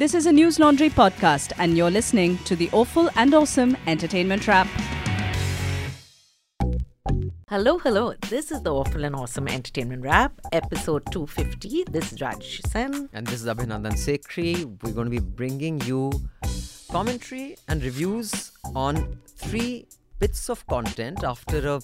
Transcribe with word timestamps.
This 0.00 0.14
is 0.14 0.24
a 0.24 0.32
News 0.32 0.58
Laundry 0.58 0.88
podcast, 0.88 1.52
and 1.58 1.76
you're 1.76 1.90
listening 1.90 2.38
to 2.44 2.56
the 2.56 2.70
Awful 2.72 3.10
and 3.16 3.34
Awesome 3.34 3.76
Entertainment 3.86 4.48
Wrap. 4.48 4.66
Hello, 7.50 7.76
hello. 7.76 8.14
This 8.30 8.50
is 8.50 8.62
the 8.62 8.72
Awful 8.72 9.04
and 9.04 9.14
Awesome 9.14 9.46
Entertainment 9.46 10.02
Wrap, 10.02 10.40
episode 10.52 11.02
250. 11.12 11.84
This 11.90 12.14
is 12.14 12.22
Raj 12.22 12.62
Sen. 12.62 13.10
And 13.12 13.26
this 13.26 13.42
is 13.42 13.46
Abhinandan 13.46 13.92
Sekhri. 13.92 14.64
We're 14.82 14.92
going 14.92 15.04
to 15.04 15.10
be 15.10 15.18
bringing 15.18 15.82
you 15.82 16.10
commentary 16.90 17.58
and 17.68 17.84
reviews 17.84 18.52
on 18.74 19.20
three 19.36 19.86
bits 20.20 20.50
of 20.50 20.66
content 20.66 21.24
after 21.24 21.58
a 21.66 21.80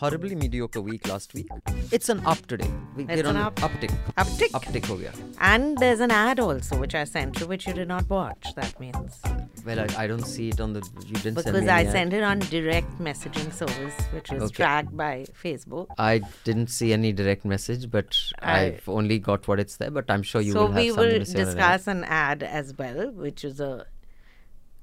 horribly 0.00 0.34
mediocre 0.34 0.80
week 0.80 1.06
last 1.08 1.32
week. 1.34 1.46
It's 1.92 2.08
an 2.08 2.20
up 2.26 2.44
today. 2.46 2.68
We, 2.96 3.04
It's 3.04 3.22
we're 3.22 3.28
on 3.28 3.36
an 3.36 3.42
up. 3.42 3.54
uptick. 3.56 3.92
Uptick. 4.18 4.50
Uptick 4.58 4.84
oh, 4.90 4.94
ho 4.94 4.96
gaya. 4.96 5.12
And 5.40 5.78
there's 5.78 6.00
an 6.00 6.10
ad 6.10 6.40
also, 6.40 6.76
which 6.78 6.94
I 6.96 7.04
sent 7.04 7.38
you, 7.40 7.46
which 7.46 7.66
you 7.66 7.72
did 7.74 7.86
not 7.88 8.10
watch. 8.10 8.44
That 8.56 8.78
means. 8.80 9.20
Well, 9.64 9.80
I, 9.80 9.86
I 10.04 10.06
don't 10.08 10.24
see 10.24 10.48
it 10.48 10.60
on 10.60 10.72
the. 10.72 10.80
You 11.06 11.14
didn't 11.14 11.22
send 11.22 11.36
Because 11.36 11.62
me 11.62 11.68
I 11.68 11.84
ad. 11.84 11.92
sent 11.92 12.12
it 12.12 12.22
on 12.24 12.40
direct 12.40 12.98
messaging 12.98 13.52
service, 13.52 13.94
which 14.12 14.32
is 14.32 14.42
Okay. 14.42 14.54
tracked 14.54 14.96
by 14.96 15.24
Facebook. 15.44 15.86
I 15.96 16.22
didn't 16.44 16.68
see 16.68 16.92
any 16.92 17.12
direct 17.12 17.44
message, 17.44 17.90
but 17.90 18.18
I- 18.40 18.60
I've 18.66 18.88
only 18.88 19.18
got 19.20 19.46
what 19.48 19.60
it's 19.60 19.76
there. 19.76 19.90
But 19.92 20.10
I'm 20.10 20.22
sure 20.24 20.40
you 20.40 20.52
so 20.52 20.62
will 20.66 20.72
have 20.72 20.82
we 20.82 20.90
will 20.90 21.18
to 21.20 21.24
say 21.24 21.40
on 21.40 21.46
that. 21.46 21.54
discuss 21.54 21.86
an 21.86 22.04
ad 22.04 22.42
as 22.42 22.74
well, 22.76 23.10
which 23.12 23.44
is 23.44 23.60
a 23.60 23.86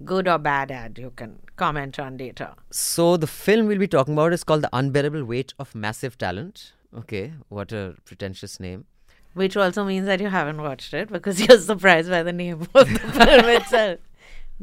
good 0.05 0.27
or 0.27 0.37
bad 0.37 0.71
ad. 0.71 0.97
You 0.97 1.11
can 1.15 1.39
comment 1.55 1.99
on 1.99 2.17
later. 2.17 2.53
So 2.71 3.17
the 3.17 3.27
film 3.27 3.67
we'll 3.67 3.79
be 3.79 3.87
talking 3.87 4.13
about 4.13 4.33
is 4.33 4.43
called 4.43 4.63
The 4.63 4.69
Unbearable 4.73 5.23
Weight 5.25 5.53
of 5.59 5.75
Massive 5.75 6.17
Talent. 6.17 6.73
Okay, 6.95 7.33
what 7.49 7.71
a 7.71 7.95
pretentious 8.05 8.59
name. 8.59 8.85
Which 9.33 9.57
also 9.57 9.83
means 9.83 10.05
that 10.05 10.19
you 10.19 10.27
haven't 10.27 10.61
watched 10.61 10.93
it 10.93 11.11
because 11.11 11.41
you're 11.47 11.59
surprised 11.59 12.09
by 12.09 12.23
the 12.23 12.33
name 12.33 12.61
of 12.61 12.71
the 12.73 12.85
film 12.85 13.45
itself. 13.49 13.99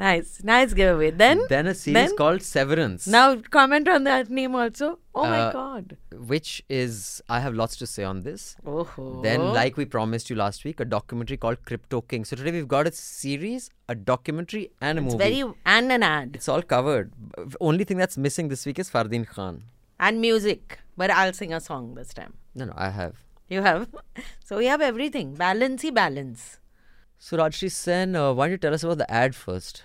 Nice, 0.01 0.29
nice 0.51 0.73
giveaway. 0.79 1.11
Then, 1.23 1.41
Then 1.49 1.67
a 1.71 1.75
series 1.75 1.95
then- 2.09 2.17
called 2.21 2.43
Severance. 2.43 3.07
now 3.15 3.25
comment 3.57 3.89
on 3.95 4.05
that 4.05 4.31
name 4.39 4.55
also. 4.61 4.87
Oh 5.15 5.25
my 5.33 5.41
Uh, 5.41 5.53
god. 5.57 5.97
which 6.33 6.53
is 6.81 6.97
I 7.29 7.41
have 7.47 7.55
lots 7.61 7.77
to 7.81 7.87
say 7.93 8.05
on 8.11 8.21
this. 8.29 8.45
Oh. 8.75 8.87
Then, 9.27 9.45
like 9.59 9.77
we 9.83 9.85
promised 9.97 10.31
you 10.31 10.37
last 10.37 10.65
week, 10.69 10.81
a 10.85 10.87
documentary 10.95 11.37
called 11.45 11.61
Crypto 11.71 12.01
King. 12.13 12.25
So 12.31 12.37
today 12.43 12.53
we've 12.59 12.69
got 12.77 12.87
a 12.93 12.93
series, 13.01 13.69
a 13.89 13.97
documentary, 14.13 14.63
and 14.81 14.99
a 14.99 15.03
it's 15.03 15.13
movie. 15.13 15.25
very 15.25 15.55
and 15.77 15.93
an 15.99 16.03
ad 16.11 16.41
It's 16.41 16.49
all 16.57 16.63
covered. 16.77 17.13
Only 17.71 17.85
thing 17.91 17.99
that's 18.05 18.17
missing 18.29 18.49
this 18.55 18.65
week 18.71 18.79
is 18.87 18.91
Fardeen 18.97 19.27
Khan. 19.35 19.61
and 20.09 20.21
music, 20.29 20.79
but 20.97 21.11
I'll 21.11 21.35
sing 21.43 21.53
a 21.53 21.61
song 21.61 21.93
this 22.01 22.15
time. 22.23 22.33
No, 22.55 22.65
no, 22.71 22.73
I 22.89 22.89
have. 23.01 23.17
You 23.55 23.61
have, 23.69 23.89
so 24.49 24.57
we 24.65 24.67
have 24.73 24.81
everything. 24.81 25.35
Balancey 25.45 25.91
balance. 26.03 26.47
So 27.19 27.37
Rajshri 27.41 27.71
Sen, 27.71 28.17
uh, 28.17 28.33
why 28.33 28.47
don't 28.47 28.53
you 28.53 28.59
tell 28.65 28.73
us 28.81 28.83
about 28.89 28.97
the 29.05 29.11
ad 29.23 29.35
first? 29.35 29.83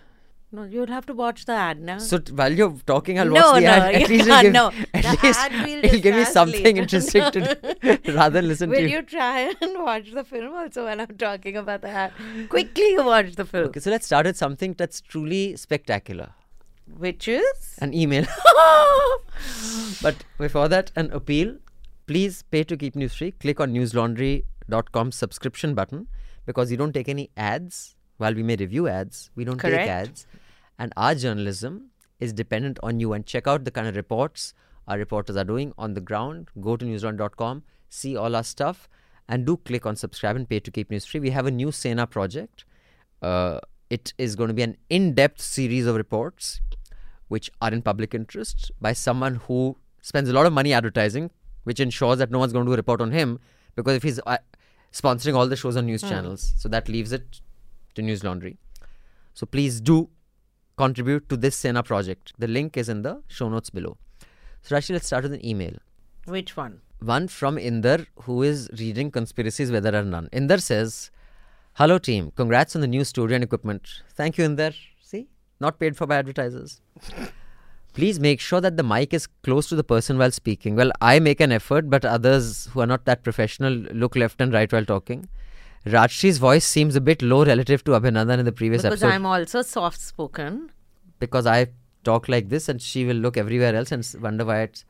No, 0.55 0.63
you'll 0.63 0.87
have 0.95 1.05
to 1.07 1.13
watch 1.13 1.43
the 1.45 1.51
ad 1.53 1.81
now. 1.81 1.97
So 1.97 2.17
t- 2.17 2.31
while 2.33 2.53
you're 2.59 2.75
talking, 2.87 3.19
I'll 3.19 3.25
No, 3.27 3.33
watch 3.33 3.55
the 3.55 3.61
no, 3.61 3.67
ad. 3.67 3.95
At 4.01 4.09
least 4.09 4.29
give, 4.41 4.53
no. 4.53 4.67
at 4.93 5.03
The 5.03 5.17
least 5.23 5.83
it'll 5.85 5.99
give 6.05 6.15
me 6.15 6.25
something 6.25 6.77
interesting 6.77 7.29
to 7.31 7.41
do 7.81 8.13
rather 8.13 8.35
than 8.39 8.47
listen 8.47 8.69
Will 8.69 8.77
to 8.77 8.81
you 8.83 8.87
Will 8.87 8.93
you 8.95 9.01
try 9.03 9.53
and 9.61 9.83
watch 9.83 10.11
the 10.13 10.23
film 10.23 10.53
also 10.53 10.85
when 10.85 11.01
I'm 11.01 11.17
talking 11.17 11.57
about 11.57 11.81
the 11.81 11.89
ad? 11.89 12.13
Quickly 12.49 12.91
you 12.91 13.03
watch 13.05 13.35
the 13.35 13.45
film. 13.45 13.65
Okay, 13.65 13.81
so 13.81 13.91
let's 13.91 14.05
start 14.05 14.25
with 14.25 14.37
something 14.37 14.73
that's 14.77 15.01
truly 15.01 15.55
spectacular. 15.57 16.29
Which 16.97 17.27
is? 17.27 17.75
An 17.79 17.93
email. 17.93 18.25
But 20.01 20.15
before 20.37 20.67
that, 20.69 20.91
an 20.95 21.11
appeal. 21.11 21.57
Please 22.07 22.43
pay 22.43 22.63
to 22.63 22.77
keep 22.77 22.95
news 22.95 23.15
free. 23.15 23.31
Click 23.31 23.59
on 23.59 23.73
newslaundry.com 23.73 25.11
subscription 25.11 25.73
button 25.73 26.07
because 26.45 26.69
you 26.71 26.77
don't 26.77 26.93
take 26.93 27.09
any 27.09 27.29
ads. 27.35 27.95
While 28.17 28.33
we 28.35 28.43
may 28.43 28.55
review 28.55 28.87
ads, 28.87 29.29
we 29.35 29.43
don't 29.43 29.57
Correct. 29.57 29.77
take 29.77 29.89
ads. 29.89 30.27
And 30.77 30.93
our 30.97 31.15
journalism 31.15 31.91
is 32.19 32.33
dependent 32.33 32.79
on 32.83 32.99
you. 32.99 33.13
And 33.13 33.25
check 33.25 33.47
out 33.47 33.65
the 33.65 33.71
kind 33.71 33.87
of 33.87 33.95
reports 33.95 34.53
our 34.87 34.97
reporters 34.97 35.35
are 35.35 35.43
doing 35.43 35.73
on 35.77 35.93
the 35.93 36.01
ground. 36.01 36.49
Go 36.61 36.77
to 36.77 36.85
newslaundry.com, 36.85 37.63
see 37.89 38.15
all 38.15 38.35
our 38.35 38.43
stuff, 38.43 38.87
and 39.27 39.45
do 39.45 39.57
click 39.57 39.85
on 39.85 39.95
subscribe 39.95 40.35
and 40.35 40.47
pay 40.47 40.59
to 40.59 40.71
keep 40.71 40.91
news 40.91 41.05
free. 41.05 41.19
We 41.19 41.31
have 41.31 41.45
a 41.45 41.51
new 41.51 41.71
Sena 41.71 42.05
project. 42.05 42.65
Uh, 43.21 43.59
it 43.89 44.13
is 44.17 44.35
going 44.35 44.49
to 44.49 44.53
be 44.53 44.61
an 44.61 44.77
in 44.89 45.13
depth 45.13 45.41
series 45.41 45.85
of 45.85 45.95
reports 45.95 46.61
which 47.27 47.49
are 47.61 47.71
in 47.71 47.81
public 47.81 48.13
interest 48.13 48.71
by 48.79 48.93
someone 48.93 49.35
who 49.47 49.75
spends 50.01 50.29
a 50.29 50.33
lot 50.33 50.45
of 50.45 50.53
money 50.53 50.73
advertising, 50.73 51.31
which 51.63 51.79
ensures 51.79 52.19
that 52.19 52.29
no 52.29 52.37
one's 52.37 52.53
going 52.53 52.63
to 52.65 52.69
do 52.69 52.73
a 52.73 52.77
report 52.77 53.01
on 53.01 53.11
him 53.11 53.39
because 53.75 53.95
if 53.95 54.03
he's 54.03 54.19
uh, 54.27 54.37
sponsoring 54.91 55.35
all 55.35 55.47
the 55.47 55.55
shows 55.55 55.75
on 55.75 55.87
news 55.87 56.01
channels, 56.01 56.53
so 56.57 56.69
that 56.69 56.87
leaves 56.87 57.11
it 57.11 57.41
to 57.95 58.01
News 58.01 58.23
Laundry. 58.23 58.57
So 59.33 59.45
please 59.45 59.81
do 59.81 60.09
contribute 60.77 61.29
to 61.29 61.37
this 61.37 61.55
Sena 61.55 61.83
project. 61.83 62.33
The 62.37 62.47
link 62.47 62.77
is 62.77 62.89
in 62.89 63.01
the 63.01 63.21
show 63.27 63.49
notes 63.49 63.69
below. 63.69 63.97
So 64.61 64.75
actually, 64.75 64.93
let's 64.93 65.07
start 65.07 65.23
with 65.23 65.33
an 65.33 65.45
email. 65.45 65.73
Which 66.25 66.57
one? 66.57 66.81
One 66.99 67.27
from 67.27 67.57
Inder, 67.57 68.07
who 68.23 68.41
is 68.41 68.69
reading 68.79 69.11
Conspiracies 69.11 69.71
Where 69.71 69.81
There 69.81 69.95
Are 69.95 70.03
None. 70.03 70.29
Inder 70.33 70.61
says, 70.61 71.11
Hello, 71.73 71.97
team. 71.97 72.31
Congrats 72.35 72.75
on 72.75 72.81
the 72.81 72.87
new 72.87 73.03
studio 73.03 73.35
and 73.35 73.43
equipment. 73.43 74.01
Thank 74.13 74.37
you, 74.37 74.45
Inder. 74.45 74.73
See? 75.01 75.27
Not 75.59 75.79
paid 75.79 75.97
for 75.97 76.07
by 76.07 76.17
advertisers. 76.17 76.81
Please 77.93 78.19
make 78.19 78.41
sure 78.41 78.59
that 78.59 78.75
the 78.75 78.83
mic 78.83 79.13
is 79.13 79.27
close 79.43 79.69
to 79.69 79.75
the 79.75 79.83
person 79.83 80.17
while 80.17 80.31
speaking. 80.31 80.75
Well, 80.75 80.91
I 80.99 81.19
make 81.19 81.39
an 81.39 81.51
effort, 81.51 81.89
but 81.89 82.03
others 82.03 82.67
who 82.67 82.81
are 82.81 82.85
not 82.85 83.05
that 83.05 83.23
professional 83.23 83.71
look 83.71 84.15
left 84.15 84.41
and 84.41 84.51
right 84.51 84.71
while 84.71 84.83
talking. 84.83 85.29
Rajshri's 85.85 86.37
voice 86.39 86.65
seems 86.65 86.95
a 86.95 87.01
bit 87.01 87.21
low 87.21 87.45
relative 87.45 87.83
to 87.85 87.91
Abhinandan 87.91 88.39
in 88.39 88.45
the 88.45 88.51
previous 88.51 88.81
Because 88.81 88.93
episode 89.03 89.05
Because 89.07 89.15
I'm 89.15 89.25
also 89.25 89.61
soft 89.61 89.99
spoken. 90.01 90.71
because 91.19 91.45
I 91.45 91.67
talk 92.03 92.27
like 92.27 92.49
this 92.49 92.67
and 92.69 92.81
she 92.81 93.05
will 93.05 93.15
look 93.15 93.37
everywhere 93.37 93.75
else 93.75 93.91
and 93.91 94.07
wonder 94.21 94.45
why 94.45 94.61
it's 94.61 94.85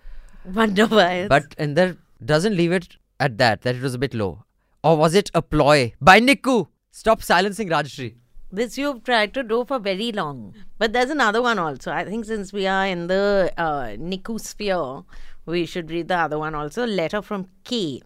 Wonder 0.54 0.86
why. 0.88 1.12
it's- 1.14 1.30
But 1.30 1.56
and 1.58 1.76
there 1.76 1.98
doesn't 2.24 2.56
leave 2.56 2.72
it 2.72 2.98
at 3.20 3.38
that, 3.40 3.62
that 3.64 3.76
it 3.76 3.82
was 3.82 3.94
a 3.94 3.98
bit 3.98 4.14
low. 4.14 4.44
Or 4.84 4.96
was 4.98 5.16
it 5.16 5.32
a 5.34 5.42
ploy 5.42 5.94
by 6.02 6.20
Niku? 6.22 6.68
Stop 6.92 7.22
silencing 7.22 7.70
Rajshri. 7.70 8.16
This 8.52 8.78
you've 8.78 9.04
tried 9.04 9.34
to 9.34 9.44
do 9.44 9.66
for 9.66 9.80
very 9.80 10.12
long. 10.14 10.54
But 10.78 10.94
there's 10.94 11.10
another 11.10 11.42
one 11.42 11.60
also. 11.60 11.92
I 11.92 12.06
think 12.06 12.26
since 12.26 12.54
we 12.54 12.68
are 12.68 12.86
in 12.86 13.08
the 13.08 13.52
uh, 13.58 13.88
Niku 13.98 14.40
sphere, 14.40 15.04
we 15.46 15.66
should 15.66 15.90
read 15.92 16.08
the 16.08 16.16
other 16.18 16.40
one 16.40 16.56
also. 16.56 16.86
Letter 16.86 17.22
from 17.22 17.48
K. 17.64 18.02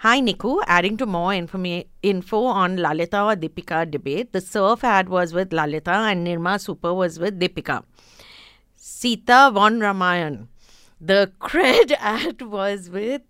Hi 0.00 0.20
Niku, 0.20 0.62
adding 0.66 0.98
to 0.98 1.06
more 1.06 1.30
informa- 1.30 1.86
info 2.02 2.44
on 2.44 2.76
Lalita 2.76 3.22
or 3.22 3.34
Deepika 3.34 3.90
debate. 3.90 4.30
The 4.32 4.42
surf 4.42 4.84
ad 4.84 5.08
was 5.08 5.32
with 5.32 5.54
Lalita 5.54 5.90
and 5.90 6.26
Nirma 6.26 6.60
Super 6.60 6.92
was 6.92 7.18
with 7.18 7.40
Deepika. 7.40 7.82
Sita 8.74 9.50
von 9.54 9.80
Ramayan. 9.80 10.48
The 11.00 11.32
cred 11.40 11.92
ad 11.98 12.42
was 12.42 12.90
with 12.90 13.22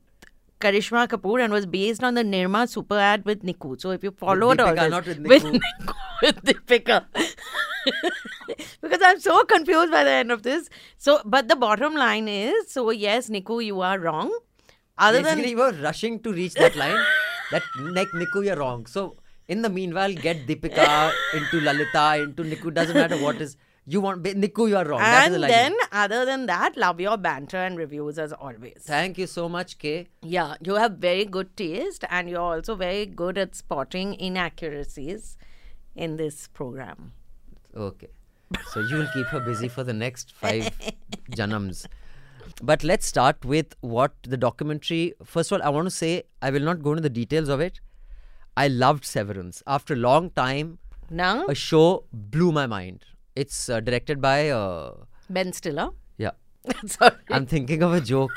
Karisma 0.60 1.06
Kapoor 1.06 1.41
and 1.44 1.53
was 1.53 1.66
based 1.66 2.03
on 2.03 2.15
the 2.15 2.25
Nirma 2.25 2.69
Super 2.69 2.98
ad 2.98 3.25
with 3.25 3.44
Niku. 3.44 3.81
So 3.81 3.93
if 3.93 4.03
you 4.03 4.10
followed 4.10 4.59
all 4.59 4.75
Deepika, 4.75 4.81
this, 4.81 4.91
not 4.91 5.06
with 5.06 5.19
with 5.19 5.44
Niku. 5.44 5.60
Niku, 5.60 5.94
with 6.22 6.43
Deepika. 6.43 7.04
because 8.83 9.00
I'm 9.04 9.21
so 9.21 9.44
confused 9.44 9.93
by 9.93 10.03
the 10.03 10.10
end 10.10 10.33
of 10.33 10.43
this. 10.43 10.69
So, 10.98 11.21
but 11.25 11.47
the 11.47 11.54
bottom 11.54 11.94
line 11.94 12.27
is, 12.27 12.72
so 12.72 12.91
yes, 12.91 13.31
Niku, 13.31 13.65
you 13.65 13.81
are 13.83 14.00
wrong. 14.00 14.37
Other 14.99 15.23
Basically, 15.23 15.43
than 15.43 15.51
you 15.51 15.57
were 15.59 15.73
rushing 15.73 16.21
to 16.21 16.33
reach 16.33 16.55
that 16.55 16.77
line. 16.77 16.99
that 17.51 17.62
like 17.79 18.09
Niku, 18.09 18.45
you're 18.45 18.57
wrong. 18.57 18.87
So 18.87 19.17
in 19.49 19.62
the 19.62 19.69
meanwhile, 19.69 20.12
get 20.12 20.47
Deepika 20.47 21.12
into 21.34 21.61
Lalita, 21.61 22.23
into 22.23 22.43
Niku. 22.45 22.73
Doesn't 22.73 22.97
matter 22.97 23.17
what 23.17 23.41
is. 23.41 23.57
You 23.89 24.01
want 24.01 24.25
Niku, 24.25 24.69
you 24.69 24.77
are 24.77 24.84
wrong. 24.84 25.01
Is 25.01 25.29
the 25.31 25.34
and 25.34 25.45
then 25.45 25.77
other 25.93 26.25
than 26.25 26.47
that, 26.47 26.77
love 26.77 27.01
your 27.01 27.17
banter 27.17 27.59
and 27.59 27.79
reviews 27.79 28.19
as 28.19 28.33
always. 28.33 28.83
Thank 28.84 29.17
you 29.17 29.29
so 29.29 29.49
much, 29.49 29.79
Kay. 29.79 30.09
Yeah, 30.23 30.57
you 30.61 30.75
have 30.75 30.93
very 30.93 31.25
good 31.25 31.57
taste 31.57 32.05
and 32.11 32.28
you're 32.28 32.41
also 32.41 32.75
very 32.75 33.07
good 33.07 33.39
at 33.39 33.55
spotting 33.55 34.15
inaccuracies 34.15 35.37
in 35.95 36.16
this 36.16 36.48
program. 36.48 37.13
Okay. 37.77 38.09
So 38.72 38.81
you 38.81 38.97
will 38.97 39.09
keep 39.15 39.27
her 39.27 39.41
busy 39.41 39.69
for 39.69 39.84
the 39.84 39.93
next 39.93 40.33
five 40.33 40.71
janams. 41.31 41.87
But 42.63 42.83
let's 42.84 43.07
start 43.07 43.45
with 43.45 43.75
what 43.81 44.13
the 44.22 44.37
documentary. 44.37 45.15
First 45.25 45.53
of 45.53 45.60
all, 45.60 45.66
I 45.66 45.71
want 45.71 45.87
to 45.87 45.91
say 45.91 46.25
I 46.43 46.51
will 46.51 46.60
not 46.63 46.83
go 46.83 46.91
into 46.93 47.03
the 47.03 47.10
details 47.10 47.48
of 47.48 47.60
it. 47.60 47.81
I 48.57 48.69
loved 48.69 49.04
Severance. 49.04 49.63
After 49.66 49.95
a 49.95 49.97
long 49.97 50.31
time, 50.31 50.78
Now, 51.10 51.47
a 51.47 51.54
show 51.54 52.04
blew 52.13 52.53
my 52.53 52.66
mind. 52.66 53.04
It's 53.34 53.69
uh, 53.69 53.81
directed 53.81 54.21
by 54.21 54.48
uh, 54.48 54.95
Ben 55.28 55.53
Stiller. 55.53 55.91
Sorry. 56.86 57.13
I'm 57.30 57.47
thinking 57.47 57.83
of 57.83 57.92
a 57.92 58.01
joke, 58.01 58.30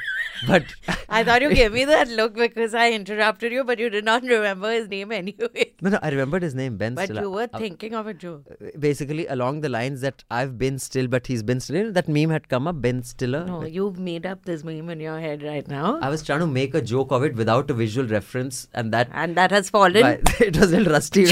but 0.48 0.64
I 1.10 1.24
thought 1.24 1.42
you 1.42 1.54
gave 1.54 1.74
me 1.74 1.86
that 1.86 2.08
look 2.10 2.36
because 2.36 2.74
I 2.74 2.92
interrupted 2.92 3.52
you, 3.52 3.64
but 3.64 3.80
you 3.80 3.90
did 3.90 4.06
not 4.06 4.24
remember 4.24 4.72
his 4.72 4.88
name 4.90 5.12
anyway. 5.12 5.72
no, 5.82 5.90
no, 5.92 6.00
I 6.02 6.10
remembered 6.10 6.44
his 6.44 6.54
name, 6.56 6.78
Ben 6.78 6.96
But 6.96 7.06
Stiller. 7.06 7.22
you 7.22 7.30
were 7.32 7.48
Uh, 7.54 7.58
thinking 7.60 7.94
of 7.96 8.08
a 8.08 8.14
joke. 8.14 8.44
basically 8.80 9.26
along 9.28 9.62
the 9.62 9.70
lines 9.70 10.02
that 10.02 10.24
I've 10.30 10.58
been 10.58 10.78
still, 10.80 11.08
but 11.08 11.28
he's 11.28 11.44
been 11.44 11.60
still. 11.60 11.92
That 11.92 12.08
meme 12.08 12.30
had 12.30 12.50
come 12.50 12.68
up, 12.68 12.82
Ben 12.82 13.04
Stiller. 13.04 13.46
No, 13.46 13.64
you've 13.66 14.00
made 14.00 14.26
up 14.26 14.46
this 14.46 14.64
meme 14.64 14.90
in 14.90 15.00
your 15.00 15.20
head 15.20 15.44
right 15.44 15.68
now. 15.68 15.98
I 16.02 16.10
was 16.10 16.24
trying 16.24 16.40
to 16.40 16.48
make 16.48 16.74
a 16.76 16.82
joke 16.82 17.12
of 17.12 17.24
it 17.24 17.36
without 17.36 17.70
a 17.72 17.74
visual 17.74 18.08
reference, 18.08 18.68
and 18.74 18.94
that 18.94 19.10
and 19.14 19.36
that 19.38 19.52
has 19.52 19.70
fallen. 19.70 20.06
it 20.40 20.58
was 20.58 20.72
a 20.74 20.78
little 20.78 20.94
rusty. 20.94 21.24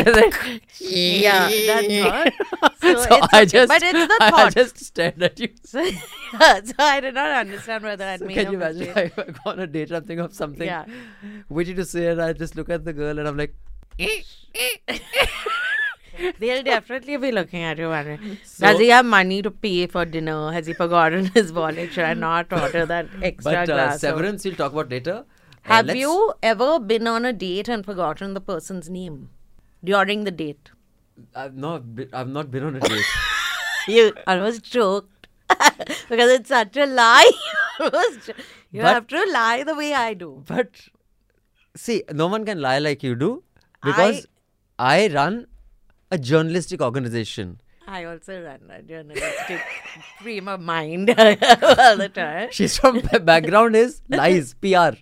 yeah, 0.79 1.49
that's 1.67 1.87
not. 1.87 2.33
So, 2.81 2.93
so 2.95 3.15
it's 3.17 3.33
I 3.33 3.41
okay, 3.41 3.45
just, 3.45 3.67
but 3.69 3.81
it's 3.83 4.07
the 4.07 4.17
I 4.21 4.49
just 4.49 4.79
stared 4.83 5.21
at 5.21 5.39
you. 5.39 5.49
So 5.63 5.83
I 6.95 6.99
did 6.99 7.13
not 7.15 7.31
understand 7.39 7.83
whether 7.83 8.05
I'd 8.05 8.19
So 8.19 8.25
made 8.25 8.35
can 8.35 8.51
you 8.51 8.57
imagine 8.57 8.81
if 8.83 8.97
I 9.19 9.23
go 9.23 9.33
on 9.45 9.59
a 9.59 9.67
date 9.67 9.89
and 9.89 9.97
I'm 9.97 10.03
thinking 10.05 10.25
of 10.25 10.33
something 10.33 10.65
Yeah. 10.67 10.85
witty 11.49 11.73
to 11.75 11.85
say, 11.85 12.07
and 12.07 12.21
I 12.21 12.33
just 12.33 12.55
look 12.55 12.69
at 12.69 12.85
the 12.85 12.93
girl 12.93 13.17
and 13.19 13.27
I'm 13.27 13.37
like, 13.37 13.55
They'll 16.39 16.63
definitely 16.63 17.15
be 17.17 17.31
looking 17.31 17.61
at 17.61 17.77
you 17.77 17.89
wondering, 17.89 18.37
So- 18.43 18.65
does 18.65 18.79
he 18.79 18.87
have 18.89 19.05
money 19.05 19.41
to 19.43 19.51
pay 19.51 19.85
for 19.85 20.03
dinner? 20.03 20.51
Has 20.51 20.65
he 20.65 20.73
forgotten 20.73 21.25
his 21.35 21.53
wallet? 21.53 21.93
Should 21.93 22.05
I 22.05 22.13
not 22.15 22.51
order 22.51 22.85
that 22.87 23.05
extra 23.21 23.51
but 23.51 23.69
uh, 23.69 23.73
glass? 23.75 23.95
of- 23.95 23.99
Severance 24.01 24.43
we'll 24.45 24.55
talk 24.55 24.71
about 24.73 24.89
later. 24.89 25.25
Uh, 25.65 25.73
Have 25.73 25.95
you 25.95 26.33
ever 26.41 26.79
been 26.79 27.05
on 27.07 27.25
a 27.25 27.33
date 27.33 27.67
and 27.69 27.85
forgotten 27.85 28.33
the 28.33 28.41
person's 28.41 28.89
name 28.89 29.29
during 29.83 30.23
the 30.23 30.31
date? 30.31 30.71
I've 31.35 31.55
not, 31.55 31.93
been, 31.95 32.09
I've 32.13 32.29
not 32.29 32.49
been 32.49 32.63
on 32.63 32.75
a 32.77 32.79
date. 32.79 33.05
You 33.87 34.13
almost 34.25 34.63
choked 34.63 35.27
because 36.09 36.31
it's 36.31 36.49
such 36.49 36.77
a 36.77 36.85
lie. 36.85 37.31
You 37.79 37.85
almost 37.85 38.25
cho- 38.25 38.33
you 38.71 38.81
But- 38.81 38.93
have 38.93 39.07
to 39.07 39.23
lie 39.31 39.63
the 39.63 39.75
way 39.75 39.93
I 39.93 40.13
do. 40.15 40.43
but 40.47 40.69
see, 41.75 42.03
no 42.11 42.25
one 42.27 42.43
can 42.45 42.59
lie 42.59 42.79
like 42.79 43.03
you 43.03 43.13
do 43.15 43.43
because 43.83 44.25
I, 44.79 45.09
run 45.13 45.45
a 46.11 46.17
journalistic 46.17 46.81
organization. 46.81 47.61
I 47.87 48.03
also 48.05 48.41
run 48.43 48.61
a 48.71 48.81
journalistic 48.81 49.61
frame 50.21 50.47
of 50.47 50.59
mind 50.59 51.09
all 51.19 51.97
the 51.97 52.09
time. 52.13 52.49
She's 52.51 52.77
from 52.79 52.99
background 53.23 53.75
is 53.75 54.01
lies, 54.09 54.55
PR. 54.55 54.97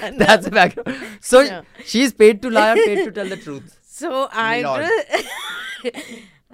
That's 0.00 0.44
the 0.46 0.50
background. 0.50 0.96
So 1.20 1.40
Yeah. 1.40 1.62
she's 1.84 2.12
paid 2.14 2.40
to 2.42 2.50
lie 2.50 2.70
and 2.72 2.80
paid 2.84 3.04
to 3.04 3.12
tell 3.12 3.28
the 3.28 3.36
truth. 3.36 3.78
So 3.86 4.28
I'm 4.32 4.64
just, 4.86 6.02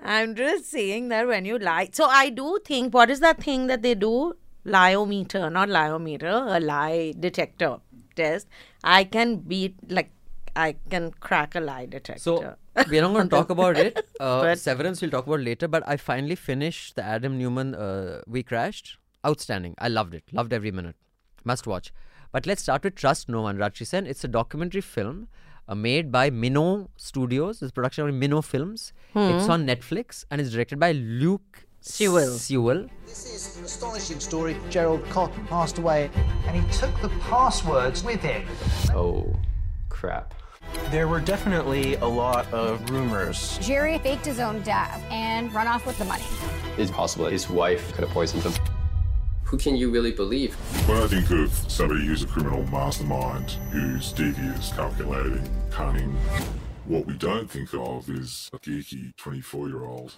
I'm 0.05 0.35
just 0.35 0.71
saying 0.71 1.09
that 1.09 1.27
when 1.27 1.45
you 1.45 1.59
lie, 1.59 1.89
so 1.93 2.05
I 2.05 2.31
do 2.31 2.59
think 2.65 2.93
what 2.93 3.11
is 3.11 3.21
that 3.21 3.43
thing 3.43 3.67
that 3.69 3.83
they 3.83 3.95
do? 3.95 4.35
Liometer, 4.67 5.51
not 5.53 5.69
liometer, 5.69 6.57
a 6.57 6.61
lie 6.61 7.15
detector 7.19 7.79
test. 8.17 8.47
I 8.83 9.05
can 9.05 9.37
beat 9.37 9.75
like 9.91 10.11
I 10.57 10.77
can 10.91 11.11
crack 11.13 11.55
a 11.55 11.61
lie 11.61 11.87
detector. 11.87 12.57
So 12.77 12.85
we're 12.89 13.03
not 13.03 13.13
going 13.13 13.29
to 13.29 13.37
talk 13.37 13.51
about 13.51 13.77
it. 13.77 14.07
Uh, 14.21 14.55
Severance 14.55 15.01
we'll 15.01 15.11
talk 15.11 15.27
about 15.27 15.41
later. 15.41 15.69
But 15.69 15.87
I 15.87 15.97
finally 15.97 16.35
finished 16.35 16.97
the 16.97 17.03
Adam 17.03 17.39
Neumann 17.39 17.75
uh, 17.75 18.23
We 18.27 18.43
Crashed. 18.43 18.99
Outstanding. 19.27 19.75
I 19.79 19.89
loved 19.89 20.15
it. 20.15 20.25
Loved 20.33 20.53
every 20.53 20.71
minute. 20.71 20.97
Must 21.45 21.67
watch. 21.67 21.93
But 22.31 22.47
let's 22.47 22.63
start 22.63 22.85
with 22.85 22.95
Trust 22.95 23.29
No 23.29 23.43
One, 23.43 23.59
Rajshri 23.59 23.87
Sen. 23.87 24.07
It's 24.07 24.25
a 24.25 24.29
documentary 24.29 24.81
film 24.81 25.29
uh, 25.69 25.75
made 25.75 26.11
by 26.11 26.31
Minnow 26.31 26.91
Studios. 26.97 27.63
It's 27.63 27.73
production 27.73 28.09
of 28.09 28.15
Minnow 28.15 28.43
Films. 28.43 28.93
It's 29.15 29.49
on 29.49 29.67
Netflix 29.67 30.25
and 30.31 30.41
it's 30.41 30.51
directed 30.51 30.79
by 30.81 30.93
Luke 30.93 31.67
Sewell. 31.81 32.33
Sewell. 32.33 32.87
This 33.05 33.27
is 33.27 33.57
an 33.59 33.65
astonishing 33.65 34.19
story. 34.19 34.57
Gerald 34.71 35.05
Cotten 35.11 35.47
passed 35.49 35.77
away, 35.77 36.11
and 36.47 36.57
he 36.57 36.73
took 36.73 36.99
the 37.03 37.11
passwords 37.21 38.03
with 38.03 38.21
him. 38.21 38.47
Oh, 38.95 39.37
crap. 39.91 40.33
There 40.91 41.09
were 41.09 41.21
definitely 41.21 41.97
a 41.97 42.07
lot 42.07 42.51
of 42.55 42.89
rumors. 42.89 43.59
Jerry 43.59 43.99
faked 43.99 44.25
his 44.25 44.41
own 44.41 44.63
death 44.63 45.03
and 45.11 45.53
run 45.53 45.67
off 45.67 45.87
with 45.87 45.99
the 45.99 46.07
money. 46.07 46.25
It's 46.79 46.91
possible 46.91 47.27
his 47.27 47.51
wife 47.51 47.93
could 47.93 48.05
have 48.05 48.11
poisoned 48.15 48.43
him. 48.45 48.55
Who 49.55 49.59
can 49.59 49.77
you 49.77 49.89
really 49.89 50.11
believe? 50.11 50.53
When 50.89 51.01
I 51.01 51.07
think 51.07 51.31
of 51.31 51.49
somebody 51.71 52.05
who's 52.07 52.25
a 52.25 52.27
criminal 52.27 52.65
mastermind, 52.73 53.53
who's 53.71 54.11
devious, 54.11 54.73
calculating, 54.73 55.49
cunning, 55.71 56.11
what 56.87 57.07
we 57.07 57.13
don't 57.15 57.49
think 57.49 57.73
of 57.73 58.11
is 58.11 58.51
a 58.53 58.59
geeky 58.59 59.17
24 59.17 59.69
year 59.69 59.85
old. 59.85 60.17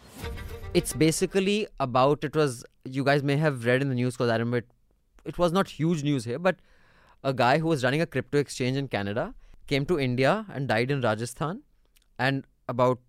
It's 0.73 0.94
basically 0.94 1.69
about 1.81 2.25
it 2.25 2.35
was 2.35 2.65
you 2.87 3.05
guys 3.05 3.23
may 3.23 3.37
have 3.37 3.67
read 3.67 3.83
in 3.83 3.91
the 3.91 3.94
news 3.94 4.15
because 4.15 4.31
I 4.31 4.37
remember 4.37 4.56
it, 4.56 4.69
it 5.27 5.37
was 5.37 5.53
not 5.53 5.69
huge 5.69 6.03
news 6.03 6.25
here, 6.25 6.38
but 6.38 6.56
a 7.23 7.35
guy 7.35 7.59
who 7.59 7.67
was 7.67 7.85
running 7.85 8.00
a 8.00 8.06
crypto 8.06 8.38
exchange 8.38 8.79
in 8.79 8.88
Canada 8.88 9.35
came 9.67 9.85
to 9.85 10.00
India 10.00 10.47
and 10.50 10.67
died 10.67 10.91
in 10.91 11.03
Rajasthan, 11.03 11.61
and 12.19 12.47
about 12.71 13.00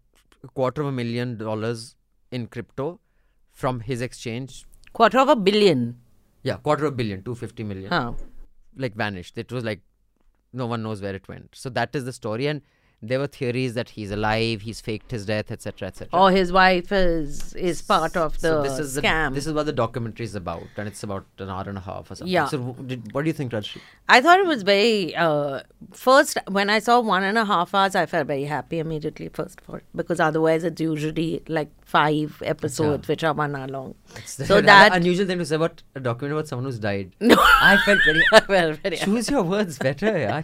a 0.44 0.50
quarter 0.50 0.81
of 0.81 0.89
a 0.89 0.91
million 0.91 1.38
dollars 1.38 1.95
in 2.31 2.47
crypto 2.47 3.00
from 3.53 3.79
his 3.79 4.01
exchange. 4.01 4.65
quarter 4.91 5.19
of 5.19 5.29
a 5.29 5.38
billion. 5.38 6.01
Yeah, 6.47 6.57
quarter 6.67 6.85
of 6.85 6.94
a 6.94 6.95
billion, 6.95 7.23
250 7.23 7.63
million. 7.63 7.89
Huh. 7.91 8.13
Like 8.77 8.95
vanished. 8.95 9.38
It 9.38 9.51
was 9.51 9.65
like 9.65 9.81
no 10.53 10.65
one 10.65 10.81
knows 10.81 11.01
where 11.01 11.13
it 11.13 11.27
went. 11.27 11.49
So 11.53 11.69
that 11.77 11.95
is 11.99 12.05
the 12.05 12.13
story, 12.13 12.47
and 12.47 12.61
there 13.01 13.19
were 13.19 13.27
theories 13.27 13.75
that 13.75 13.89
he's 13.89 14.09
alive, 14.09 14.61
he's 14.61 14.81
faked 14.81 15.11
his 15.11 15.25
death, 15.25 15.51
etc., 15.51 15.88
etc. 15.89 16.19
Or 16.19 16.31
his 16.31 16.51
wife 16.51 16.91
is 16.91 17.53
is 17.53 17.81
part 17.81 18.17
of 18.17 18.39
the 18.41 18.47
so 18.47 18.63
this 18.63 18.79
is 18.79 18.97
scam. 18.97 19.29
The, 19.29 19.35
this 19.35 19.47
is 19.47 19.53
what 19.53 19.67
the 19.67 19.73
documentary 19.73 20.25
is 20.25 20.33
about, 20.33 20.63
and 20.77 20.88
it's 20.88 21.03
about 21.03 21.25
an 21.38 21.49
hour 21.49 21.63
and 21.67 21.77
a 21.77 21.81
half 21.81 22.09
or 22.09 22.15
something. 22.15 22.33
Yeah. 22.33 22.47
So, 22.47 22.57
w- 22.57 22.88
did, 22.88 23.11
what 23.13 23.23
do 23.23 23.27
you 23.27 23.33
think, 23.33 23.51
Rajshri? 23.51 23.81
I 24.09 24.21
thought 24.21 24.39
it 24.39 24.47
was 24.47 24.63
very. 24.63 25.15
Uh, 25.15 25.61
first, 25.94 26.39
when 26.47 26.71
I 26.71 26.79
saw 26.79 26.99
one 26.99 27.23
and 27.23 27.38
a 27.38 27.45
half 27.45 27.75
hours, 27.75 27.95
I 27.95 28.07
felt 28.07 28.25
very 28.25 28.45
happy 28.45 28.79
immediately. 28.79 29.29
First 29.29 29.61
of 29.61 29.69
all, 29.69 29.79
because 29.95 30.19
otherwise 30.19 30.63
it's 30.63 30.81
usually 30.81 31.43
like 31.47 31.69
five 31.85 32.41
episodes, 32.45 33.07
which 33.07 33.23
are 33.23 33.33
one 33.33 33.55
hour 33.55 33.67
long. 33.67 33.93
So 34.25 34.57
an 34.57 34.65
that 34.65 34.95
unusual 34.95 35.27
thing 35.27 35.38
to 35.38 35.45
say 35.45 35.55
about 35.55 35.83
a 35.93 36.00
documentary 36.00 36.39
about 36.39 36.47
someone 36.47 36.65
who's 36.65 36.79
died. 36.79 37.13
No. 37.27 37.35
I 37.39 37.77
felt 37.85 38.00
very. 38.05 38.23
well, 38.50 38.73
very 38.73 38.97
Choose 38.97 39.29
your 39.29 39.43
words 39.43 39.77
better, 39.77 40.17
yeah. 40.17 40.41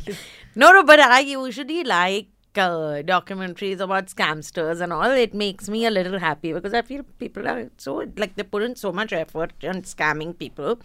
no, 0.56 0.72
no, 0.72 0.84
but 0.84 1.00
I 1.00 1.22
usually 1.22 1.84
like. 1.84 2.28
Uh, 2.56 3.02
documentaries 3.02 3.80
about 3.80 4.06
scamsters 4.06 4.80
and 4.80 4.94
all 4.94 5.10
it 5.10 5.34
makes 5.34 5.68
me 5.70 5.88
a 5.88 5.90
little 5.90 6.20
happy 6.20 6.54
because 6.54 6.72
i 6.72 6.84
feel 6.84 7.02
people 7.18 7.48
are 7.48 7.68
so 7.80 7.96
like 8.16 8.36
they 8.36 8.44
put 8.44 8.62
in 8.62 8.76
so 8.76 8.92
much 8.92 9.12
effort 9.12 9.52
on 9.64 9.82
scamming 9.82 10.38
people 10.38 10.78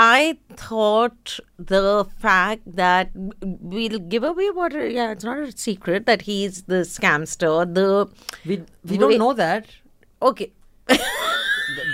I 0.00 0.38
thought 0.54 1.38
the 1.58 2.06
fact 2.18 2.62
that 2.76 3.10
we'll 3.42 3.98
give 3.98 4.22
away 4.22 4.50
what 4.50 4.72
yeah 4.72 5.10
it's 5.12 5.24
not 5.24 5.38
a 5.38 5.50
secret 5.56 6.06
that 6.06 6.22
he's 6.22 6.62
the 6.64 6.82
scamster 6.90 7.52
the 7.78 8.08
We 8.44 8.62
we 8.84 8.98
don't 8.98 9.18
know 9.18 9.32
that. 9.34 9.66
okay 10.22 10.52
Th- 10.88 11.00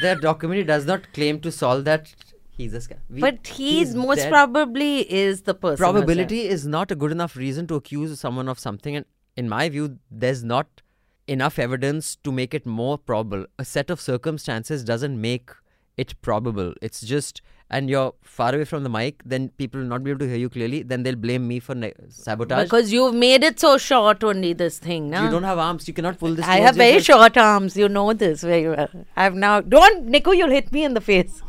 Their 0.02 0.16
documentary 0.16 0.64
does 0.64 0.84
not 0.86 1.12
claim 1.14 1.40
to 1.40 1.50
solve 1.50 1.84
that. 1.86 2.14
He's 2.56 2.74
a 2.74 2.78
scam. 2.78 2.98
We- 3.10 3.20
but 3.20 3.46
he's, 3.46 3.94
most 3.94 4.18
dead. 4.18 4.30
probably 4.30 5.10
is 5.12 5.42
the 5.42 5.54
person 5.54 5.76
probability 5.76 6.42
is 6.46 6.66
not 6.66 6.90
a 6.90 6.94
good 6.94 7.10
enough 7.10 7.36
reason 7.36 7.66
to 7.68 7.74
accuse 7.74 8.18
someone 8.20 8.48
of 8.48 8.58
something 8.58 8.96
and 8.96 9.04
in 9.36 9.48
my 9.48 9.68
view 9.68 9.98
there's 10.10 10.44
not 10.44 10.82
enough 11.26 11.58
evidence 11.58 12.16
to 12.16 12.30
make 12.30 12.54
it 12.54 12.66
more 12.66 12.96
probable. 12.98 13.46
A 13.58 13.64
set 13.64 13.90
of 13.90 14.00
circumstances 14.00 14.84
doesn't 14.84 15.20
make 15.20 15.50
it 15.96 16.20
probable. 16.22 16.74
It's 16.82 17.00
just 17.00 17.40
and 17.70 17.88
you're 17.88 18.12
far 18.22 18.54
away 18.54 18.64
from 18.64 18.82
the 18.82 18.90
mic 18.90 19.22
then 19.24 19.48
people 19.60 19.80
will 19.80 19.88
not 19.88 20.04
be 20.04 20.10
able 20.10 20.18
to 20.18 20.28
hear 20.28 20.36
you 20.36 20.48
clearly 20.48 20.82
then 20.82 21.02
they'll 21.02 21.16
blame 21.16 21.48
me 21.48 21.58
for 21.58 21.74
ne- 21.74 21.94
sabotage. 22.08 22.64
Because 22.64 22.92
you've 22.92 23.14
made 23.14 23.42
it 23.42 23.58
so 23.58 23.78
short 23.78 24.22
only 24.22 24.52
this 24.52 24.78
thing 24.78 25.08
no? 25.10 25.24
you 25.24 25.30
don't 25.30 25.44
have 25.44 25.58
arms 25.58 25.88
you 25.88 25.94
cannot 25.94 26.18
pull 26.18 26.34
this 26.34 26.46
I 26.46 26.58
have 26.58 26.76
very 26.76 27.00
short 27.00 27.36
arms 27.36 27.76
you 27.76 27.88
know 27.88 28.12
this 28.12 28.42
very 28.42 28.68
well. 28.68 28.90
I've 29.16 29.34
now 29.34 29.60
don't 29.60 30.06
Niku 30.06 30.36
you'll 30.36 30.50
hit 30.50 30.70
me 30.72 30.84
in 30.84 30.94
the 30.94 31.00
face 31.00 31.42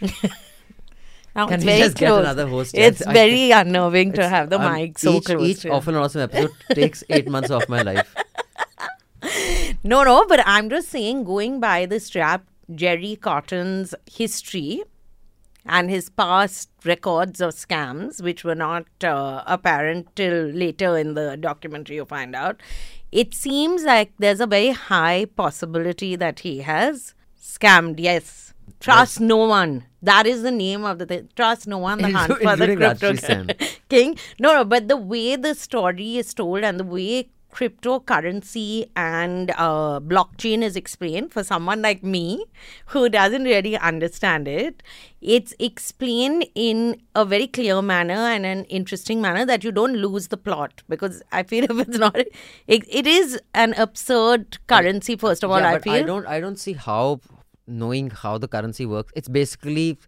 now 1.34 1.46
Can 1.46 1.54
it's 1.54 1.64
we 1.64 1.70
very 1.70 1.80
just 1.80 1.96
get 1.96 2.12
another 2.12 2.46
host? 2.46 2.74
It's 2.76 3.02
I- 3.06 3.12
very 3.12 3.50
unnerving 3.50 4.12
to 4.12 4.20
It's- 4.20 4.30
have 4.30 4.50
the 4.50 4.58
mic 4.58 4.98
so 4.98 5.14
each, 5.14 5.24
close 5.24 5.48
each 5.48 5.60
to 5.62 5.70
often 5.70 5.94
awesome 5.94 6.22
episode 6.22 6.50
takes 6.72 7.04
eight 7.10 7.28
months 7.28 7.50
off 7.50 7.68
my 7.68 7.82
life 7.82 8.14
No, 9.84 10.02
no, 10.02 10.24
but 10.26 10.40
I'm 10.44 10.68
just 10.70 10.88
saying, 10.88 11.24
going 11.24 11.60
by 11.60 11.86
this 11.86 12.10
chap, 12.10 12.44
Jerry 12.74 13.16
Cotten's 13.16 13.94
history 14.10 14.82
and 15.64 15.88
his 15.90 16.08
past 16.08 16.68
records 16.84 17.40
of 17.40 17.54
scams, 17.54 18.20
which 18.22 18.42
were 18.44 18.54
not 18.54 18.86
uh, 19.04 19.42
apparent 19.46 20.14
till 20.16 20.46
later 20.46 20.96
in 20.96 21.14
the 21.14 21.36
documentary, 21.36 21.96
you 21.96 22.04
find 22.04 22.34
out, 22.34 22.60
it 23.12 23.34
seems 23.34 23.84
like 23.84 24.12
there's 24.18 24.40
a 24.40 24.46
very 24.46 24.70
high 24.70 25.26
possibility 25.36 26.16
that 26.16 26.40
he 26.40 26.58
has 26.58 27.14
scammed. 27.40 27.96
Yes. 27.98 28.47
Trust 28.80 29.20
no 29.20 29.36
one. 29.36 29.84
That 30.02 30.26
is 30.26 30.42
the 30.42 30.52
name 30.52 30.84
of 30.84 30.98
the 30.98 31.06
thing. 31.06 31.28
Trust 31.34 31.66
no 31.66 31.78
one. 31.78 31.98
The 31.98 32.10
hunt 32.10 32.38
for 32.40 32.56
the 32.56 32.76
crypto 32.76 33.14
king. 33.88 34.16
No, 34.38 34.54
no, 34.54 34.64
but 34.64 34.88
the 34.88 34.96
way 34.96 35.36
the 35.36 35.54
story 35.54 36.16
is 36.16 36.32
told 36.32 36.62
and 36.62 36.78
the 36.78 36.84
way 36.84 37.30
cryptocurrency 37.52 38.88
and 38.94 39.50
uh, 39.56 39.98
blockchain 40.00 40.62
is 40.62 40.76
explained 40.76 41.32
for 41.32 41.42
someone 41.42 41.80
like 41.80 42.02
me 42.02 42.44
who 42.86 43.08
doesn't 43.08 43.44
really 43.44 43.76
understand 43.78 44.46
it 44.46 44.82
it's 45.20 45.54
explained 45.58 46.46
in 46.54 47.00
a 47.14 47.24
very 47.24 47.46
clear 47.46 47.80
manner 47.80 48.12
and 48.12 48.44
an 48.44 48.64
interesting 48.64 49.20
manner 49.20 49.46
that 49.46 49.64
you 49.64 49.72
don't 49.72 49.94
lose 49.94 50.28
the 50.28 50.36
plot 50.36 50.82
because 50.88 51.22
i 51.32 51.42
feel 51.42 51.64
if 51.70 51.88
it's 51.88 51.98
not 51.98 52.16
it, 52.66 52.84
it 52.86 53.06
is 53.06 53.40
an 53.54 53.72
absurd 53.74 54.58
currency 54.66 55.16
first 55.16 55.42
of 55.42 55.50
all 55.50 55.60
yeah, 55.60 55.70
i 55.70 55.74
but 55.74 55.82
feel 55.82 55.94
I 55.94 56.02
don't 56.02 56.26
I 56.26 56.40
don't 56.40 56.58
see 56.58 56.74
how 56.74 57.20
knowing 57.68 58.10
how 58.10 58.38
the 58.38 58.48
currency 58.48 58.86
works. 58.86 59.12
It's 59.14 59.28
basically 59.28 59.98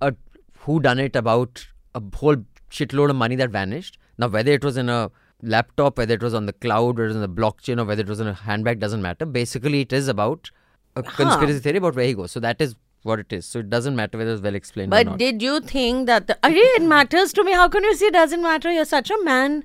a 0.00 0.14
who 0.60 0.80
done 0.80 0.98
it 0.98 1.14
about 1.14 1.66
a 1.94 2.02
whole 2.14 2.36
shitload 2.70 3.10
of 3.10 3.16
money 3.16 3.36
that 3.36 3.50
vanished. 3.50 3.98
Now 4.18 4.28
whether 4.28 4.52
it 4.52 4.64
was 4.64 4.76
in 4.76 4.88
a 4.88 5.10
laptop, 5.42 5.98
whether 5.98 6.14
it 6.14 6.22
was 6.22 6.34
on 6.34 6.46
the 6.46 6.52
cloud, 6.52 6.96
whether 6.96 7.04
it 7.04 7.08
was 7.08 7.16
in 7.16 7.22
the 7.22 7.28
blockchain, 7.28 7.80
or 7.80 7.84
whether 7.84 8.02
it 8.02 8.08
was 8.08 8.20
in 8.20 8.26
a 8.26 8.34
handbag 8.34 8.80
doesn't 8.80 9.02
matter. 9.02 9.26
Basically, 9.26 9.82
it 9.82 9.92
is 9.92 10.08
about 10.08 10.50
a 10.96 11.02
conspiracy 11.02 11.58
theory 11.58 11.78
about 11.78 11.94
where 11.94 12.06
he 12.06 12.14
goes. 12.14 12.32
So 12.32 12.40
that 12.40 12.60
is 12.60 12.76
what 13.02 13.18
it 13.18 13.32
is. 13.32 13.44
So 13.44 13.58
it 13.58 13.68
doesn't 13.68 13.94
matter 13.94 14.16
whether 14.16 14.32
it's 14.32 14.42
well 14.42 14.54
explained 14.54 14.92
or 14.94 15.04
not. 15.04 15.12
But 15.12 15.18
did 15.18 15.42
you 15.42 15.60
think 15.60 16.06
that 16.06 16.26
the, 16.26 16.38
Arey, 16.42 16.62
it 16.76 16.82
matters 16.82 17.32
to 17.34 17.44
me? 17.44 17.52
How 17.52 17.68
can 17.68 17.84
you 17.84 17.94
say 17.94 18.06
it 18.06 18.14
doesn't 18.14 18.42
matter? 18.42 18.72
You're 18.72 18.84
such 18.86 19.10
a 19.10 19.22
man. 19.22 19.64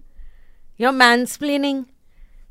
You're 0.76 0.92
mansplaining 0.92 1.86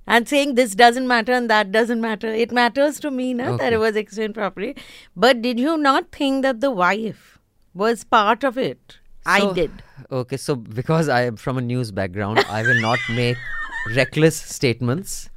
and 0.09 0.29
saying 0.29 0.55
this 0.57 0.75
doesn't 0.75 1.07
matter 1.07 1.33
and 1.33 1.49
that 1.51 1.71
doesn't 1.73 2.01
matter. 2.01 2.29
It 2.45 2.51
matters 2.53 2.99
to 3.01 3.11
me 3.11 3.35
na, 3.35 3.57
that 3.59 3.73
it 3.73 3.79
was 3.79 3.97
explained 3.97 4.35
properly. 4.35 4.75
But 5.15 5.43
did 5.43 5.61
you 5.61 5.77
not 5.77 6.11
think 6.11 6.43
that 6.43 6.61
the 6.61 6.71
wife 6.71 7.39
was 7.75 8.05
part 8.05 8.43
of 8.45 8.59
it? 8.59 8.99
I 9.27 9.53
did. 9.53 9.71
Okay, 10.11 10.37
so 10.39 10.57
because 10.57 11.09
I 11.09 11.23
am 11.23 11.37
from 11.37 11.59
a 11.59 11.61
news 11.61 11.91
background, 11.93 12.39
I 12.49 12.63
will 12.63 12.81
not 12.81 12.99
make 13.11 13.37
reckless 13.95 14.37
statements. 14.37 15.29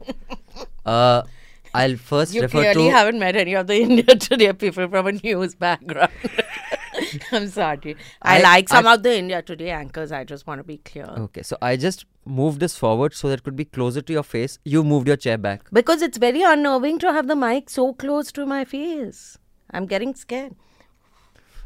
Uh, 0.85 1.23
I'll 1.73 1.97
first 1.97 2.33
You 2.33 2.41
refer 2.41 2.59
clearly 2.61 2.85
to 2.89 2.91
haven't 2.91 3.19
met 3.19 3.35
any 3.35 3.53
of 3.53 3.67
the 3.67 3.75
India 3.87 4.15
Today 4.15 4.53
people 4.53 4.87
from 4.87 5.07
a 5.07 5.11
news 5.13 5.55
background. 5.55 6.11
I'm 7.31 7.47
sorry. 7.49 7.95
I, 8.21 8.39
I- 8.39 8.41
like 8.41 8.69
some 8.69 8.87
I- 8.87 8.93
of 8.95 9.03
the 9.03 9.17
India 9.17 9.41
Today 9.41 9.69
anchors. 9.71 10.11
I 10.11 10.23
just 10.23 10.47
want 10.47 10.59
to 10.59 10.63
be 10.63 10.77
clear. 10.77 11.05
Okay, 11.05 11.41
so 11.43 11.57
I 11.61 11.75
just 11.77 12.05
moved 12.25 12.59
this 12.59 12.77
forward 12.77 13.13
so 13.13 13.29
that 13.29 13.39
it 13.39 13.43
could 13.43 13.55
be 13.55 13.65
closer 13.65 14.01
to 14.01 14.13
your 14.13 14.23
face. 14.23 14.59
You 14.63 14.83
moved 14.83 15.07
your 15.07 15.17
chair 15.17 15.37
back. 15.37 15.69
Because 15.71 16.01
it's 16.01 16.17
very 16.17 16.41
unnerving 16.43 16.99
to 16.99 17.11
have 17.11 17.27
the 17.27 17.35
mic 17.35 17.69
so 17.69 17.93
close 17.93 18.31
to 18.33 18.45
my 18.45 18.65
face. 18.65 19.37
I'm 19.71 19.85
getting 19.85 20.15
scared. 20.15 20.55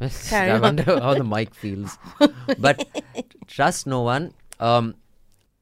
I 0.32 0.58
wonder 0.58 1.00
how 1.00 1.14
the 1.14 1.24
mic 1.24 1.54
feels. 1.54 1.98
But 2.58 2.86
trust 3.46 3.86
no 3.86 4.02
one. 4.02 4.34
Um, 4.60 4.94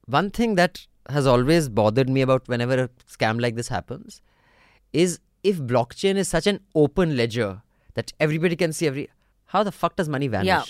one 0.07 0.31
thing 0.31 0.57
that 0.57 0.87
has 1.09 1.27
always 1.27 1.69
bothered 1.69 2.09
me 2.09 2.23
about 2.23 2.49
whenever 2.49 2.85
a 2.85 2.89
scam 3.11 3.41
like 3.41 3.57
this 3.57 3.69
happens 3.69 4.23
is 4.93 5.21
if 5.43 5.59
blockchain 5.59 6.17
is 6.17 6.29
such 6.29 6.47
an 6.47 6.61
open 6.75 7.17
ledger 7.17 7.63
that 7.95 8.13
everybody 8.21 8.57
can 8.57 8.73
see 8.73 8.87
every. 8.87 9.09
How 9.47 9.63
the 9.63 9.73
fuck 9.73 9.97
does 9.97 10.09
money 10.09 10.27
vanish? 10.27 10.47
Yeah. 10.47 10.65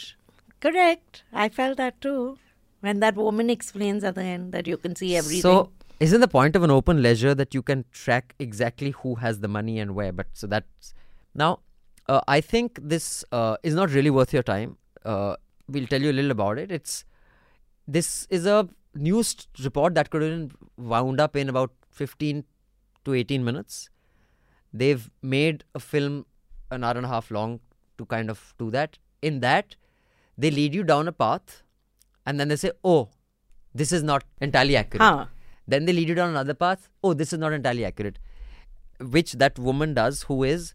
Correct. 0.61 1.23
I 1.33 1.49
felt 1.49 1.77
that 1.79 2.01
too. 2.01 2.39
When 2.85 3.01
that 3.01 3.17
woman 3.17 3.49
explains 3.49 4.05
at 4.05 4.15
the 4.15 4.23
end 4.23 4.53
that 4.53 4.67
you 4.67 4.77
can 4.77 4.95
see 4.95 5.17
everything. 5.17 5.41
So, 5.41 5.71
isn't 6.01 6.21
the 6.21 6.29
point 6.29 6.55
of 6.55 6.65
an 6.65 6.71
open 6.71 7.03
ledger 7.03 7.35
that 7.35 7.55
you 7.55 7.63
can 7.63 7.87
track 7.93 8.35
exactly 8.39 8.91
who 8.91 9.15
has 9.15 9.41
the 9.41 9.49
money 9.49 9.79
and 9.79 9.95
where? 9.95 10.13
But 10.13 10.27
so 10.35 10.47
that's 10.47 10.93
now, 11.35 11.61
uh, 12.09 12.21
I 12.29 12.43
think 12.43 12.79
this 12.83 13.25
uh, 13.33 13.57
is 13.63 13.75
not 13.75 13.91
really 13.93 14.11
worth 14.11 14.35
your 14.35 14.43
time. 14.43 14.77
Uh, 15.03 15.37
we'll 15.67 15.87
tell 15.87 16.03
you 16.03 16.11
a 16.11 16.17
little 16.19 16.31
about 16.31 16.59
it. 16.59 16.71
It's 16.71 17.07
this 17.89 18.27
is 18.29 18.45
a 18.45 18.69
news 18.95 19.35
report 19.63 19.95
that 19.95 20.11
could 20.11 20.21
have 20.21 20.31
been 20.31 20.53
wound 20.77 21.21
up 21.21 21.37
in 21.37 21.49
about 21.49 21.73
15 21.91 22.45
to 23.07 23.15
18 23.15 23.43
minutes. 23.43 23.89
They've 24.75 25.11
made 25.23 25.65
a 25.75 25.81
film 25.81 26.27
an 26.71 26.85
hour 26.85 26.99
and 26.99 27.07
a 27.07 27.09
half 27.09 27.31
long 27.31 27.61
to 27.97 28.05
kind 28.05 28.29
of 28.29 28.55
do 28.59 28.71
that. 28.73 28.99
In 29.23 29.41
that, 29.41 29.77
they 30.37 30.51
lead 30.51 30.75
you 30.75 30.85
down 30.85 31.09
a 31.09 31.13
path 31.13 31.63
and 32.27 32.39
then 32.41 32.49
they 32.49 32.57
say, 32.57 32.73
oh, 32.83 33.11
this 33.75 33.93
is 33.93 34.03
not 34.03 34.25
entirely 34.41 34.77
accurate. 34.77 35.03
Huh. 35.03 35.27
Then 35.67 35.85
they 35.85 35.93
lead 35.93 36.09
you 36.09 36.15
down 36.15 36.31
another 36.31 36.55
path. 36.55 36.89
Oh, 37.03 37.15
this 37.15 37.33
is 37.33 37.39
not 37.39 37.53
entirely 37.53 37.85
accurate. 37.85 38.19
Which 39.01 39.33
that 39.33 39.59
woman 39.59 39.95
does, 39.95 40.23
who 40.25 40.45
is 40.45 40.75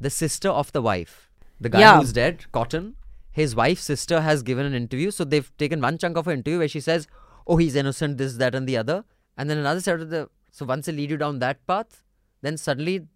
the 0.00 0.10
sister 0.10 0.48
of 0.48 0.72
the 0.72 0.82
wife. 0.82 1.30
The 1.60 1.68
guy 1.68 1.80
Yeah. 1.80 1.98
who's 2.00 2.12
dead, 2.12 2.46
Cotten, 2.52 2.94
his 3.30 3.54
wife's 3.54 3.82
sister 3.82 4.20
has 4.22 4.42
given 4.42 4.66
an 4.66 4.74
interview. 4.74 5.10
So 5.10 5.24
they've 5.24 5.50
taken 5.58 5.80
one 5.80 5.98
chunk 5.98 6.16
of 6.16 6.24
her 6.26 6.32
interview 6.32 6.58
where 6.58 6.68
she 6.68 6.80
says, 6.80 7.06
Oh, 7.46 7.56
he's 7.58 7.74
innocent, 7.76 8.18
this, 8.18 8.36
that, 8.36 8.54
and 8.54 8.66
the 8.68 8.76
other. 8.76 9.04
And 9.36 9.48
then 9.48 9.58
another 9.58 9.80
side 9.80 10.00
of 10.00 10.10
the. 10.10 10.28
So 10.52 10.64
once 10.64 10.86
they 10.86 10.92
lead 10.92 11.10
you 11.10 11.16
down 11.16 11.38
that 11.38 11.64
path, 11.66 12.02
then 12.42 12.56
suddenly 12.56 13.06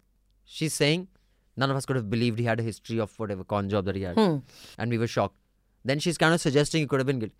she's 0.45 0.73
saying, 0.73 1.07
None 1.57 1.71
of 1.71 1.77
us 1.77 1.85
could 1.85 1.95
have 1.95 2.09
believed 2.09 2.37
he 2.39 2.45
had 2.45 2.59
a 2.59 2.63
history 2.63 2.99
of 2.99 3.17
whatever 3.17 3.43
con 3.43 3.69
job 3.69 3.85
that 3.85 3.95
he 3.95 4.01
had. 4.03 4.15
Hmm. 4.15 4.37
And 4.77 4.91
we 4.91 4.97
were 4.97 5.07
shocked. 5.07 5.37
Then 5.83 5.99
she's 5.99 6.17
kind 6.17 6.33
of 6.33 6.41
suggesting 6.41 6.81
he 6.81 6.87
could 6.87 6.99
have 6.99 7.07
been 7.07 7.19
guilty. 7.19 7.35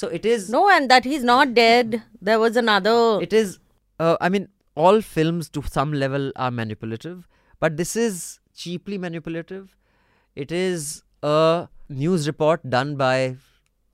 So 0.00 0.08
it 0.08 0.24
is. 0.24 0.48
no, 0.48 0.60
and 0.70 0.90
that 0.90 1.04
he's 1.04 1.22
not 1.22 1.52
dead. 1.52 2.02
There 2.28 2.38
was 2.42 2.56
another. 2.56 3.20
It 3.20 3.34
is. 3.38 3.58
Uh, 3.98 4.16
I 4.18 4.30
mean, 4.34 4.48
all 4.74 5.02
films 5.02 5.50
to 5.50 5.62
some 5.70 5.92
level 5.92 6.32
are 6.36 6.50
manipulative, 6.50 7.26
but 7.64 7.76
this 7.76 7.96
is 7.96 8.40
cheaply 8.54 8.96
manipulative. 8.96 9.76
It 10.34 10.52
is 10.58 11.02
a 11.22 11.68
news 11.90 12.26
report 12.26 12.64
done 12.70 12.96
by 12.96 13.36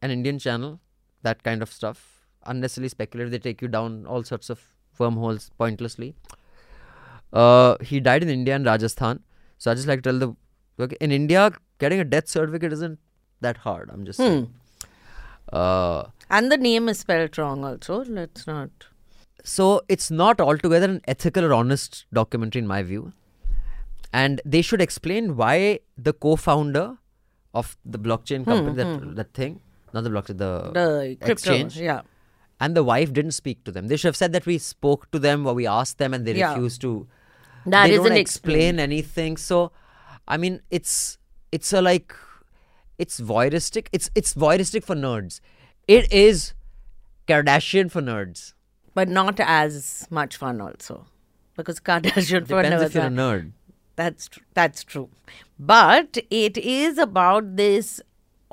an 0.01 0.13
Indian 0.13 0.39
channel. 0.39 0.79
That 1.23 1.43
kind 1.43 1.61
of 1.67 1.73
stuff, 1.73 2.05
unnecessarily 2.45 2.89
speculative. 2.89 3.33
They 3.33 3.41
take 3.47 3.61
you 3.61 3.67
down 3.67 4.07
all 4.07 4.23
sorts 4.23 4.49
of 4.49 4.61
wormholes 4.99 5.51
pointlessly. 5.59 6.15
Uh, 7.33 7.77
he 7.81 7.99
died 7.99 8.23
in 8.23 8.29
India 8.29 8.55
and 8.55 8.65
Rajasthan. 8.65 9.25
So 9.59 9.73
I 9.73 9.75
just 9.75 9.89
like 9.89 10.05
to 10.05 10.11
tell 10.13 10.21
the 10.21 10.85
okay, 10.85 10.97
in 11.01 11.11
India, 11.11 11.51
getting 11.81 11.99
a 11.99 12.05
death 12.05 12.29
certificate 12.29 12.73
isn't 12.79 13.01
that 13.41 13.57
hard. 13.57 13.91
I'm 13.93 14.05
just 14.05 14.21
saying. 14.21 14.55
Uh, 15.53 16.05
and 16.31 16.51
the 16.51 16.57
name 16.57 16.89
is 16.89 16.99
spelled 17.01 17.39
wrong 17.39 17.65
also. 17.65 18.05
Let's 18.05 18.47
not. 18.47 18.71
so 19.45 19.65
it's 19.95 20.11
not 20.11 20.41
altogether 20.41 20.87
an 20.93 21.01
ethical 21.13 21.45
or 21.45 21.53
honest 21.55 22.05
documentary 22.19 22.61
in 22.63 22.67
my 22.67 22.83
view 22.83 23.03
and 24.13 24.41
they 24.55 24.61
should 24.69 24.81
explain 24.85 25.29
why 25.41 25.79
the 25.97 26.13
co-founder 26.25 26.97
of 27.61 27.77
the 27.85 28.01
blockchain 28.07 28.45
company 28.49 28.75
that 28.81 29.15
that 29.21 29.31
thing 29.41 29.61
not 29.95 30.03
the 30.09 30.11
blockchain 30.15 30.39
the, 30.43 30.51
The 30.79 30.89
crypto. 31.21 31.33
exchange 31.33 31.79
Yeah. 31.79 32.01
and 32.61 32.77
the 32.81 32.83
wife 32.91 33.13
didn't 33.13 33.37
speak 33.39 33.63
to 33.69 33.71
them 33.77 33.87
they 33.93 33.97
should 33.97 34.09
have 34.13 34.17
said 34.23 34.33
that 34.39 34.47
we 34.47 34.59
spoke 34.59 35.09
to 35.13 35.21
them 35.29 35.47
or 35.47 35.55
we 35.55 35.67
asked 35.77 35.99
them 35.99 36.13
and 36.19 36.27
they 36.27 36.35
Yeah. 36.35 36.55
refused 36.55 36.81
to 36.89 36.93
That 37.67 37.87
they 37.87 37.97
don't 38.03 38.21
explain 38.27 38.81
anything 38.89 39.37
so 39.37 39.63
i 40.27 40.37
mean 40.47 40.61
it's 40.81 41.19
it's 41.53 41.73
a 41.73 41.81
like 41.91 42.13
it's 42.99 43.21
voyeuristic 43.21 43.89
it's 43.93 44.11
it's 44.15 44.35
voyeuristic 44.35 44.85
for 44.85 44.95
nerds 44.97 45.41
it 45.87 46.13
is 46.13 46.55
kardashian 47.29 47.91
for 47.91 48.03
nerds 48.03 48.53
But 48.99 49.11
not 49.15 49.41
as 49.45 50.07
much 50.19 50.37
fun 50.43 50.61
also. 50.67 50.95
Because 51.57 51.81
Kardashian 51.89 52.47
for 52.51 52.63
depends 52.63 52.83
nerds 52.83 52.87
if 52.87 52.95
you're 52.95 53.05
a 53.05 53.11
nerd 53.17 53.51
That's 53.97 54.29
tr- 54.29 54.41
that's 54.59 54.85
true. 54.93 55.09
But 55.59 56.17
it 56.39 56.57
is 56.75 56.99
about 57.05 57.51
this 57.61 58.01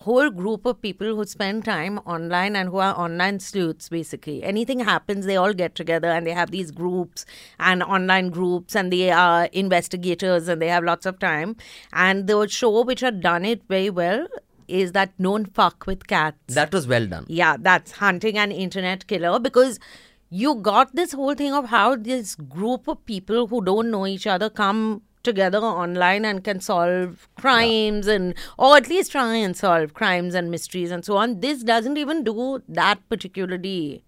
whole 0.05 0.29
group 0.29 0.65
of 0.65 0.81
people 0.81 1.15
who 1.15 1.25
spend 1.25 1.63
time 1.65 1.97
online 1.99 2.55
and 2.55 2.69
who 2.69 2.77
are 2.77 2.93
online 2.99 3.39
sleuths 3.39 3.89
basically. 3.89 4.43
Anything 4.43 4.79
happens, 4.79 5.25
they 5.25 5.37
all 5.37 5.53
get 5.53 5.75
together 5.75 6.09
and 6.09 6.27
they 6.27 6.31
have 6.31 6.51
these 6.51 6.71
groups 6.71 7.25
and 7.59 7.81
online 7.83 8.29
groups 8.29 8.75
and 8.75 8.91
they 8.91 9.11
are 9.11 9.45
investigators 9.53 10.47
and 10.47 10.61
they 10.61 10.67
have 10.67 10.83
lots 10.83 11.05
of 11.05 11.19
time. 11.19 11.55
And 11.93 12.27
the 12.27 12.47
show 12.47 12.83
which 12.83 12.99
had 12.99 13.21
done 13.21 13.45
it 13.45 13.61
very 13.69 13.89
well 13.89 14.27
is 14.67 14.91
that 14.93 15.13
Don't 15.21 15.53
Fuck 15.53 15.85
with 15.87 16.07
Cats. 16.07 16.55
that 16.55 16.73
was 16.73 16.87
well 16.87 17.05
done 17.07 17.25
Yeah, 17.27 17.55
that's 17.59 17.91
hunting 17.91 18.37
an 18.37 18.51
internet 18.51 19.07
killer 19.07 19.39
because 19.39 19.79
you 20.29 20.55
got 20.55 20.95
this 20.95 21.11
whole 21.13 21.35
thing 21.35 21.53
of 21.53 21.65
how 21.65 21.95
this 21.95 22.35
group 22.35 22.87
of 22.87 23.05
people 23.05 23.47
who 23.47 23.63
don't 23.63 23.91
know 23.91 24.05
each 24.07 24.25
other 24.25 24.49
come 24.49 25.01
together 25.23 25.57
online 25.59 26.25
and 26.25 26.43
can 26.43 26.59
solve 26.59 27.27
crimes 27.37 28.07
and 28.07 28.33
or 28.57 28.75
at 28.77 28.87
least 28.89 29.11
try 29.11 29.35
and 29.35 29.55
solve 29.55 29.93
crimes 29.93 30.35
and 30.35 30.51
mysteries 30.51 30.91
and 30.91 31.03
so 31.05 31.17
on. 31.17 31.39
This 31.39 31.63
doesn't 31.63 31.97
even 31.97 32.23
do 32.23 32.61
that 32.67 32.99
particularly 33.09 34.03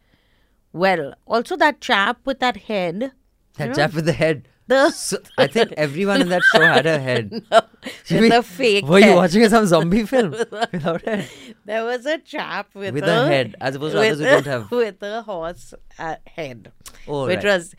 well. 0.74 1.14
Also 1.26 1.56
that 1.58 1.82
chap 1.82 2.20
with 2.26 2.40
that 2.40 2.58
head. 2.58 3.12
That 3.58 3.76
chap 3.76 3.94
with 3.94 4.06
the 4.06 4.14
head. 4.14 4.48
The- 4.68 4.90
So, 4.90 5.18
I 5.38 5.46
think 5.48 5.74
everyone 5.78 6.22
in 6.22 6.30
that 6.30 6.42
show 6.52 6.60
had 6.62 6.88
a 6.88 6.98
head. 7.08 7.32
Mean- 7.32 8.30
the 8.30 8.42
fake 8.44 8.86
Were 8.86 9.00
you 9.00 9.14
watching 9.16 9.48
some 9.48 9.68
zombie 9.68 10.06
film 10.06 10.32
without 10.72 11.04
head? 11.04 11.30
There 11.66 11.86
was 11.86 12.06
a 12.08 12.18
chap 12.18 12.70
with, 12.74 12.94
With 12.96 13.04
a 13.04 13.28
head, 13.28 13.56
as 13.62 13.76
opposed 13.76 13.94
to 13.94 14.00
others 14.00 14.18
who 14.20 14.26
don't 14.26 14.46
have. 14.56 14.72
with 14.72 15.02
a 15.04 15.22
horse 15.22 15.74
uh, 16.00 16.16
head, 16.26 16.72
Oh, 17.08 17.28
which 17.28 17.38
right. 17.38 17.46
was. 17.46 17.76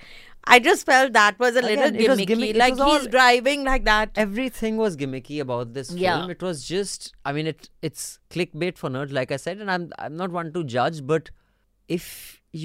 I 0.54 0.58
just 0.68 0.86
felt 0.90 1.12
that 1.16 1.40
was 1.40 1.56
a 1.56 1.62
little 1.66 1.84
Again, 1.88 1.96
it 2.04 2.10
was 2.10 2.20
gimmicky. 2.20 2.28
gimmick- 2.30 2.50
it 2.56 2.58
like 2.62 2.74
was 2.78 2.80
all- 2.86 2.94
he's 3.00 3.08
driving 3.16 3.64
like 3.70 3.84
that. 3.90 4.12
Everything 4.24 4.78
was 4.84 4.96
gimmicky 5.02 5.40
about 5.46 5.74
this 5.76 5.92
Yeah. 6.04 6.18
film. 6.20 6.32
It 6.36 6.42
was 6.48 6.64
just, 6.70 7.06
I 7.32 7.34
mean, 7.38 7.50
it 7.52 7.70
it's 7.90 8.06
clickbait 8.36 8.78
for 8.84 8.90
nerds, 8.96 9.14
like 9.20 9.32
I 9.32 9.42
said, 9.46 9.62
and 9.66 9.74
I'm 9.76 9.86
I'm 10.08 10.16
not 10.24 10.32
one 10.40 10.52
to 10.58 10.64
judge, 10.78 11.02
but 11.14 11.30
if 12.00 12.08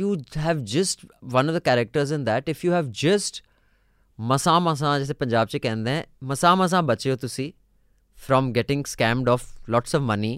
you 0.01 0.09
have 0.47 0.65
just 0.77 1.05
one 1.39 1.53
of 1.53 1.59
the 1.59 1.65
characters 1.71 2.15
in 2.19 2.25
that 2.31 2.49
if 2.57 2.65
you 2.69 2.73
have 2.79 2.91
just 3.05 3.43
ਮਸਾਂ 4.19 4.61
ਮਸਾਂ 4.61 4.99
ਜਿਵੇਂ 5.01 5.15
ਪੰਜਾਬ 5.21 5.49
ਚ 5.53 5.57
ਕਹਿੰਦੇ 5.63 5.91
ਹੈ 5.95 6.05
ਮਸਾਂ 6.29 6.55
ਮਸਾਂ 6.57 6.83
ਬਚੇ 6.91 7.11
ਹੋ 7.11 7.17
ਤੁਸੀਂ 7.25 7.53
from 8.27 8.47
getting 8.59 8.83
scammed 8.93 9.27
of 9.33 9.43
lots 9.75 9.97
of 9.99 10.05
money 10.11 10.31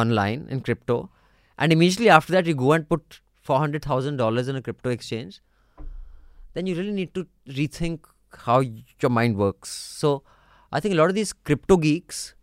online 0.00 0.42
in 0.56 0.60
crypto 0.66 0.96
and 1.64 1.74
immediately 1.76 2.10
after 2.16 2.34
that 2.36 2.50
you 2.50 2.54
go 2.62 2.72
and 2.76 2.86
put 2.92 3.16
$400,000 3.50 4.50
in 4.52 4.58
a 4.60 4.62
crypto 4.66 4.92
exchange 4.96 5.38
then 6.53 6.65
you 6.67 6.75
really 6.75 6.91
need 6.91 7.13
to 7.13 7.25
rethink 7.47 7.99
how 8.45 8.59
your 8.59 9.09
mind 9.09 9.37
works 9.37 9.69
so 9.69 10.23
i 10.71 10.79
think 10.79 10.93
a 10.93 10.97
lot 10.97 11.09
of 11.09 11.15
these 11.15 11.33
crypto 11.33 11.77
geeks 11.77 12.33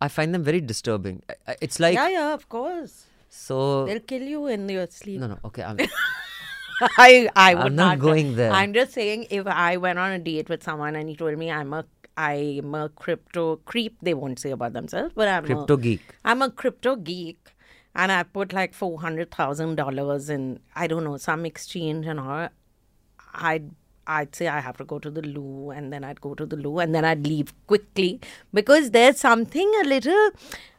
i 0.00 0.08
find 0.08 0.34
them 0.34 0.42
very 0.42 0.60
disturbing 0.60 1.22
it's 1.60 1.80
like 1.80 1.94
yeah, 1.94 2.08
yeah, 2.08 2.34
of 2.34 2.48
course. 2.48 3.06
so 3.28 3.86
They'll 3.86 4.00
kill 4.00 4.22
you 4.22 4.46
in 4.46 4.68
your 4.68 4.86
sleep. 4.88 5.20
no 5.20 5.26
no 5.26 5.38
okay 5.44 5.62
i'm 5.62 5.78
I 6.98 7.28
I 7.36 7.54
would 7.54 7.66
I'm 7.66 7.76
not 7.76 7.98
going 8.00 8.34
there. 8.34 8.50
I'm 8.50 8.72
just 8.74 8.92
saying 8.92 9.26
if 9.30 9.46
I 9.46 9.76
went 9.76 9.98
on 9.98 10.10
a 10.12 10.18
date 10.18 10.48
with 10.48 10.62
someone 10.64 10.96
and 10.96 11.08
he 11.08 11.14
told 11.14 11.38
me 11.38 11.50
I'm 11.50 11.72
a 11.72 11.84
I'm 12.16 12.74
a 12.74 12.88
crypto 12.88 13.56
creep, 13.64 13.96
they 14.02 14.14
won't 14.14 14.38
say 14.38 14.50
about 14.50 14.72
themselves, 14.72 15.12
but 15.14 15.28
I'm 15.28 15.44
a 15.44 15.46
crypto 15.46 15.74
a, 15.74 15.78
geek 15.78 16.00
I'm 16.24 16.42
a 16.42 16.50
crypto 16.50 16.96
geek 16.96 17.52
and 17.94 18.10
I 18.10 18.24
put 18.24 18.52
like 18.52 18.74
four 18.74 19.00
hundred 19.00 19.30
thousand 19.30 19.76
dollars 19.76 20.28
in 20.28 20.58
I 20.74 20.86
don't 20.88 21.04
know, 21.04 21.16
some 21.18 21.46
exchange 21.46 22.06
and 22.06 22.18
all 22.18 22.48
I'd 23.34 23.70
I'd 24.06 24.34
say 24.34 24.48
I 24.48 24.60
have 24.60 24.76
to 24.78 24.84
go 24.84 24.98
to 24.98 25.10
the 25.10 25.22
loo 25.22 25.70
and 25.70 25.92
then 25.92 26.04
I'd 26.04 26.20
go 26.20 26.34
to 26.34 26.44
the 26.44 26.56
loo 26.56 26.78
and 26.80 26.94
then 26.94 27.04
I'd 27.04 27.26
leave 27.26 27.52
quickly 27.66 28.20
because 28.52 28.90
there's 28.90 29.20
something 29.20 29.72
a 29.80 29.84
little 29.84 30.30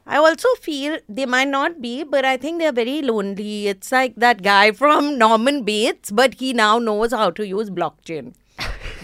I 0.06 0.18
also 0.18 0.50
feel 0.60 0.98
they 1.08 1.26
might 1.26 1.48
not 1.48 1.82
be, 1.82 2.04
but 2.04 2.26
I 2.26 2.36
think 2.36 2.60
they're 2.60 2.74
very 2.74 3.02
lonely. 3.02 3.68
It's 3.68 3.92
like 3.92 4.16
that 4.18 4.44
guy 4.44 4.72
from 4.72 5.18
Norman 5.24 5.64
Bates, 5.64 6.12
but 6.12 6.36
he 6.36 6.52
now 6.52 6.78
knows 6.78 7.14
how 7.14 7.32
to 7.32 7.48
use 7.48 7.70
blockchain. 7.70 8.34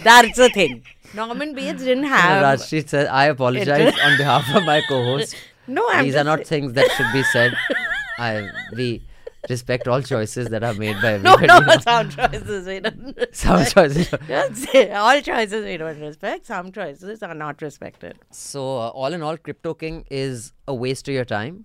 That's 0.04 0.36
the 0.36 0.50
thing. 0.50 0.82
Norman 1.14 1.54
Bates 1.54 1.82
didn't 1.82 2.04
have. 2.04 2.42
Rajshri 2.44 2.86
says, 2.86 3.08
I 3.08 3.26
apologize 3.26 3.98
on 4.04 4.18
behalf 4.18 4.54
of 4.54 4.64
my 4.64 4.82
co-host. 4.88 5.34
No, 5.66 5.88
I'm 5.90 6.04
These 6.04 6.16
are 6.16 6.24
not 6.24 6.46
things 6.46 6.74
that 6.74 6.90
should 6.92 7.12
be 7.12 7.22
said. 7.22 7.54
I 8.18 8.48
we 8.76 9.02
respect 9.48 9.88
all 9.88 10.02
choices 10.02 10.48
that 10.48 10.62
are 10.62 10.74
made 10.74 10.96
by 11.00 11.16
no, 11.18 11.34
everybody. 11.34 11.66
no, 11.66 11.78
some 11.78 12.08
choices 12.10 12.66
we 12.66 12.80
don't 12.80 13.16
Some 13.32 13.58
respect. 13.60 13.94
choices. 13.94 14.14
Just 14.28 14.56
say, 14.70 14.90
all 15.04 15.20
choices 15.20 15.64
we 15.64 15.76
don't 15.76 15.98
respect. 16.00 16.46
Some 16.46 16.70
choices 16.72 17.22
are 17.22 17.34
not 17.34 17.62
respected. 17.62 18.18
So 18.30 18.60
uh, 18.78 18.88
all 18.88 19.12
in 19.12 19.22
all, 19.22 19.36
Crypto 19.36 19.74
King 19.74 20.04
is 20.10 20.52
a 20.68 20.74
waste 20.74 21.08
of 21.08 21.14
your 21.14 21.24
time. 21.24 21.64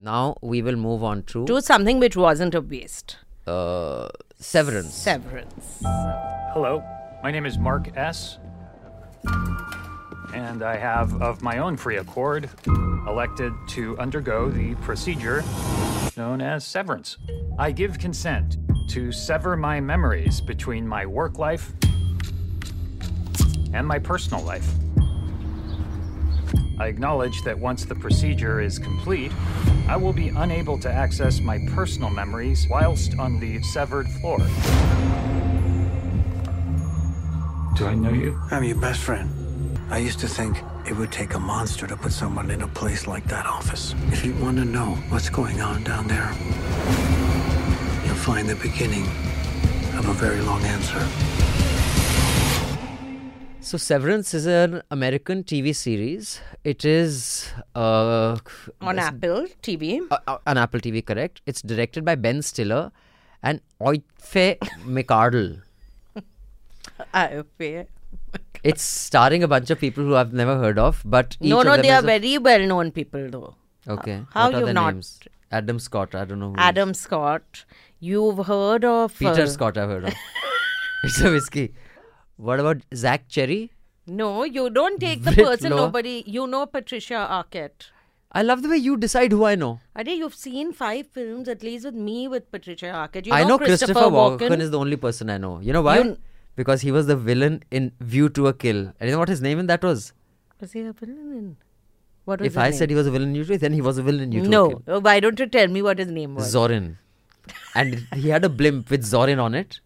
Now 0.00 0.36
we 0.42 0.62
will 0.62 0.76
move 0.76 1.02
on 1.04 1.22
to 1.24 1.44
Do 1.46 1.60
something 1.60 1.98
which 1.98 2.16
wasn't 2.16 2.54
a 2.54 2.60
waste. 2.60 3.16
uh, 3.46 4.08
Severance. 4.38 4.92
Severance. 4.94 5.78
Hello, 5.82 6.82
my 7.22 7.30
name 7.30 7.46
is 7.46 7.58
Mark 7.58 7.96
S. 7.96 8.38
And 10.36 10.62
I 10.62 10.76
have, 10.76 11.22
of 11.22 11.40
my 11.40 11.58
own 11.58 11.78
free 11.78 11.96
accord, 11.96 12.50
elected 13.08 13.54
to 13.68 13.98
undergo 13.98 14.50
the 14.50 14.74
procedure 14.76 15.42
known 16.14 16.42
as 16.42 16.66
severance. 16.66 17.16
I 17.58 17.72
give 17.72 17.98
consent 17.98 18.58
to 18.90 19.12
sever 19.12 19.56
my 19.56 19.80
memories 19.80 20.42
between 20.42 20.86
my 20.86 21.06
work 21.06 21.38
life 21.38 21.72
and 23.72 23.86
my 23.86 23.98
personal 23.98 24.44
life. 24.44 24.68
I 26.78 26.88
acknowledge 26.88 27.42
that 27.44 27.58
once 27.58 27.86
the 27.86 27.94
procedure 27.94 28.60
is 28.60 28.78
complete, 28.78 29.32
I 29.88 29.96
will 29.96 30.12
be 30.12 30.28
unable 30.28 30.78
to 30.80 30.92
access 30.92 31.40
my 31.40 31.58
personal 31.70 32.10
memories 32.10 32.66
whilst 32.68 33.18
on 33.18 33.40
the 33.40 33.62
severed 33.62 34.06
floor. 34.20 34.38
Do 37.74 37.86
I 37.86 37.94
know 37.94 38.12
you? 38.12 38.38
I'm 38.50 38.64
your 38.64 38.76
best 38.76 39.00
friend. 39.00 39.45
I 39.88 39.98
used 39.98 40.18
to 40.20 40.28
think 40.28 40.62
it 40.86 40.96
would 40.96 41.12
take 41.12 41.34
a 41.34 41.38
monster 41.38 41.86
to 41.86 41.96
put 41.96 42.12
someone 42.12 42.50
in 42.50 42.62
a 42.62 42.68
place 42.68 43.06
like 43.06 43.24
that 43.28 43.46
office. 43.46 43.94
If 44.08 44.24
you 44.24 44.34
want 44.34 44.56
to 44.58 44.64
know 44.64 44.96
what's 45.10 45.30
going 45.30 45.60
on 45.60 45.84
down 45.84 46.08
there, 46.08 46.32
you'll 48.04 48.22
find 48.30 48.48
the 48.48 48.56
beginning 48.56 49.04
of 49.96 50.08
a 50.08 50.12
very 50.14 50.40
long 50.40 50.62
answer. 50.64 51.00
So 53.60 53.78
Severance 53.78 54.34
is 54.34 54.46
an 54.46 54.82
American 54.90 55.42
TV 55.44 55.74
series. 55.74 56.40
It 56.64 56.84
is 56.84 57.50
uh, 57.74 58.36
On 58.80 58.98
Apple 58.98 59.46
TV. 59.62 60.00
uh, 60.10 60.18
uh, 60.26 60.38
on 60.46 60.58
Apple 60.58 60.80
TV, 60.80 61.04
correct? 61.04 61.42
It's 61.46 61.62
directed 61.62 62.04
by 62.04 62.16
Ben 62.16 62.42
Stiller 62.42 62.90
and 63.42 63.60
Aoife 63.80 64.58
McArdle. 64.84 65.62
I 67.14 67.42
fear. 67.58 67.86
It's 68.70 68.82
starring 68.82 69.42
a 69.46 69.48
bunch 69.48 69.70
of 69.70 69.78
people 69.80 70.04
who 70.04 70.16
I've 70.20 70.32
never 70.32 70.56
heard 70.58 70.78
of, 70.84 71.02
but 71.04 71.36
each 71.40 71.50
No, 71.50 71.60
of 71.60 71.66
no, 71.66 71.72
them 71.72 71.82
they 71.82 71.90
are 71.96 72.02
very 72.02 72.36
well 72.38 72.66
known 72.66 72.90
people 73.00 73.28
though. 73.30 73.54
okay. 73.96 74.16
how 74.32 74.46
what 74.46 74.54
are 74.54 74.60
you've 74.66 74.74
not- 74.78 74.94
names? 74.94 75.10
Adam 75.58 75.78
Scott. 75.78 76.14
I 76.20 76.24
don't 76.24 76.40
know. 76.40 76.48
Who 76.48 76.54
he 76.54 76.60
is. 76.60 76.66
Adam 76.68 76.94
Scott. 77.00 77.64
You've 78.00 78.40
heard 78.46 78.84
of 78.84 79.16
Peter 79.18 79.42
uh, 79.42 79.46
Scott. 79.46 79.78
I've 79.78 79.88
heard 79.88 80.04
of. 80.04 80.14
it's 81.04 81.20
a 81.20 81.30
whiskey. 81.30 81.72
What 82.36 82.60
about 82.60 82.82
Zach 83.02 83.28
Cherry? 83.28 83.60
No, 84.06 84.44
you 84.44 84.68
don't 84.70 85.00
take 85.00 85.22
the 85.22 85.32
Brit 85.32 85.46
person 85.46 85.70
nobody. 85.70 86.16
You 86.26 86.46
know 86.46 86.66
Patricia 86.66 87.22
Arquette. 87.38 87.90
I 88.32 88.42
love 88.42 88.62
the 88.62 88.68
way 88.68 88.76
you 88.76 88.96
decide 88.96 89.32
who 89.32 89.44
I 89.44 89.54
know. 89.54 89.80
Ade, 89.96 90.08
you've 90.08 90.34
seen 90.34 90.72
five 90.72 91.06
films 91.06 91.48
at 91.48 91.62
least 91.62 91.84
with 91.86 91.94
me 91.94 92.28
with 92.28 92.50
Patricia 92.50 92.86
Arquette. 92.86 93.26
You 93.26 93.32
I 93.32 93.44
know 93.44 93.56
Christopher, 93.58 93.92
Christopher 93.94 94.10
Walken. 94.16 94.50
Walken 94.50 94.60
is 94.60 94.70
the 94.72 94.78
only 94.78 94.96
person 94.96 95.30
I 95.30 95.38
know. 95.38 95.60
You 95.60 95.72
know 95.72 95.82
why? 95.82 95.98
You- 95.98 96.18
because 96.56 96.80
he 96.80 96.90
was 96.90 97.06
the 97.06 97.16
villain 97.16 97.62
in 97.70 97.92
View 98.00 98.28
to 98.30 98.46
a 98.48 98.52
Kill. 98.52 98.78
And 98.98 99.08
you 99.08 99.10
know 99.12 99.18
what 99.18 99.28
his 99.28 99.40
name 99.40 99.58
in 99.58 99.66
that 99.68 99.82
was? 99.84 100.12
Was 100.60 100.72
he 100.72 100.80
a 100.80 100.92
villain? 100.92 101.32
in- 101.38 101.56
What 102.24 102.40
was 102.40 102.46
If 102.48 102.58
I 102.58 102.70
name? 102.70 102.78
said 102.78 102.90
he 102.90 102.96
was 102.96 103.06
a 103.06 103.10
villain 103.10 103.36
in 103.36 103.58
then 103.58 103.72
he 103.72 103.80
was 103.80 103.98
a 103.98 104.02
villain 104.02 104.32
in 104.32 104.50
no. 104.50 104.82
Oh, 104.88 105.00
Why 105.00 105.20
don't 105.20 105.38
you 105.38 105.46
tell 105.46 105.68
me 105.68 105.82
what 105.82 105.98
his 105.98 106.08
name 106.10 106.34
was? 106.34 106.52
Zorin. 106.54 106.96
and 107.74 108.06
he 108.14 108.30
had 108.30 108.44
a 108.44 108.48
blimp 108.48 108.90
with 108.90 109.04
Zorin 109.04 109.40
on 109.42 109.54
it. 109.54 109.80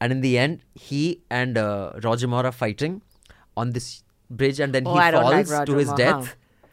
And 0.00 0.12
in 0.12 0.20
the 0.20 0.36
end, 0.38 0.60
he 0.74 1.20
and 1.30 1.56
uh, 1.58 1.92
Roger 2.02 2.28
Moore 2.28 2.44
are 2.46 2.52
fighting 2.52 3.00
on 3.56 3.70
this 3.70 4.02
bridge, 4.30 4.60
and 4.60 4.72
then 4.74 4.86
Oh, 4.86 4.94
he 4.94 5.00
I 5.00 5.10
don't 5.10 5.24
like 5.24 5.46
falls 5.46 5.66
to 5.66 5.76
his 5.76 5.88
Moore, 5.88 5.96
death. 5.96 6.26
huh. 6.28 6.68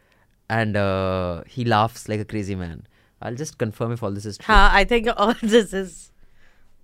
And 0.50 0.76
uh, 0.76 1.42
he 1.48 1.64
laughs 1.64 2.08
like 2.08 2.20
a 2.20 2.24
crazy 2.26 2.54
man. 2.54 2.86
I'll 3.22 3.34
just 3.34 3.56
confirm 3.58 3.92
if 3.92 4.02
all 4.02 4.10
this 4.10 4.26
is 4.26 4.36
true. 4.38 4.54
Huh, 4.54 4.68
I 4.72 4.84
think 4.84 5.08
all 5.16 5.34
this 5.42 5.72
is 5.72 6.11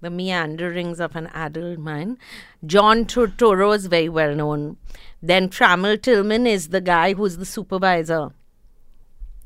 the 0.00 0.10
Meanderings 0.10 1.00
of 1.00 1.16
an 1.16 1.26
Adult 1.28 1.78
Mind. 1.78 2.18
John 2.64 3.04
Turturro 3.04 3.74
is 3.74 3.86
very 3.86 4.08
well 4.08 4.34
known. 4.34 4.76
Then 5.20 5.48
Trammell 5.48 6.00
Tillman 6.00 6.46
is 6.46 6.68
the 6.68 6.80
guy 6.80 7.14
who's 7.14 7.36
the 7.36 7.44
supervisor. 7.44 8.30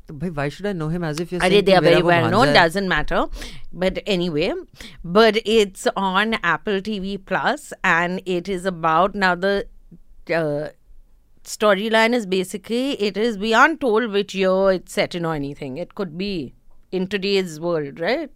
Why 0.09 0.49
should 0.49 0.65
I 0.65 0.73
know 0.73 0.89
him 0.89 1.03
as 1.03 1.19
if 1.19 1.31
you're 1.31 1.41
saying 1.41 1.65
they 1.65 1.75
are 1.75 1.81
very 1.81 2.03
well 2.03 2.29
known, 2.29 2.53
doesn't 2.53 2.87
matter. 2.87 3.27
But 3.71 4.03
anyway, 4.05 4.53
but 5.03 5.37
it's 5.45 5.87
on 5.95 6.35
Apple 6.43 6.81
TV 6.81 7.23
Plus 7.23 7.73
and 7.83 8.21
it 8.25 8.49
is 8.49 8.65
about 8.65 9.15
now 9.15 9.33
the 9.33 9.65
uh, 10.29 10.69
storyline 11.43 12.13
is 12.13 12.25
basically 12.25 13.01
it 13.01 13.17
is 13.17 13.37
we 13.37 13.53
aren't 13.53 13.81
told 13.81 14.11
which 14.11 14.35
year 14.35 14.71
it's 14.71 14.93
set 14.93 15.15
in 15.15 15.25
or 15.25 15.33
anything. 15.35 15.77
It 15.77 15.95
could 15.95 16.17
be 16.17 16.53
in 16.91 17.07
today's 17.07 17.59
world, 17.59 17.99
right? 17.99 18.29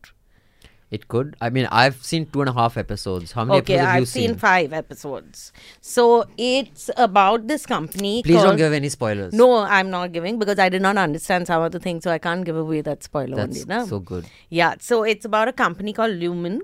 It 0.89 1.09
could. 1.09 1.35
I 1.41 1.49
mean, 1.49 1.67
I've 1.69 2.01
seen 2.01 2.27
two 2.27 2.39
and 2.41 2.49
a 2.49 2.53
half 2.53 2.77
episodes. 2.77 3.33
How 3.33 3.43
many 3.43 3.59
Okay, 3.59 3.73
episodes 3.73 3.87
have 3.87 3.95
you 3.97 4.01
I've 4.03 4.07
seen 4.07 4.29
seen? 4.29 4.37
five 4.37 4.71
episodes. 4.71 5.51
So 5.81 6.23
it's 6.37 6.89
about 6.95 7.47
this 7.47 7.65
company. 7.65 8.23
Please 8.23 8.41
don't 8.41 8.55
give 8.55 8.71
any 8.71 8.87
spoilers. 8.87 9.33
No, 9.33 9.57
I'm 9.57 9.89
not 9.89 10.13
giving 10.13 10.39
because 10.39 10.59
I 10.59 10.69
did 10.69 10.81
not 10.81 10.97
understand 10.97 11.45
some 11.47 11.61
of 11.61 11.73
the 11.73 11.79
things, 11.79 12.05
so 12.05 12.11
I 12.11 12.17
can't 12.19 12.45
give 12.45 12.55
away 12.55 12.79
that 12.81 13.03
spoiler 13.03 13.35
That's 13.35 13.63
only. 13.63 13.75
No? 13.75 13.85
so 13.85 13.99
good. 13.99 14.27
Yeah, 14.49 14.75
so 14.79 15.03
it's 15.03 15.25
about 15.25 15.49
a 15.49 15.51
company 15.53 15.91
called 15.91 16.11
Lumon, 16.13 16.61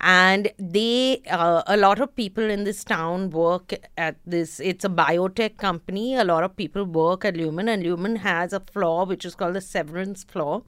and 0.00 0.50
they 0.58 1.20
uh, 1.30 1.62
a 1.66 1.76
lot 1.76 2.00
of 2.00 2.16
people 2.16 2.44
in 2.44 2.64
this 2.64 2.82
town 2.82 3.28
work 3.28 3.74
at 3.98 4.16
this. 4.24 4.58
It's 4.58 4.86
a 4.86 4.88
biotech 4.88 5.58
company. 5.58 6.14
A 6.16 6.24
lot 6.24 6.44
of 6.44 6.56
people 6.56 6.84
work 6.86 7.26
at 7.26 7.34
Lumon, 7.34 7.68
and 7.68 7.82
Lumon 7.82 8.16
has 8.18 8.54
a 8.54 8.60
flaw 8.60 9.04
which 9.04 9.26
is 9.26 9.34
called 9.34 9.54
the 9.54 9.60
severance 9.60 10.24
floor. 10.24 10.62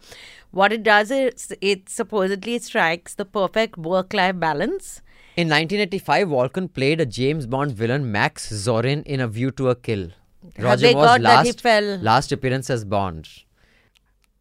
What 0.50 0.72
it 0.72 0.82
does 0.82 1.10
is 1.10 1.52
it 1.60 1.88
supposedly 1.88 2.58
strikes 2.58 3.14
the 3.14 3.24
perfect 3.24 3.76
work-life 3.76 4.38
balance. 4.40 5.02
In 5.36 5.48
1985, 5.48 6.28
Walken 6.28 6.72
played 6.72 7.00
a 7.00 7.06
James 7.06 7.46
Bond 7.46 7.72
villain, 7.72 8.10
Max 8.10 8.50
Zorin, 8.50 9.04
in 9.04 9.20
A 9.20 9.28
View 9.28 9.50
to 9.52 9.68
a 9.68 9.74
Kill. 9.76 10.10
Have 10.56 10.80
they 10.80 10.94
Moore's 10.94 11.06
that 11.06 11.18
he 11.18 11.22
last, 11.52 11.60
fell- 11.60 11.98
last 11.98 12.32
appearance 12.32 12.70
as 12.70 12.84
Bond. 12.84 13.28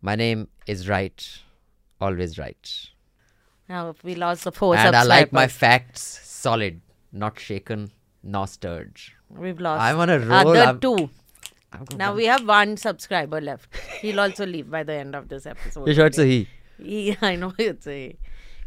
My 0.02 0.16
name 0.16 0.48
is 0.66 0.88
right. 0.88 1.28
Always 2.00 2.38
right. 2.40 2.90
Now 3.68 3.96
we 4.04 4.16
lost 4.16 4.46
the 4.46 4.52
four 4.52 4.76
and 4.78 4.96
I 4.96 5.04
like 5.04 5.34
my 5.34 5.48
facts 5.48 6.02
solid, 6.24 6.82
not 7.12 7.38
shaken, 7.40 7.92
nor 8.24 8.48
stirred. 8.48 8.98
We've 9.30 9.60
lost. 9.60 9.82
I'm 9.82 10.00
on 10.00 10.10
a 10.10 10.20
roll. 10.20 10.50
Other 10.50 10.60
I'm- 10.62 10.80
two. 10.80 11.10
Now 11.96 12.14
we 12.14 12.26
have 12.26 12.48
one 12.48 12.78
subscriber 12.78 13.42
left. 13.42 13.76
He'll 14.02 14.20
also 14.20 14.46
leave 14.46 14.70
by 14.70 14.84
the 14.84 14.94
end 14.94 15.16
of 15.16 15.30
this 15.30 15.46
episode. 15.46 15.88
You 15.88 15.94
sure 15.94 16.06
it's 16.08 16.18
a 16.18 16.26
he? 16.26 16.48
Yeah, 16.80 17.16
I 17.22 17.36
know 17.36 17.54
it's 17.58 17.88
a. 17.88 18.16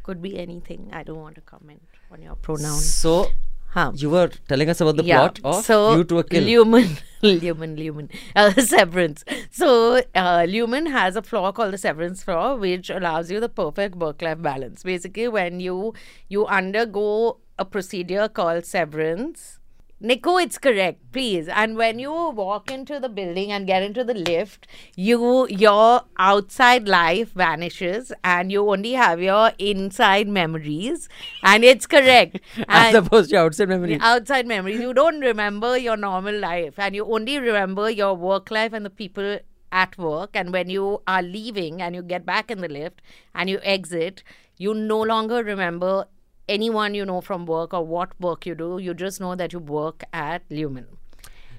Could 0.02 0.22
be 0.22 0.38
anything. 0.38 0.90
I 0.92 1.02
don't 1.02 1.20
want 1.20 1.34
to 1.36 1.40
comment 1.40 1.82
on 2.10 2.22
your 2.22 2.34
pronouns. 2.36 2.92
So 2.92 3.28
Huh. 3.72 3.92
you 3.94 4.10
were 4.10 4.28
telling 4.48 4.68
us 4.68 4.80
about 4.80 4.96
the 4.96 5.04
yeah. 5.04 5.18
plot 5.28 5.40
of 5.44 5.64
so 5.64 5.94
You 5.94 6.02
to 6.04 6.18
a 6.18 6.24
Kill. 6.24 6.42
Lumon, 6.42 7.00
Lumon, 7.22 7.78
Lumon, 7.78 8.10
uh, 8.34 8.50
Severance. 8.60 9.24
So 9.52 9.98
uh, 10.12 10.42
Lumon 10.54 10.90
has 10.90 11.14
a 11.14 11.22
flaw 11.22 11.52
called 11.52 11.72
the 11.72 11.78
Severance 11.78 12.24
floor, 12.24 12.56
which 12.56 12.90
allows 12.90 13.30
you 13.30 13.38
the 13.38 13.48
perfect 13.48 13.94
work-life 13.94 14.42
balance. 14.42 14.82
Basically, 14.82 15.28
when 15.28 15.60
you 15.60 15.94
you 16.28 16.46
undergo 16.46 17.38
a 17.60 17.64
procedure 17.64 18.28
called 18.28 18.64
severance. 18.64 19.59
Niku, 20.02 20.42
it's 20.42 20.56
correct, 20.56 21.12
please. 21.12 21.46
And 21.46 21.76
when 21.76 21.98
you 21.98 22.10
walk 22.10 22.70
into 22.70 22.98
the 22.98 23.08
building 23.10 23.52
and 23.52 23.66
get 23.66 23.82
into 23.82 24.02
the 24.02 24.14
lift, 24.14 24.66
you 24.96 25.46
your 25.48 26.04
outside 26.18 26.88
life 26.88 27.32
vanishes 27.34 28.10
and 28.24 28.50
you 28.50 28.66
only 28.70 28.92
have 28.92 29.20
your 29.20 29.52
inside 29.58 30.26
memories. 30.26 31.10
And 31.42 31.64
it's 31.64 31.86
correct. 31.86 32.40
As 32.68 32.94
opposed 32.94 33.28
to 33.30 33.36
outside 33.36 33.68
memory. 33.68 33.98
the 33.98 34.02
outside 34.04 34.46
memories. 34.46 34.80
You 34.80 34.94
don't 34.94 35.20
remember 35.20 35.76
your 35.76 35.98
normal 35.98 36.38
life 36.38 36.78
and 36.78 36.94
you 36.94 37.04
only 37.04 37.38
remember 37.38 37.90
your 37.90 38.14
work 38.14 38.50
life 38.50 38.72
and 38.72 38.86
the 38.86 38.90
people 38.90 39.38
at 39.70 39.98
work. 39.98 40.30
And 40.32 40.50
when 40.50 40.70
you 40.70 41.02
are 41.06 41.22
leaving 41.22 41.82
and 41.82 41.94
you 41.94 42.02
get 42.02 42.24
back 42.24 42.50
in 42.50 42.62
the 42.62 42.68
lift 42.68 43.02
and 43.34 43.50
you 43.50 43.60
exit, 43.62 44.22
you 44.56 44.72
no 44.72 44.98
longer 45.02 45.44
remember 45.44 46.06
anyone 46.54 46.94
you 47.00 47.04
know 47.10 47.20
from 47.26 47.46
work 47.46 47.74
or 47.80 47.84
what 47.96 48.14
work 48.28 48.46
you 48.46 48.54
do. 48.62 48.70
You 48.86 48.94
just 49.02 49.20
know 49.20 49.34
that 49.42 49.52
you 49.52 49.58
work 49.58 50.04
at 50.12 50.48
Lumon. 50.48 50.86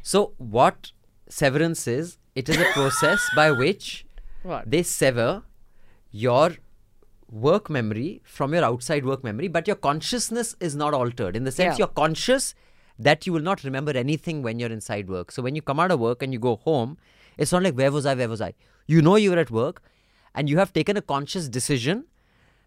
So 0.02 0.34
what 0.38 0.92
severance 1.30 1.88
is? 1.88 2.18
It 2.36 2.50
is 2.50 2.58
a 2.58 2.66
process 2.74 3.30
by 3.36 3.52
which 3.52 4.06
What? 4.44 4.70
they 4.70 4.84
sever 4.84 5.44
your 6.12 6.52
work 7.30 7.70
memory 7.70 8.22
from 8.26 8.54
your 8.54 8.64
outside 8.64 9.06
work 9.06 9.24
memory, 9.24 9.48
but 9.48 9.68
your 9.68 9.76
consciousness 9.78 10.56
is 10.60 10.76
not 10.76 10.94
altered. 10.94 11.36
In 11.36 11.46
the 11.46 11.52
sense 11.52 11.74
Yeah. 11.78 11.84
you're 11.86 11.96
conscious 12.00 12.54
that 13.00 13.26
you 13.26 13.34
will 13.34 13.42
not 13.50 13.64
remember 13.64 13.92
anything 13.98 14.42
when 14.48 14.60
you're 14.60 14.72
inside 14.72 15.10
work. 15.10 15.32
So 15.32 15.42
when 15.42 15.56
you 15.56 15.62
come 15.62 15.80
out 15.80 15.92
of 15.92 16.00
work 16.00 16.22
and 16.22 16.34
you 16.34 16.40
go 16.40 16.56
home, 16.58 16.98
it's 17.38 17.52
not 17.52 17.64
like 17.64 17.76
where 17.76 17.92
was 17.92 18.06
I, 18.06 18.14
where 18.16 18.30
was 18.30 18.42
I? 18.42 18.54
You 18.86 19.02
know 19.02 19.16
you 19.16 19.32
were 19.32 19.40
at 19.40 19.50
work 19.52 19.82
and 20.36 20.50
you 20.50 20.58
have 20.58 20.74
taken 20.74 20.98
a 20.98 21.02
conscious 21.02 21.48
decision 21.48 22.06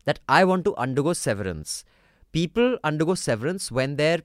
that 0.07 0.21
I 0.29 0.45
want 0.45 0.65
to 0.65 0.75
undergo 0.77 1.13
severance. 1.13 1.85
People 2.35 2.79
undergo 2.83 3.15
severance 3.15 3.71
when 3.71 3.95
their 3.97 4.23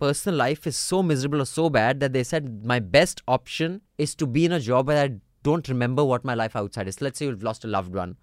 personal 0.00 0.36
life 0.36 0.66
is 0.66 0.76
so 0.76 1.00
miserable 1.00 1.40
or 1.40 1.44
so 1.44 1.70
bad 1.70 2.00
that 2.00 2.12
they 2.12 2.24
said 2.24 2.64
my 2.64 2.80
best 2.80 3.22
option 3.28 3.80
is 3.98 4.16
to 4.16 4.26
be 4.26 4.44
in 4.44 4.50
a 4.50 4.58
job 4.58 4.88
where 4.88 5.02
I 5.02 5.10
don't 5.44 5.68
remember 5.68 6.04
what 6.04 6.24
my 6.24 6.34
life 6.34 6.56
outside 6.56 6.88
is. 6.88 7.00
Let's 7.00 7.20
say 7.20 7.26
you've 7.26 7.44
lost 7.44 7.64
a 7.64 7.68
loved 7.68 7.94
one 7.94 8.16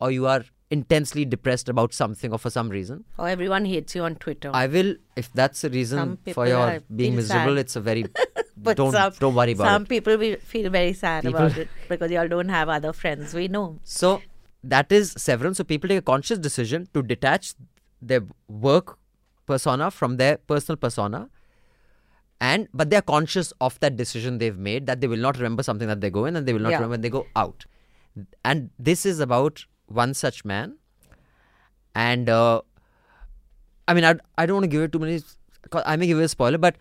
or 0.00 0.12
you 0.12 0.28
are 0.28 0.44
intensely 0.70 1.24
depressed 1.24 1.68
about 1.68 1.92
something 1.92 2.30
or 2.32 2.38
for 2.38 2.50
some 2.50 2.68
reason. 2.68 3.04
Or 3.18 3.28
everyone 3.28 3.64
hates 3.64 3.96
you 3.96 4.02
on 4.04 4.14
Twitter. 4.14 4.52
I 4.54 4.68
will 4.68 4.94
if 5.16 5.32
that's 5.32 5.62
the 5.62 5.70
reason 5.70 6.18
for 6.32 6.46
your 6.46 6.80
being 6.94 7.16
miserable, 7.16 7.56
sad. 7.56 7.58
it's 7.58 7.76
a 7.76 7.80
very 7.80 8.04
but 8.56 8.76
don't 8.76 8.92
some, 8.92 9.12
don't 9.18 9.34
worry 9.34 9.52
about 9.52 9.64
some 9.64 9.82
it. 9.82 9.86
Some 9.86 9.86
people 9.86 10.16
will 10.16 10.36
feel 10.36 10.70
very 10.70 10.92
sad 10.92 11.24
People- 11.24 11.46
about 11.46 11.58
it 11.64 11.68
because 11.88 12.12
y'all 12.12 12.28
don't 12.28 12.48
have 12.48 12.68
other 12.68 12.92
friends. 12.92 13.34
We 13.34 13.48
know. 13.48 13.80
So 13.82 14.22
that 14.62 14.92
is 14.92 15.14
severance. 15.16 15.58
So 15.58 15.64
people 15.64 15.88
take 15.88 15.98
a 15.98 16.02
conscious 16.02 16.38
decision 16.38 16.88
to 16.94 17.02
detach 17.02 17.54
their 18.08 18.22
work 18.48 18.98
persona 19.46 19.90
from 19.90 20.16
their 20.18 20.36
personal 20.38 20.76
persona. 20.76 21.28
And 22.40 22.68
but 22.74 22.90
they 22.90 22.96
are 22.96 23.02
conscious 23.10 23.52
of 23.60 23.78
that 23.80 23.96
decision 23.96 24.38
they've 24.38 24.58
made 24.58 24.86
that 24.86 25.00
they 25.00 25.06
will 25.06 25.22
not 25.26 25.36
remember 25.36 25.62
something 25.62 25.88
that 25.88 26.00
they 26.00 26.10
go 26.10 26.24
in 26.26 26.36
and 26.36 26.46
they 26.46 26.52
will 26.52 26.60
not 26.60 26.70
Yeah. 26.70 26.76
remember 26.76 26.94
when 26.94 27.00
they 27.00 27.10
go 27.10 27.26
out. 27.36 27.64
And 28.44 28.70
this 28.78 29.06
is 29.06 29.20
about 29.20 29.64
one 29.86 30.14
such 30.14 30.44
man. 30.44 30.74
And 31.94 32.28
uh, 32.28 32.60
I 33.86 33.94
mean, 33.94 34.04
I, 34.04 34.14
I 34.36 34.46
don't 34.46 34.56
want 34.56 34.64
to 34.64 34.68
give 34.68 34.82
it 34.82 34.92
too 34.92 34.98
many 34.98 35.20
I 35.86 35.96
may 35.96 36.06
give 36.06 36.18
it 36.18 36.24
a 36.24 36.28
spoiler, 36.28 36.58
but 36.58 36.76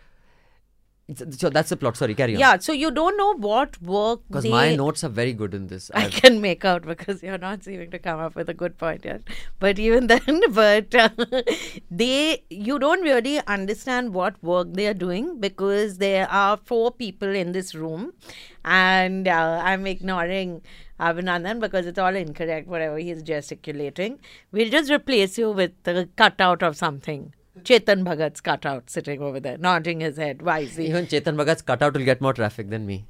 so 1.37 1.49
that's 1.49 1.69
the 1.69 1.75
plot. 1.75 1.97
Sorry, 1.97 2.15
carry 2.15 2.35
on. 2.35 2.39
Yeah, 2.39 2.57
so 2.59 2.71
you 2.71 2.89
don't 2.89 3.17
know 3.17 3.33
what 3.35 3.81
work 3.81 4.21
Because 4.29 4.45
my 4.45 4.73
notes 4.73 5.03
are 5.03 5.09
very 5.09 5.33
good 5.33 5.53
in 5.53 5.67
this. 5.67 5.91
I 5.93 6.05
I've- 6.05 6.21
can 6.21 6.39
make 6.39 6.63
out 6.63 6.83
because 6.83 7.21
you're 7.21 7.37
not 7.37 7.63
seeming 7.63 7.91
to 7.91 7.99
come 7.99 8.19
up 8.21 8.35
with 8.35 8.47
a 8.49 8.53
good 8.53 8.77
point 8.77 9.03
yet. 9.03 9.21
But 9.59 9.79
even 9.79 10.07
then, 10.13 10.41
but 10.51 10.95
uh, 10.95 11.09
they, 11.91 12.43
you 12.49 12.79
don't 12.79 13.01
really 13.01 13.41
understand 13.47 14.13
what 14.13 14.41
work 14.41 14.69
they 14.73 14.87
are 14.87 14.93
doing 14.93 15.41
because 15.41 15.97
there 15.97 16.29
are 16.31 16.57
four 16.63 16.91
people 16.91 17.27
in 17.35 17.51
this 17.51 17.75
room, 17.75 18.13
and 18.63 19.27
uh, 19.27 19.61
I'm 19.61 19.85
ignoring 19.85 20.61
Abhinandan 21.01 21.59
because 21.59 21.85
it's 21.85 21.99
all 21.99 22.15
incorrect. 22.15 22.67
Whatever 22.67 22.97
he's 22.97 23.21
gesticulating, 23.23 24.19
we'll 24.53 24.69
just 24.69 24.89
replace 24.89 25.37
you 25.37 25.51
with 25.51 25.71
a 25.85 26.07
cutout 26.15 26.63
of 26.63 26.77
something. 26.77 27.33
Chetan 27.61 28.03
Bhagat's 28.03 28.41
cutout 28.41 28.89
sitting 28.89 29.21
over 29.21 29.39
there, 29.39 29.57
nodding 29.57 29.99
his 29.99 30.17
head 30.17 30.41
wisely. 30.41 30.87
Even 30.87 31.05
Chetan 31.05 31.35
Bhagat's 31.35 31.61
cutout 31.61 31.93
will 31.93 32.03
get 32.03 32.19
more 32.19 32.33
traffic 32.33 32.69
than 32.69 32.85
me. 32.85 33.05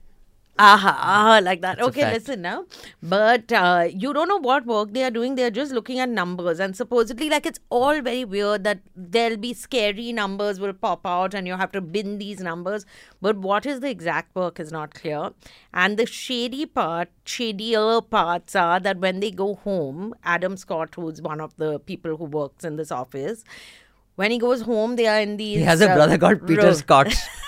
Aha, 0.60 0.90
aha, 0.90 1.40
like 1.42 1.62
that. 1.62 1.82
Okay, 1.82 2.14
listen 2.14 2.44
now. 2.44 2.66
But 3.02 3.52
uh, 3.52 3.88
you 3.90 4.14
don't 4.14 4.28
know 4.28 4.38
what 4.40 4.68
work 4.68 4.94
they 4.94 5.04
are 5.04 5.10
doing. 5.10 5.34
They're 5.34 5.50
just 5.50 5.72
looking 5.72 5.98
at 5.98 6.10
numbers. 6.10 6.60
And 6.60 6.76
supposedly, 6.76 7.28
like, 7.28 7.48
it's 7.48 7.60
all 7.72 8.02
very 8.02 8.24
weird 8.24 8.64
that 8.64 8.82
there'll 8.96 9.38
be 9.38 9.56
scary 9.56 10.14
numbers 10.14 10.60
will 10.60 10.74
pop 10.74 11.08
out 11.08 11.34
and 11.34 11.48
you 11.48 11.56
have 11.56 11.72
to 11.72 11.82
bin 11.82 12.20
these 12.20 12.40
numbers. 12.40 12.86
But 13.20 13.38
what 13.38 13.66
is 13.66 13.80
the 13.80 13.90
exact 13.90 14.36
work 14.36 14.60
is 14.60 14.72
not 14.72 14.94
clear. 14.94 15.32
And 15.74 15.98
the 15.98 16.06
shady 16.06 16.68
part, 16.68 17.10
shadier 17.26 18.02
parts 18.02 18.56
are 18.56 18.80
that 18.80 19.00
when 19.00 19.22
they 19.22 19.32
go 19.32 19.56
home, 19.56 20.14
Adam 20.24 20.56
Scott, 20.56 20.94
who's 20.96 21.20
one 21.20 21.42
of 21.42 21.58
the 21.58 21.80
people 21.80 22.16
who 22.16 22.26
works 22.26 22.64
in 22.64 22.76
this 22.76 22.92
office, 22.92 23.44
when 24.16 24.32
he 24.32 24.38
goes 24.38 24.62
home, 24.62 24.96
they 24.96 25.08
are 25.08 25.20
in 25.20 25.38
these. 25.38 25.58
He 25.58 25.64
has 25.64 25.82
a 25.82 25.90
uh, 25.92 25.96
brother 25.96 26.18
called 26.18 26.46
Peter 26.48 26.74
Scott. 26.74 27.14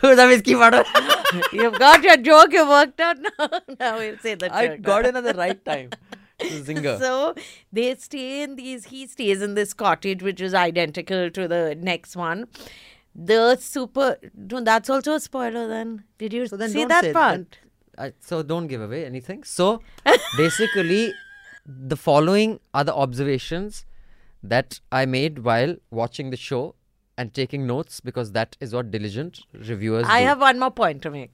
Who's 0.00 0.18
a 0.18 0.26
whiskey 0.26 0.54
bottle? 0.54 0.84
You've 1.52 1.78
got 1.78 2.02
your 2.02 2.16
joke, 2.18 2.52
you 2.52 2.68
worked 2.68 3.00
out 3.00 3.16
now. 3.38 3.48
now 3.80 3.98
we'll 3.98 4.18
say 4.18 4.34
the 4.34 4.54
I 4.54 4.68
joke. 4.68 4.82
got 4.82 5.06
in 5.06 5.16
at 5.16 5.24
the 5.24 5.34
right 5.34 5.62
time. 5.64 5.90
Zinger. 6.40 6.98
So 6.98 7.34
they 7.72 7.94
stay 7.94 8.42
in 8.42 8.56
these, 8.56 8.86
he 8.86 9.06
stays 9.06 9.42
in 9.42 9.54
this 9.54 9.72
cottage, 9.74 10.22
which 10.22 10.40
is 10.40 10.54
identical 10.54 11.30
to 11.30 11.46
the 11.46 11.76
next 11.80 12.16
one. 12.16 12.48
The 13.14 13.56
super, 13.56 14.16
no, 14.34 14.60
that's 14.62 14.88
also 14.90 15.14
a 15.14 15.20
spoiler 15.20 15.68
then. 15.68 16.04
Did 16.18 16.32
you 16.32 16.46
So 16.46 16.56
then 16.56 16.70
see 16.70 16.84
that 16.84 17.12
part? 17.12 17.36
then- 17.36 17.46
I, 17.98 18.12
so 18.20 18.42
don't 18.42 18.66
give 18.68 18.80
away 18.80 19.04
anything. 19.04 19.44
So 19.44 19.82
basically, 20.38 21.12
the 21.66 21.96
following 21.96 22.58
are 22.72 22.84
the 22.84 22.94
observations 22.94 23.84
that 24.42 24.80
I 24.90 25.06
made 25.06 25.40
while 25.40 25.76
watching 25.90 26.30
the 26.30 26.36
show 26.36 26.74
and 27.18 27.32
taking 27.34 27.66
notes 27.66 28.00
because 28.00 28.32
that 28.32 28.56
is 28.60 28.74
what 28.74 28.90
diligent 28.90 29.40
reviewers 29.52 30.06
I 30.08 30.20
do. 30.20 30.26
have 30.26 30.40
one 30.40 30.58
more 30.58 30.70
point 30.70 31.02
to 31.02 31.10
make. 31.10 31.30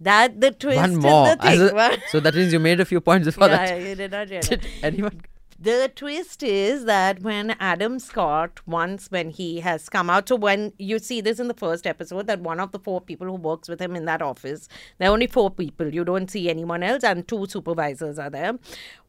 That 0.00 0.40
the 0.40 0.50
twist 0.52 0.76
one 0.76 0.96
more. 0.96 1.28
the 1.28 1.36
thing. 1.36 1.60
a- 1.78 1.98
so 2.10 2.20
that 2.20 2.34
means 2.34 2.52
you 2.52 2.60
made 2.60 2.78
a 2.80 2.84
few 2.84 3.00
points 3.00 3.24
before 3.26 3.48
yeah, 3.48 3.66
that. 3.66 3.80
you 3.88 3.94
did 3.94 4.10
not 4.12 4.28
realize. 4.28 4.48
Did 4.54 4.66
anyone? 4.82 5.22
The 5.58 5.90
twist 5.94 6.42
is 6.42 6.84
that 6.84 7.22
when 7.22 7.52
Adam 7.60 7.98
Scott, 7.98 8.60
once 8.66 9.06
when 9.10 9.30
he 9.30 9.60
has 9.60 9.88
come 9.88 10.10
out, 10.10 10.28
so 10.28 10.36
when 10.36 10.72
you 10.78 10.98
see 10.98 11.20
this 11.20 11.38
in 11.40 11.48
the 11.48 11.54
first 11.54 11.86
episode, 11.86 12.26
that 12.26 12.40
one 12.40 12.60
of 12.60 12.72
the 12.72 12.78
four 12.78 13.00
people 13.00 13.26
who 13.28 13.34
works 13.34 13.68
with 13.68 13.80
him 13.80 13.94
in 13.96 14.04
that 14.04 14.20
office, 14.20 14.68
there 14.98 15.08
are 15.08 15.12
only 15.12 15.28
four 15.28 15.50
people. 15.50 15.94
You 15.94 16.04
don't 16.04 16.30
see 16.30 16.50
anyone 16.50 16.82
else, 16.82 17.02
and 17.04 17.26
two 17.26 17.46
supervisors 17.46 18.18
are 18.18 18.28
there. 18.30 18.58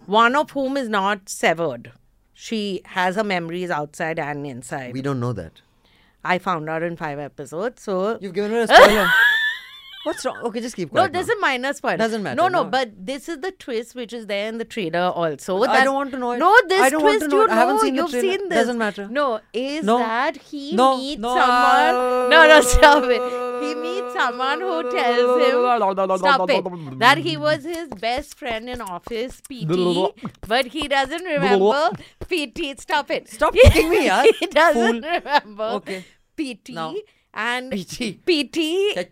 One 0.05 0.35
of 0.35 0.51
whom 0.51 0.77
is 0.77 0.87
not 0.87 1.27
severed. 1.27 1.91
She 2.37 2.81
has 2.85 3.15
her 3.15 3.23
memories 3.23 3.71
outside 3.71 4.19
and 4.19 4.45
inside. 4.45 4.93
We 4.93 5.01
don't 5.01 5.19
know 5.21 5.33
that. 5.33 5.61
I 6.23 6.37
found 6.37 6.69
out 6.69 6.83
in 6.83 6.97
five 6.97 7.17
episodes. 7.17 7.81
So 7.81 8.19
You've 8.19 8.33
given 8.33 8.51
her 8.51 8.61
a 8.61 8.67
spoiler. 8.67 9.09
What's 10.05 10.23
wrong? 10.25 10.37
Okay, 10.47 10.61
just 10.61 10.75
keep 10.75 10.91
going. 10.93 11.03
No, 11.05 11.09
quiet. 11.09 11.13
this 11.13 11.27
now. 11.27 11.33
is 11.33 11.41
minor 11.41 11.73
spoiler. 11.73 11.97
Doesn't 11.97 12.23
matter, 12.23 12.35
No, 12.35 12.47
no, 12.47 12.63
no. 12.63 12.69
but 12.69 12.91
this 13.11 13.27
is 13.27 13.39
the 13.41 13.51
twist 13.51 13.95
which 13.95 14.13
is 14.13 14.27
there 14.27 14.47
in 14.47 14.59
the 14.59 14.65
trailer 14.65 14.99
also. 15.21 15.61
I 15.63 15.83
don't 15.83 15.95
want 15.95 16.11
to 16.11 16.19
know 16.19 16.31
it. 16.33 16.37
No, 16.39 16.55
this 16.67 16.79
I 16.81 16.89
don't 16.89 17.03
want 17.03 17.19
twist 17.19 17.31
to 17.31 17.35
know 17.35 17.43
you. 17.45 17.49
I 17.51 17.55
haven't 17.55 17.75
know, 17.77 17.81
seen 17.81 17.95
you've 17.95 18.11
seen 18.11 18.49
this. 18.49 18.59
Doesn't 18.59 18.77
matter. 18.77 19.07
No, 19.09 19.39
is 19.51 19.83
No. 19.83 19.97
that 19.97 20.37
he 20.37 20.75
No. 20.75 20.97
meets 20.97 21.19
No. 21.21 21.29
someone? 21.29 22.29
No, 22.29 22.47
no, 22.47 22.61
stop 22.61 23.03
it. 23.05 23.21
He 23.65 23.73
meets 23.73 24.13
someone 24.13 24.61
who 24.61 24.91
tells 24.91 25.41
him, 25.41 26.17
stop 26.19 26.49
it, 26.51 26.99
that 26.99 27.17
he 27.17 27.35
was 27.37 27.63
his 27.63 27.87
best 27.89 28.35
friend 28.37 28.69
in 28.69 28.81
office, 28.81 29.41
PT, 29.41 30.13
but 30.47 30.67
he 30.67 30.87
doesn't 30.87 31.23
remember 31.23 31.89
PT. 32.29 32.79
Stop 32.79 33.09
it. 33.11 33.27
Stop 33.29 33.53
kicking 33.63 33.89
me, 33.89 34.07
yaar. 34.07 34.25
he 34.39 34.45
doesn't 34.47 35.01
Fool. 35.03 35.11
remember 35.11 35.63
Okay. 35.79 36.05
PT, 36.37 36.69
Now. 36.73 36.93
and 37.33 37.71
PT. 37.71 38.19
PT 38.25 39.07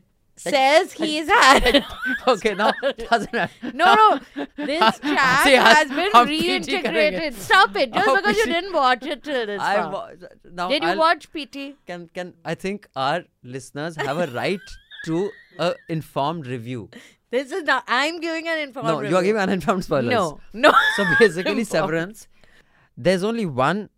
says 0.52 0.92
he's 0.94 1.28
had. 1.28 1.86
Okay, 2.28 2.54
now 2.54 2.72
doesn't 3.10 3.34
matter. 3.34 3.54
No, 3.74 3.94
no. 3.96 4.20
This 4.58 5.00
chat 5.00 5.44
See, 5.44 5.56
has 5.56 5.90
been 5.90 6.12
reintegrated. 6.12 7.34
Stop 7.34 7.76
it. 7.76 7.94
Just 7.94 8.08
Oh, 8.08 8.16
because 8.16 8.38
you 8.38 8.46
didn't 8.46 8.74
watch 8.74 9.06
it 9.06 9.24
till 9.24 9.46
this 9.46 9.62
I 9.62 9.76
far. 9.76 10.14
now 10.60 10.70
Did 10.70 10.84
you 10.84 10.90
I'll- 10.90 10.98
watch 10.98 11.28
PT? 11.34 11.76
Can 11.86 12.08
can 12.14 12.34
I 12.46 12.56
think 12.56 12.88
our 12.96 13.24
listeners 13.44 13.96
have 13.98 14.18
a 14.18 14.28
right 14.28 14.60
to 15.06 15.30
a 15.60 15.74
informed 15.90 16.48
review? 16.48 16.90
This 17.32 17.52
is 17.52 17.64
not. 17.64 17.84
I'm 17.88 18.20
giving 18.22 18.48
an 18.48 18.60
informed. 18.60 18.88
no, 18.88 18.94
you 18.94 19.00
are 19.00 19.04
review. 19.04 19.22
giving 19.24 19.42
uninformed 19.42 19.84
spoilers. 19.86 20.12
No, 20.12 20.40
no. 20.54 20.72
So 20.98 21.04
basically, 21.20 21.64
Severance. 21.64 22.28
There's 22.96 23.24
only 23.24 23.46
one 23.46 23.90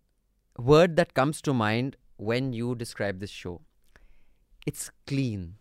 word 0.58 0.96
that 0.96 1.12
comes 1.14 1.42
to 1.42 1.52
mind 1.54 1.96
when 2.16 2.52
you 2.54 2.74
describe 2.74 3.20
this 3.20 3.30
show. 3.30 3.60
It's 4.66 4.90
clean. 5.06 5.56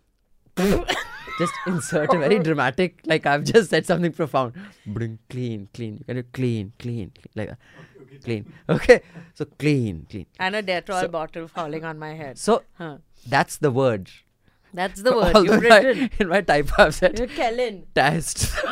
just 1.37 1.53
insert 1.67 2.13
a 2.13 2.17
very 2.17 2.39
dramatic, 2.39 3.01
like 3.05 3.25
I've 3.25 3.43
just 3.43 3.69
said 3.69 3.85
something 3.85 4.11
profound. 4.13 4.53
Bring 4.85 5.19
clean, 5.29 5.67
clean. 5.73 5.97
You 5.99 6.05
can 6.05 6.15
do 6.17 6.23
clean, 6.33 6.71
clean, 6.79 7.11
clean 7.11 7.31
like 7.35 7.49
that. 7.49 7.57
Clean. 8.23 8.51
Okay. 8.69 9.01
So 9.33 9.45
clean, 9.59 10.07
clean. 10.09 10.25
And 10.39 10.55
a 10.55 10.63
Dettol 10.63 11.01
So- 11.01 11.07
bottle 11.09 11.47
falling 11.49 11.83
on 11.83 11.99
my 11.99 12.13
head. 12.13 12.37
So 12.37 12.63
Huh. 12.77 12.97
that's 13.27 13.57
the 13.57 13.71
word. 13.71 14.09
That's 14.73 15.01
the 15.01 15.13
word 15.15 15.35
Although 15.35 15.53
you've 15.53 15.63
in 15.63 15.69
my- 15.69 15.79
written. 15.79 16.09
in 16.19 16.27
my 16.29 16.41
typo 16.41 16.73
I've 16.83 16.95
said 16.95 17.17
You're 17.19 17.27
Kellen. 17.27 17.85
test. 17.93 18.51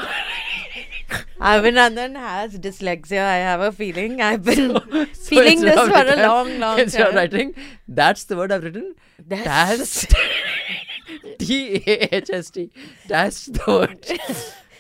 Abhinandan 1.40 2.16
has 2.16 2.58
dyslexia. 2.58 3.20
I 3.26 3.36
have 3.38 3.60
a 3.60 3.72
feeling. 3.72 4.22
I've 4.22 4.44
been 4.44 4.80
So 5.14 5.30
feeling 5.30 5.60
this 5.62 5.76
for 5.76 5.90
a 5.94 6.04
written- 6.06 6.20
long, 6.26 6.60
long 6.60 6.80
instead 6.80 7.02
of 7.02 7.08
time. 7.08 7.16
writing, 7.18 7.54
that's 7.88 8.24
the 8.24 8.38
word 8.38 8.52
I've 8.54 8.64
written. 8.64 8.96
That's- 9.20 10.06
Test. 10.08 10.14
T 11.40 11.84
A 11.86 12.16
H 12.16 12.30
S 12.32 12.50
T. 12.50 12.70
That's 13.08 13.46
the 13.46 13.64
word. 13.68 14.06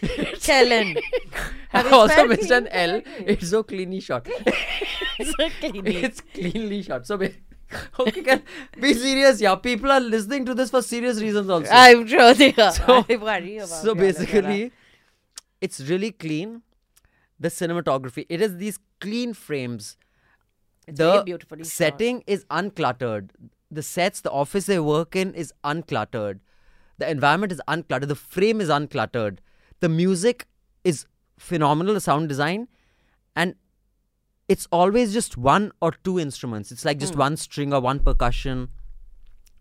Kellen. 0.41 0.98
Have 1.69 1.86
you 1.86 1.93
also 1.93 2.28
missed 2.28 2.52
an 2.52 2.67
L. 2.67 3.02
It's 3.19 3.50
so 3.50 3.63
cleanly 3.63 4.00
shot. 4.00 4.28
So 5.24 5.48
cleanly. 5.60 5.98
It's 5.98 6.22
cleanly 6.22 6.82
shot. 6.82 7.06
So, 7.06 7.15
okay, 8.00 8.24
can 8.24 8.41
be 8.80 8.93
serious, 8.96 9.39
yeah. 9.39 9.56
People 9.56 9.91
are 9.91 10.00
listening 10.00 10.43
to 10.46 10.56
this 10.56 10.72
for 10.72 10.82
serious 10.82 11.22
reasons 11.22 11.50
also. 11.50 11.69
I'm 11.72 12.08
sure 12.08 12.34
they 12.34 12.54
are. 12.56 12.72
So, 12.72 13.06
I 13.08 13.15
worry 13.15 13.58
about 13.58 13.69
so 13.69 13.93
basically, 13.93 14.72
it's 15.62 15.80
really 15.82 16.12
clean. 16.12 16.63
The 17.39 17.50
cinematography, 17.50 18.26
it 18.28 18.41
is 18.41 18.58
these 18.58 18.80
clean 19.00 19.34
frames. 19.34 19.98
It's 20.88 20.98
the 20.98 21.12
very 21.12 21.24
beautifully 21.24 21.63
shot. 21.63 21.72
setting 21.72 22.24
is 22.26 22.46
uncluttered. 22.46 23.30
The 23.74 23.84
sets, 23.84 24.22
the 24.22 24.32
office 24.32 24.66
they 24.68 24.80
work 24.80 25.16
in 25.16 25.34
is 25.34 25.54
uncluttered. 25.64 26.40
The 27.00 27.10
environment 27.10 27.52
is 27.52 27.62
uncluttered. 27.68 28.08
The 28.08 28.16
frame 28.16 28.62
is 28.62 28.70
uncluttered. 28.70 29.40
The 29.80 29.90
music 29.90 30.46
is 30.84 31.06
phenomenal, 31.40 31.94
the 31.96 32.02
sound 32.02 32.30
design. 32.30 32.68
And 33.36 33.56
it's 34.48 34.68
always 34.72 35.14
just 35.14 35.38
one 35.38 35.72
or 35.82 35.92
two 36.04 36.20
instruments. 36.20 36.72
It's 36.72 36.86
like 36.86 37.00
just 37.00 37.14
Hmm. 37.14 37.20
one 37.20 37.38
string 37.38 37.74
or 37.74 37.82
one 37.82 38.00
percussion. 38.00 38.70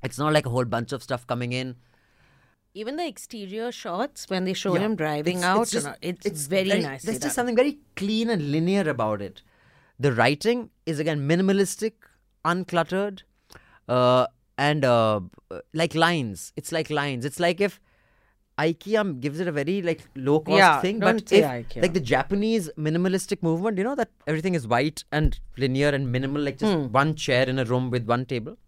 It's 0.02 0.18
not 0.18 0.32
like 0.32 0.44
a 0.46 0.50
whole 0.50 0.64
bunch 0.66 0.92
of 0.92 1.02
stuff 1.02 1.26
coming 1.26 1.52
in. 1.52 1.76
Even 2.74 2.96
the 2.96 3.06
exterior 3.06 3.70
shots 3.70 4.28
when 4.28 4.44
they 4.44 4.52
show 4.52 4.74
Yeah, 4.74 4.80
him 4.80 4.96
driving 4.96 5.38
it's- 5.38 5.44
out, 5.56 5.62
it's, 5.62 5.70
just, 5.72 5.86
all, 5.86 5.94
it's, 6.02 6.46
very, 6.46 6.68
nice. 6.82 7.02
There's 7.02 7.18
done. 7.18 7.26
just 7.26 7.34
something 7.34 7.56
very 7.56 7.78
clean 7.96 8.28
and 8.30 8.50
linear 8.50 8.88
about 8.88 9.22
it. 9.22 9.42
The 9.98 10.12
writing 10.12 10.70
is 10.86 10.98
again 10.98 11.20
minimalistic, 11.28 11.92
uncluttered, 12.44 13.22
uh, 13.96 14.26
and 14.66 14.84
uh, 14.84 15.20
like 15.82 15.94
lines. 15.94 16.52
It's 16.62 16.72
like 16.78 16.90
lines. 16.98 17.24
It's 17.30 17.40
like 17.44 17.60
if 17.68 17.80
IKEA 18.62 19.02
gives 19.20 19.40
it 19.44 19.48
a 19.50 19.52
very 19.58 19.76
like 19.90 20.02
low 20.14 20.40
cost 20.40 20.58
Yeah, 20.58 20.80
thing, 20.80 20.98
but 21.00 21.32
if 21.40 21.44
IKEA. 21.44 21.82
like 21.84 21.94
the 21.94 22.04
Japanese 22.10 22.68
minimalistic 22.88 23.42
movement, 23.48 23.78
you 23.78 23.84
know 23.88 23.94
that 24.02 24.10
everything 24.26 24.54
is 24.60 24.66
white 24.74 25.04
and 25.20 25.38
linear 25.64 25.88
and 26.00 26.12
minimal, 26.18 26.42
like 26.50 26.58
just 26.64 26.74
Hmm. 26.74 26.84
one 27.00 27.14
chair 27.24 27.48
in 27.54 27.58
a 27.64 27.64
room 27.72 27.90
with 27.96 28.06
one 28.14 28.26
table. 28.34 28.58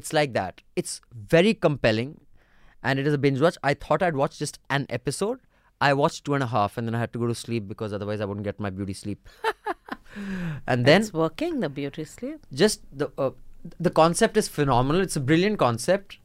It's 0.00 0.12
like 0.18 0.34
that. 0.34 0.62
It's 0.82 1.00
very 1.36 1.54
compelling, 1.68 2.12
and 2.82 2.98
it 3.04 3.06
is 3.12 3.16
a 3.20 3.22
binge 3.28 3.40
watch. 3.46 3.56
I 3.70 3.74
thought 3.86 4.02
I'd 4.08 4.16
watch 4.24 4.38
just 4.44 4.58
an 4.78 4.86
episode. 4.98 5.40
I 5.86 5.92
watched 6.00 6.24
two 6.26 6.34
and 6.40 6.44
a 6.44 6.50
half, 6.56 6.76
and 6.78 6.86
then 6.88 6.94
I 6.94 7.00
had 7.04 7.12
to 7.14 7.18
go 7.24 7.26
to 7.32 7.34
sleep 7.44 7.68
because 7.72 7.92
otherwise 8.00 8.20
I 8.20 8.24
wouldn't 8.30 8.44
get 8.50 8.60
my 8.66 8.70
beauty 8.80 8.94
sleep. 9.04 9.28
and 10.66 10.86
then 10.86 11.02
it's 11.02 11.12
working 11.12 11.60
the 11.60 11.68
beauty 11.68 12.04
sleep. 12.04 12.46
just 12.52 12.82
the 12.92 13.10
uh, 13.18 13.30
the 13.80 13.90
concept 13.90 14.36
is 14.36 14.48
phenomenal. 14.48 15.00
It's 15.02 15.16
a 15.16 15.20
brilliant 15.20 15.58
concept. 15.58 16.18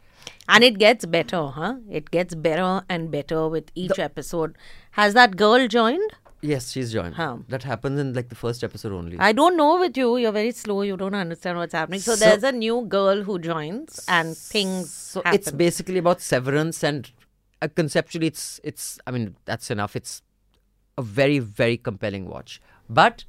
And 0.50 0.64
it 0.64 0.78
gets 0.80 1.06
better, 1.06 1.48
huh? 1.48 1.76
It 1.90 2.10
gets 2.12 2.34
better 2.36 2.84
and 2.90 3.12
better 3.12 3.48
with 3.48 3.72
each 3.76 4.00
episode. 4.00 4.56
Has 4.92 5.14
that 5.14 5.36
girl 5.38 5.68
joined? 5.68 6.12
Yes, 6.42 6.72
she's 6.72 6.94
joined. 6.94 7.16
Huh. 7.16 7.38
That 7.50 7.64
happens 7.64 8.00
in 8.00 8.14
like 8.14 8.30
the 8.30 8.36
first 8.36 8.64
episode 8.64 8.94
only. 8.94 9.18
I 9.20 9.32
don't 9.32 9.58
know 9.58 9.80
with 9.80 9.98
you. 9.98 10.18
You're 10.18 10.32
very 10.32 10.52
slow. 10.52 10.84
You 10.84 10.96
don't 10.96 11.16
understand 11.16 11.58
what's 11.58 11.74
happening. 11.74 12.00
So, 12.00 12.16
So- 12.16 12.26
there's 12.26 12.44
a 12.44 12.52
new 12.52 12.86
girl 12.86 13.24
who 13.24 13.40
joins, 13.40 14.04
and 14.08 14.38
things. 14.38 14.92
so 14.92 15.22
happen. 15.26 15.40
it's 15.40 15.52
basically 15.52 15.98
about 15.98 16.22
severance 16.22 16.84
and 16.84 17.12
uh, 17.62 17.68
conceptually 17.76 18.28
it's 18.28 18.60
it's 18.64 19.00
i 19.08 19.12
mean 19.12 19.36
that's 19.46 19.72
enough 19.72 19.96
it's 19.96 20.22
a 20.96 21.02
very 21.02 21.40
very 21.40 21.76
compelling 21.76 22.28
watch 22.30 22.62
but 22.88 23.24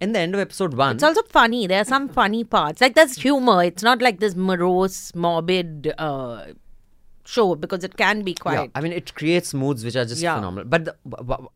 in 0.00 0.12
the 0.12 0.18
end 0.18 0.34
of 0.34 0.40
episode 0.40 0.74
1 0.74 0.96
It's 0.96 1.02
also 1.04 1.22
funny. 1.24 1.66
There 1.66 1.80
are 1.80 1.84
some 1.84 2.08
funny 2.08 2.44
parts. 2.44 2.80
Like 2.80 2.94
there's 2.94 3.16
humor. 3.16 3.62
It's 3.64 3.82
not 3.82 4.00
like 4.02 4.20
this 4.20 4.34
morose, 4.36 5.14
morbid 5.14 5.92
uh, 5.98 6.46
show 7.24 7.54
because 7.54 7.84
it 7.84 7.96
can 7.96 8.22
be 8.22 8.34
quite. 8.34 8.54
yeah, 8.54 8.66
I 8.74 8.80
mean, 8.80 8.92
it 8.92 9.14
creates 9.14 9.52
moods 9.54 9.84
which 9.84 9.96
are 9.96 10.04
just 10.04 10.22
Yeah. 10.22 10.36
phenomenal. 10.36 10.64
But 10.68 10.84
the, 10.86 10.94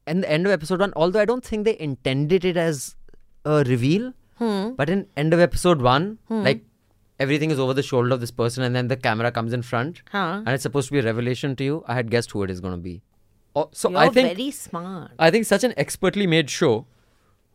in 0.06 0.20
the 0.22 0.30
end 0.30 0.46
of 0.46 0.52
episode 0.52 0.80
one, 0.80 0.92
although 0.96 1.20
I 1.20 1.24
don't 1.24 1.44
think 1.44 1.64
they 1.64 1.78
intended 1.78 2.44
it 2.44 2.56
as 2.56 2.96
a 3.44 3.62
reveal, 3.64 4.12
Hmm. 4.38 4.70
but 4.76 4.90
in 4.90 5.06
end 5.16 5.32
of 5.34 5.40
episode 5.40 5.80
one, 5.80 6.18
Hmm. 6.28 6.42
like 6.42 6.64
everything 7.20 7.50
is 7.52 7.58
over 7.58 7.74
the 7.74 7.82
shoulder 7.82 8.12
of 8.14 8.20
this 8.20 8.30
person, 8.32 8.64
and 8.64 8.74
then 8.74 8.88
the 8.88 8.96
camera 8.96 9.30
comes 9.30 9.52
in 9.52 9.62
front, 9.62 10.02
Huh. 10.10 10.42
and 10.44 10.48
it's 10.48 10.62
supposed 10.64 10.88
to 10.88 10.92
be 10.94 10.98
a 10.98 11.02
revelation 11.04 11.54
to 11.56 11.64
you. 11.64 11.84
I 11.86 11.94
had 11.94 12.10
guessed 12.10 12.32
who 12.32 12.42
it 12.42 12.50
is 12.50 12.60
going 12.60 12.74
to 12.74 12.80
be. 12.80 13.02
Oh, 13.54 13.68
so 13.72 13.90
You're 13.90 13.98
I 14.00 14.08
think 14.08 14.28
very 14.36 14.50
smart. 14.50 15.12
I 15.18 15.30
think 15.30 15.44
such 15.46 15.62
an 15.62 15.74
expertly 15.76 16.26
made 16.26 16.50
show 16.50 16.86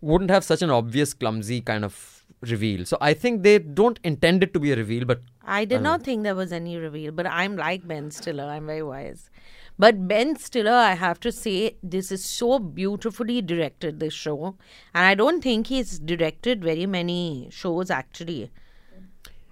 wouldn't 0.02 0.30
have 0.30 0.44
such 0.44 0.62
an 0.62 0.70
obvious, 0.70 1.14
clumsy 1.14 1.62
kind 1.62 1.84
of 1.84 2.26
reveal. 2.42 2.86
So 2.86 2.98
I 3.02 3.14
think 3.14 3.44
they 3.44 3.60
don't 3.60 4.00
intend 4.04 4.44
it 4.44 4.54
to 4.54 4.60
be 4.60 4.72
a 4.72 4.76
reveal, 4.76 5.06
but 5.06 5.22
I 5.44 5.66
did 5.66 5.76
don't 5.76 5.84
know. 5.84 5.98
think 5.98 6.24
there 6.24 6.36
was 6.36 6.52
any 6.52 6.78
reveal, 6.78 7.12
but 7.12 7.26
I'm 7.26 7.56
like 7.56 7.88
Ben 7.88 8.12
Stiller. 8.12 8.44
I'm 8.44 8.68
very 8.68 8.84
wise. 8.84 9.30
But 9.80 10.08
Ben 10.08 10.36
Stiller, 10.38 10.72
I 10.72 10.94
have 10.94 11.20
to 11.22 11.32
say, 11.32 11.78
this 11.84 12.12
is 12.12 12.26
so 12.26 12.58
beautifully 12.58 13.42
directed, 13.42 14.00
this 14.00 14.14
show. 14.14 14.56
And 14.94 15.06
I 15.06 15.14
don't 15.14 15.42
think 15.42 15.68
he's 15.68 16.00
directed 16.00 16.64
very 16.64 16.86
many 16.86 17.50
shows 17.52 17.92
actually. 17.92 18.52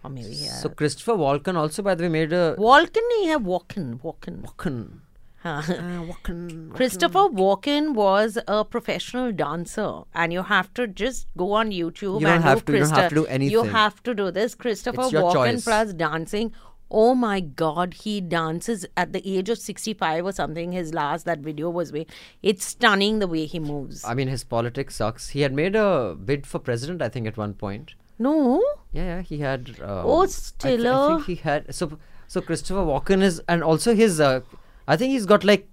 Or 0.03 0.09
maybe 0.09 0.33
So 0.33 0.69
Christopher 0.69 1.13
Walken 1.13 1.55
also, 1.55 1.81
by 1.81 1.95
the 1.95 2.03
way, 2.03 2.09
made 2.09 2.33
a 2.33 2.55
Walken, 2.57 3.01
he 3.19 3.27
have 3.27 3.41
Walken. 3.41 3.99
Walken. 4.01 4.41
Walken. 4.41 4.99
Walken. 5.45 6.73
Christopher 6.73 7.29
Walken 7.29 7.93
was 7.93 8.37
a 8.47 8.65
professional 8.65 9.31
dancer, 9.31 10.01
and 10.13 10.33
you 10.33 10.43
have 10.43 10.73
to 10.73 10.87
just 10.87 11.27
go 11.37 11.51
on 11.53 11.69
YouTube 11.71 12.19
You 12.21 12.27
don't 12.27 12.35
and 12.35 12.43
have 12.43 12.65
do 12.65 12.73
to- 12.73 12.79
you 12.79 12.83
don't 12.85 12.95
have 12.97 13.09
to 13.09 13.15
do 13.15 13.25
anything. 13.27 13.51
You 13.51 13.63
have 13.63 14.01
to 14.03 14.13
do 14.15 14.31
this. 14.31 14.55
Christopher 14.55 15.03
Walken 15.03 15.33
choice. 15.33 15.63
plus 15.63 15.93
dancing. 15.93 16.51
Oh 16.91 17.15
my 17.15 17.39
God, 17.39 17.95
he 17.95 18.21
dances 18.21 18.85
at 18.95 19.11
the 19.11 19.21
age 19.37 19.49
of 19.49 19.57
sixty-five 19.57 20.23
or 20.25 20.31
something. 20.31 20.71
His 20.71 20.93
last 20.93 21.25
that 21.25 21.39
video 21.39 21.69
was 21.69 21.91
way. 21.91 22.05
It's 22.43 22.65
stunning 22.65 23.19
the 23.19 23.27
way 23.27 23.45
he 23.45 23.59
moves. 23.59 24.03
I 24.05 24.13
mean, 24.13 24.27
his 24.27 24.43
politics 24.43 24.95
sucks. 24.95 25.29
He 25.29 25.41
had 25.41 25.53
made 25.53 25.75
a 25.75 26.15
bid 26.15 26.45
for 26.45 26.59
president, 26.59 27.01
I 27.01 27.09
think, 27.09 27.27
at 27.27 27.37
one 27.37 27.53
point. 27.53 27.95
No. 28.19 28.63
Yeah, 28.93 29.03
yeah, 29.17 29.21
he 29.23 29.39
had. 29.39 29.71
Um, 29.81 29.89
Oh, 30.05 30.21
I 30.21 30.25
th- 30.27 30.35
I, 30.37 30.77
Stiller. 30.77 31.15
think 31.15 31.25
he 31.25 31.35
had. 31.35 31.73
So, 31.75 31.97
so 32.27 32.39
Christopher 32.39 32.81
Walken 32.81 33.21
is, 33.23 33.41
and 33.49 33.63
also 33.63 33.93
his. 33.95 34.19
Uh, 34.21 34.41
I 34.87 34.97
think 34.97 35.11
he's 35.11 35.25
got 35.25 35.43
like 35.43 35.67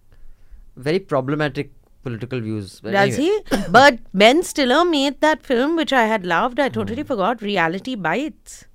very 0.76 0.98
problematic 0.98 1.72
political 2.02 2.40
views. 2.40 2.80
But 2.80 2.92
Does 2.92 3.18
anyway. 3.18 3.38
he? 3.50 3.56
but 3.70 3.98
Ben 4.12 4.42
Stiller 4.42 4.84
made 4.84 5.20
that 5.20 5.42
film 5.42 5.76
which 5.76 5.92
I 5.92 6.04
had 6.04 6.26
loved. 6.26 6.58
I 6.60 6.68
totally 6.68 7.02
forgot. 7.02 7.42
Reality 7.42 7.94
Bites. 7.94 8.66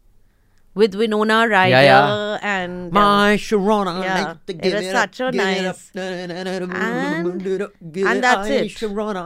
With 0.73 0.93
Winona 0.93 1.47
Ryder 1.47 1.71
yeah. 1.71 2.37
and 2.43 2.89
um, 2.89 2.93
My 2.93 3.35
Sharona, 3.35 4.03
yeah, 4.03 4.25
like 4.25 4.45
to 4.45 4.53
it 4.53 4.61
give 4.61 4.73
it 4.75 4.91
such 4.91 5.21
up, 5.21 5.29
a 5.29 5.31
give 5.31 5.41
it 5.41 5.65
up, 5.65 5.75
nice 5.75 5.91
and, 5.95 6.31
and 6.31 8.23
that's 8.23 8.47
it. 8.47 8.67
Sharona, 8.73 9.23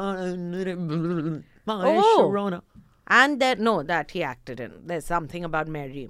oh. 0.78 1.44
my 1.66 1.98
Oh. 1.98 2.20
Sharona. 2.22 2.62
And 3.06 3.42
that 3.42 3.60
no, 3.60 3.84
that 3.84 4.12
he 4.12 4.24
acted 4.24 4.62
in. 4.62 4.72
There's 4.86 5.06
something 5.06 5.44
about 5.44 5.68
Mary, 5.68 6.10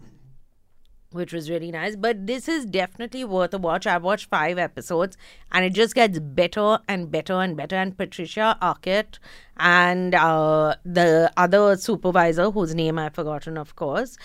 which 1.12 1.34
was 1.34 1.50
really 1.50 1.72
nice. 1.72 1.96
But 1.96 2.28
this 2.28 2.48
is 2.48 2.66
definitely 2.66 3.24
worth 3.24 3.54
a 3.54 3.58
watch. 3.58 3.86
I've 3.88 4.04
watched 4.04 4.30
five 4.30 4.58
episodes, 4.58 5.18
and 5.52 5.66
it 5.66 5.74
just 5.74 5.96
gets 5.96 6.20
better 6.20 6.80
and 6.88 7.12
better 7.12 7.34
and 7.34 7.56
better. 7.56 7.76
And 7.76 7.98
Patricia 7.98 8.58
Arquette 8.62 9.20
and 9.58 10.16
uh, 10.16 10.76
the 10.84 11.32
other 11.38 11.76
supervisor, 11.78 12.52
whose 12.52 12.74
name 12.76 12.98
I've 12.98 13.14
forgotten, 13.14 13.58
of 13.58 13.76
course. 13.76 14.18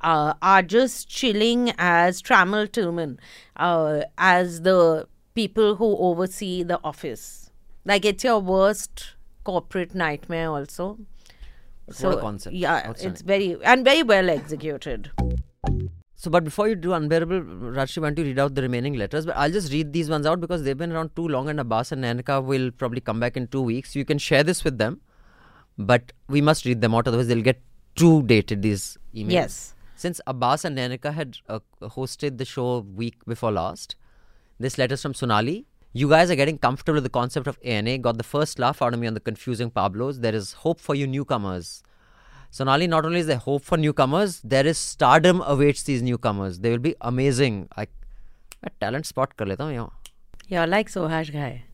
Uh, 0.00 0.34
are 0.42 0.60
just 0.62 1.08
chilling 1.08 1.72
as 1.78 2.20
Trammell 2.20 2.70
Tillman, 2.70 3.18
uh, 3.56 4.02
as 4.18 4.60
the 4.60 5.08
people 5.34 5.76
who 5.76 5.96
oversee 5.96 6.62
the 6.62 6.78
office. 6.84 7.50
Like 7.86 8.04
it's 8.04 8.22
your 8.22 8.38
worst 8.40 9.14
corporate 9.44 9.94
nightmare, 9.94 10.50
also. 10.50 10.98
But 11.86 12.00
what 12.00 12.18
a 12.18 12.20
concept. 12.20 12.54
Yeah, 12.54 12.76
Outstanding. 12.86 13.12
it's 13.12 13.22
very 13.22 13.56
and 13.64 13.84
very 13.84 14.02
well 14.02 14.28
executed. 14.28 15.10
So, 16.16 16.30
but 16.30 16.44
before 16.44 16.68
you 16.68 16.76
do 16.76 16.92
Unbearable, 16.92 17.40
Rajshri, 17.40 18.00
why 18.00 18.10
don't 18.10 18.18
you 18.18 18.24
read 18.24 18.38
out 18.38 18.54
the 18.54 18.62
remaining 18.62 18.94
letters? 18.94 19.26
But 19.26 19.36
I'll 19.36 19.50
just 19.50 19.72
read 19.72 19.92
these 19.92 20.08
ones 20.08 20.26
out 20.26 20.40
because 20.40 20.62
they've 20.62 20.78
been 20.78 20.92
around 20.92 21.14
too 21.16 21.26
long 21.26 21.48
and 21.48 21.58
Abbas 21.58 21.92
and 21.92 22.04
Nanika 22.04 22.42
will 22.42 22.70
probably 22.70 23.00
come 23.00 23.18
back 23.18 23.36
in 23.36 23.48
two 23.48 23.60
weeks. 23.60 23.96
You 23.96 24.04
can 24.04 24.18
share 24.18 24.42
this 24.44 24.62
with 24.62 24.78
them, 24.78 25.00
but 25.76 26.12
we 26.28 26.40
must 26.40 26.64
read 26.64 26.80
them 26.80 26.94
out, 26.94 27.08
otherwise 27.08 27.26
they'll 27.26 27.42
get 27.42 27.60
too 27.96 28.22
dated. 28.22 28.62
These 28.62 28.96
emails. 29.14 29.32
Yes. 29.32 29.74
Since 29.96 30.20
Abbas 30.26 30.64
and 30.64 30.78
Nanika 30.78 31.12
had 31.12 31.38
uh, 31.48 31.60
hosted 31.82 32.38
the 32.38 32.44
show 32.44 32.80
week 32.80 33.24
before 33.26 33.52
last, 33.52 33.96
this 34.58 34.78
letter 34.78 34.94
is 34.94 35.02
from 35.02 35.14
Sonali. 35.14 35.66
You 35.92 36.08
guys 36.08 36.30
are 36.30 36.36
getting 36.36 36.58
comfortable 36.58 36.96
with 36.96 37.04
the 37.04 37.10
concept 37.10 37.46
of 37.46 37.58
ANA. 37.64 37.98
Got 37.98 38.18
the 38.18 38.24
first 38.24 38.58
laugh 38.58 38.82
out 38.82 38.94
of 38.94 39.00
me 39.00 39.06
on 39.06 39.14
the 39.14 39.20
confusing 39.20 39.70
Pablos. 39.70 40.20
There 40.20 40.34
is 40.34 40.52
hope 40.52 40.80
for 40.80 40.94
you 40.96 41.06
newcomers. 41.06 41.84
Sonali 42.54 42.86
not 42.86 43.04
only 43.04 43.18
is 43.18 43.26
there 43.26 43.38
hope 43.44 43.64
for 43.64 43.76
newcomers, 43.76 44.40
there 44.44 44.64
is 44.64 44.78
stardom 44.78 45.42
awaits 45.44 45.82
these 45.82 46.02
newcomers. 46.02 46.60
They 46.60 46.70
will 46.70 46.84
be 46.84 46.94
amazing. 47.00 47.68
I, 47.76 47.88
I 48.62 48.68
talent 48.80 49.06
spot 49.06 49.36
kar 49.36 49.48
leta 49.48 49.64
hu 49.64 49.90
You're 50.46 50.68
like 50.68 50.88
Subhash 50.88 51.32
Ghai. 51.32 51.64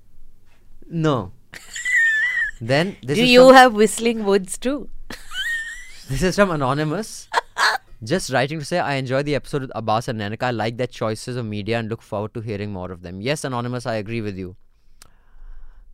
No. 0.89 1.33
then 2.63 2.97
this 3.03 3.19
Do 3.19 3.27
you 3.27 3.51
have 3.51 3.75
Whistling 3.75 4.25
Woods 4.25 4.57
too? 4.57 4.89
this 6.09 6.23
is 6.23 6.37
from 6.37 6.51
Anonymous. 6.51 7.29
Just 8.03 8.33
writing 8.33 8.61
to 8.61 8.65
say, 8.65 8.79
I 8.79 8.95
enjoy 8.95 9.23
the 9.23 9.35
episode 9.35 9.61
with 9.61 9.73
Abbas 9.75 10.09
and 10.09 10.19
Nanaka. 10.19 10.45
I 10.45 10.51
like 10.51 10.79
their 10.79 10.87
choices 10.87 11.37
of 11.37 11.45
media 11.45 11.79
and 11.79 11.91
look 11.91 12.01
forward 12.01 12.33
to 12.33 12.41
hearing 12.41 12.73
more 12.73 12.91
of 12.91 13.03
them. 13.03 13.21
Yes, 13.21 13.45
Anonymous, 13.45 13.85
I 13.85 13.97
agree 13.97 14.23
with 14.23 14.39
you. 14.39 14.57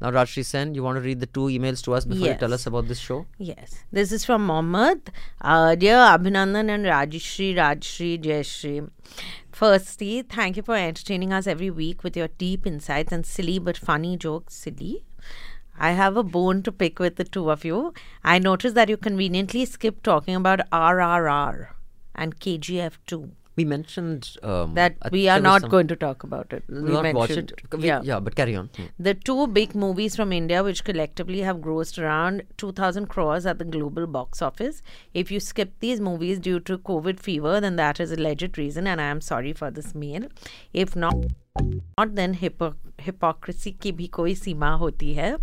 Now, 0.00 0.10
Rajshri 0.10 0.44
Sen, 0.44 0.74
you 0.74 0.82
want 0.82 0.96
to 0.96 1.00
read 1.00 1.20
the 1.20 1.26
two 1.26 1.46
emails 1.46 1.82
to 1.84 1.94
us 1.94 2.04
before 2.04 2.28
you 2.28 2.34
tell 2.34 2.52
us 2.52 2.66
about 2.66 2.86
this 2.86 2.98
show? 2.98 3.26
Yes. 3.38 3.84
This 3.90 4.12
is 4.12 4.26
from 4.26 4.44
Mohammed. 4.44 5.10
Uh, 5.40 5.74
dear 5.74 5.96
Abhinandan 5.96 6.68
and 6.68 6.84
Rajshri, 6.84 7.56
Rajshri, 7.56 8.22
Jayashri. 8.22 8.90
Firstly, 9.52 10.20
thank 10.20 10.58
you 10.58 10.62
for 10.62 10.76
entertaining 10.76 11.32
us 11.32 11.46
every 11.46 11.70
week 11.70 12.04
with 12.04 12.14
your 12.14 12.28
deep 12.28 12.66
insights 12.66 13.10
and 13.10 13.24
silly 13.24 13.58
but 13.58 13.78
funny 13.78 14.18
jokes. 14.18 14.54
Silly? 14.54 15.04
I 15.78 15.92
have 15.92 16.16
a 16.16 16.22
bone 16.22 16.62
to 16.64 16.72
pick 16.72 16.98
with 16.98 17.16
the 17.16 17.24
two 17.24 17.50
of 17.50 17.64
you. 17.64 17.94
I 18.22 18.38
noticed 18.38 18.74
that 18.74 18.90
you 18.90 18.98
conveniently 18.98 19.64
skipped 19.64 20.04
talking 20.04 20.34
about 20.34 20.60
RRR 20.70 21.68
and 22.14 22.38
KGF 22.38 22.92
2 23.06 23.30
we 23.56 23.64
mentioned 23.64 24.36
um, 24.42 24.74
that 24.74 24.96
we 25.10 25.28
are 25.28 25.40
not 25.40 25.68
going 25.68 25.86
to 25.88 25.96
talk 25.96 26.22
about 26.22 26.52
it. 26.52 26.62
We 26.68 26.92
not 26.92 27.14
watch 27.14 27.30
it. 27.30 27.52
We, 27.72 27.86
yeah. 27.86 28.02
yeah, 28.02 28.20
but 28.20 28.36
carry 28.36 28.54
on. 28.54 28.70
Hmm. 28.76 28.84
The 28.98 29.14
two 29.14 29.46
big 29.46 29.74
movies 29.74 30.14
from 30.14 30.32
India, 30.32 30.62
which 30.62 30.84
collectively 30.84 31.40
have 31.40 31.56
grossed 31.56 32.02
around 32.02 32.42
2,000 32.58 33.06
crores 33.06 33.46
at 33.46 33.58
the 33.58 33.64
global 33.64 34.06
box 34.06 34.42
office. 34.42 34.82
If 35.14 35.30
you 35.30 35.40
skip 35.40 35.72
these 35.80 36.00
movies 36.00 36.38
due 36.38 36.60
to 36.60 36.78
COVID 36.78 37.18
fever, 37.18 37.60
then 37.60 37.76
that 37.76 37.98
is 37.98 38.12
a 38.12 38.20
legit 38.20 38.58
reason, 38.58 38.86
and 38.86 39.00
I 39.00 39.04
am 39.04 39.20
sorry 39.20 39.52
for 39.52 39.70
this 39.70 39.94
meal. 39.94 40.26
If 40.72 40.94
not, 40.94 41.16
not 41.96 42.14
then 42.14 42.34
hypocrisy 42.34 43.72
ki 43.72 43.92
bhi 43.92 44.10
koi 44.10 44.34
seema 44.34 44.78
hoti 44.78 45.14
hai. 45.14 45.36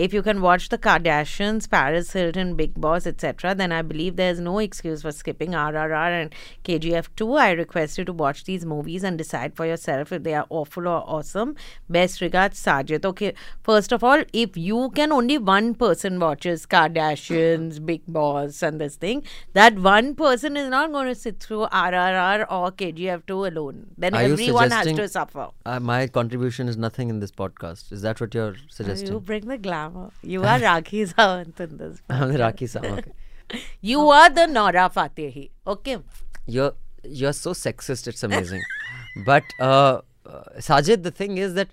If 0.00 0.14
you 0.14 0.22
can 0.22 0.40
watch 0.40 0.70
the 0.70 0.78
Kardashians, 0.78 1.68
Paris 1.68 2.14
Hilton, 2.14 2.54
Bigg 2.56 2.72
Boss, 2.74 3.06
etc., 3.06 3.54
then 3.54 3.70
I 3.70 3.82
believe 3.82 4.16
there 4.16 4.30
is 4.30 4.40
no 4.40 4.58
excuse 4.58 5.02
for 5.02 5.12
skipping 5.12 5.50
RRR 5.50 6.22
and 6.22 6.34
KGF 6.64 7.08
2. 7.16 7.34
I 7.34 7.50
request 7.50 7.98
you 7.98 8.06
to 8.06 8.12
watch 8.14 8.44
these 8.44 8.64
movies 8.64 9.04
and 9.04 9.18
decide 9.18 9.54
for 9.54 9.66
yourself 9.66 10.10
if 10.10 10.22
they 10.22 10.32
are 10.32 10.46
awful 10.48 10.88
or 10.88 11.04
awesome. 11.06 11.54
Best 11.90 12.22
regards, 12.22 12.58
Sajid. 12.58 13.04
Okay, 13.04 13.34
first 13.62 13.92
of 13.92 14.02
all, 14.02 14.22
if 14.32 14.56
you 14.56 14.88
can 14.94 15.12
only 15.12 15.36
one 15.36 15.74
person 15.74 16.18
watches 16.18 16.64
Kardashians, 16.64 17.84
Bigg 17.84 18.04
Boss, 18.08 18.62
and 18.62 18.80
this 18.80 18.96
thing, 18.96 19.22
that 19.52 19.78
one 19.78 20.14
person 20.14 20.56
is 20.56 20.70
not 20.70 20.92
going 20.92 21.08
to 21.08 21.14
sit 21.14 21.40
through 21.40 21.66
RRR 21.66 22.46
or 22.50 22.72
KGF 22.72 23.26
2 23.26 23.44
alone. 23.44 23.88
Then 23.98 24.14
Are 24.14 24.22
everyone 24.22 24.70
has 24.70 24.86
to 24.86 25.08
suffer. 25.08 25.50
Uh, 25.66 25.78
my 25.78 26.06
contribution 26.06 26.70
is 26.70 26.78
nothing 26.78 27.10
in 27.10 27.20
this 27.20 27.30
podcast. 27.30 27.92
Is 27.92 28.00
that 28.00 28.18
what 28.18 28.32
you're 28.32 28.56
suggesting? 28.70 29.12
You 29.12 29.20
bring 29.20 29.46
the 29.46 29.58
glamour. 29.58 29.89
You 30.22 30.42
are 30.42 30.58
Rakhi 30.58 31.12
Sawant 31.12 31.60
in 31.60 31.76
this. 31.76 32.02
I'm 32.08 32.32
the 32.32 32.38
Raki 32.38 32.66
Sam. 32.66 32.84
Okay. 32.84 33.12
You 33.80 34.08
are 34.10 34.30
the 34.30 34.46
Nora 34.46 34.88
Fatehi. 34.94 35.50
Okay. 35.66 35.98
You're 36.46 36.74
you're 37.02 37.32
so 37.32 37.52
sexist. 37.52 38.06
It's 38.06 38.22
amazing. 38.22 38.62
but 39.26 39.42
uh, 39.58 40.02
uh, 40.24 40.42
Sajid, 40.58 41.02
the 41.02 41.10
thing 41.10 41.36
is 41.38 41.54
that 41.54 41.68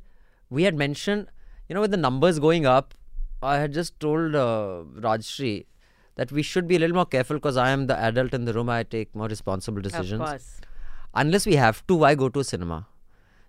we 0.50 0.64
had 0.64 0.76
mentioned, 0.76 1.28
you 1.70 1.76
know, 1.76 1.82
with 1.82 1.92
the 1.92 1.98
numbers 1.98 2.40
going 2.40 2.66
up, 2.66 2.96
I 3.44 3.58
had 3.58 3.74
just 3.74 4.00
told 4.00 4.36
uh, 4.36 4.84
Rajshri 5.08 5.66
that 6.16 6.32
we 6.32 6.42
should 6.42 6.68
be 6.68 6.78
a 6.78 6.80
little 6.80 6.96
more 6.96 7.06
careful 7.06 7.36
because 7.36 7.58
I 7.58 7.70
am 7.70 7.86
the 7.88 7.98
adult 7.98 8.34
in 8.34 8.46
the 8.46 8.54
room. 8.54 8.70
I 8.70 8.84
take 8.84 9.16
more 9.16 9.28
responsible 9.28 9.82
decisions. 9.82 10.20
Of 10.20 10.28
course. 10.28 10.62
Unless 11.14 11.46
we 11.46 11.56
have 11.56 11.86
to, 11.88 11.96
why 11.96 12.16
go 12.16 12.30
to 12.30 12.40
a 12.40 12.44
cinema? 12.44 12.88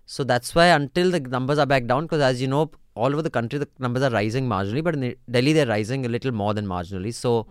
So 0.05 0.23
that's 0.23 0.53
why 0.53 0.67
until 0.67 1.11
the 1.11 1.19
numbers 1.19 1.57
are 1.57 1.65
back 1.65 1.85
down, 1.85 2.05
because 2.05 2.21
as 2.21 2.41
you 2.41 2.47
know, 2.47 2.71
all 3.03 3.13
over 3.15 3.23
the 3.27 3.35
country 3.37 3.59
the 3.63 3.67
numbers 3.85 4.03
are 4.03 4.11
rising 4.11 4.47
marginally, 4.47 4.83
but 4.83 4.95
in 4.95 5.15
Delhi 5.37 5.53
they're 5.53 5.71
rising 5.75 6.05
a 6.05 6.09
little 6.09 6.31
more 6.31 6.53
than 6.53 6.65
marginally. 6.65 7.13
So, 7.13 7.47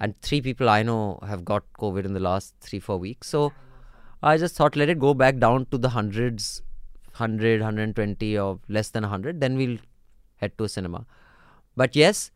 and 0.00 0.20
three 0.22 0.40
people 0.40 0.68
I 0.68 0.82
know 0.82 1.18
have 1.26 1.44
got 1.44 1.64
COVID 1.80 2.04
in 2.04 2.14
the 2.18 2.24
last 2.28 2.54
three 2.60 2.80
four 2.88 2.98
weeks. 2.98 3.28
So, 3.28 3.52
I 4.22 4.36
just 4.36 4.56
thought 4.56 4.76
let 4.76 4.88
it 4.88 4.98
go 4.98 5.14
back 5.14 5.38
down 5.38 5.66
to 5.72 5.78
the 5.78 5.90
hundreds, 5.90 6.62
100, 7.16 7.60
120 7.60 8.38
or 8.38 8.58
less 8.68 8.90
than 8.90 9.02
100. 9.02 9.40
Then 9.40 9.56
we'll 9.56 9.78
head 10.36 10.56
to 10.58 10.64
a 10.64 10.68
cinema. 10.68 11.06
But 11.76 11.94
yes, 11.94 12.30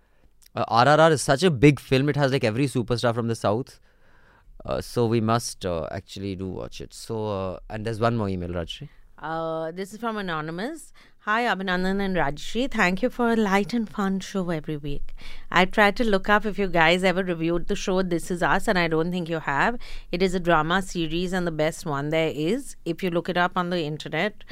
uh, 0.55 0.64
RRR 0.85 1.12
is 1.12 1.22
such 1.22 1.42
a 1.42 1.50
big 1.50 1.81
film. 1.81 2.09
It 2.09 2.16
has 2.16 2.33
like 2.33 2.44
every 2.44 2.66
superstar 2.66 3.14
from 3.14 3.28
the 3.28 3.35
south. 3.35 3.78
Uh, 4.64 4.81
so 4.81 5.07
we 5.07 5.20
must 5.20 5.66
uh, 5.66 5.88
actually 5.90 6.37
do 6.37 6.48
watch 6.48 6.81
it. 6.81 6.94
So 6.94 7.26
uh, 7.28 7.59
and 7.68 7.85
there's 7.85 8.00
one 8.00 8.16
more 8.16 8.28
email, 8.28 8.50
Rajshri. 8.50 8.88
Uh, 9.18 9.70
this 9.70 9.92
is 9.92 10.00
from 10.00 10.16
Anonymous. 10.16 10.92
Hi, 11.24 11.44
Abhinandan 11.44 12.00
and 12.04 12.16
Rajshri. 12.16 12.68
Thank 12.68 13.00
you 13.00 13.08
for 13.08 13.30
a 13.30 13.37
light 13.37 13.72
and 13.72 13.88
fun 13.88 14.18
show 14.18 14.50
every 14.50 14.76
week. 14.76 15.14
I 15.52 15.66
tried 15.66 15.94
to 15.98 16.04
look 16.04 16.28
up 16.28 16.44
if 16.44 16.58
you 16.58 16.66
guys 16.66 17.04
ever 17.04 17.22
reviewed 17.22 17.68
the 17.68 17.76
show 17.76 18.02
This 18.02 18.28
Is 18.28 18.42
Us, 18.42 18.66
and 18.66 18.76
I 18.76 18.88
don't 18.88 19.12
think 19.12 19.28
you 19.28 19.38
have. 19.38 19.78
It 20.11 20.20
is 20.20 20.35
a 20.35 20.40
drama 20.40 20.82
series 20.82 21.32
and 21.32 21.46
the 21.46 21.52
best 21.52 21.87
one 21.87 22.08
there 22.08 22.32
is. 22.35 22.74
If 22.85 23.04
you 23.04 23.11
look 23.11 23.28
it 23.28 23.37
up 23.37 23.52
on 23.54 23.70
the 23.70 23.85
internet, 23.85 24.42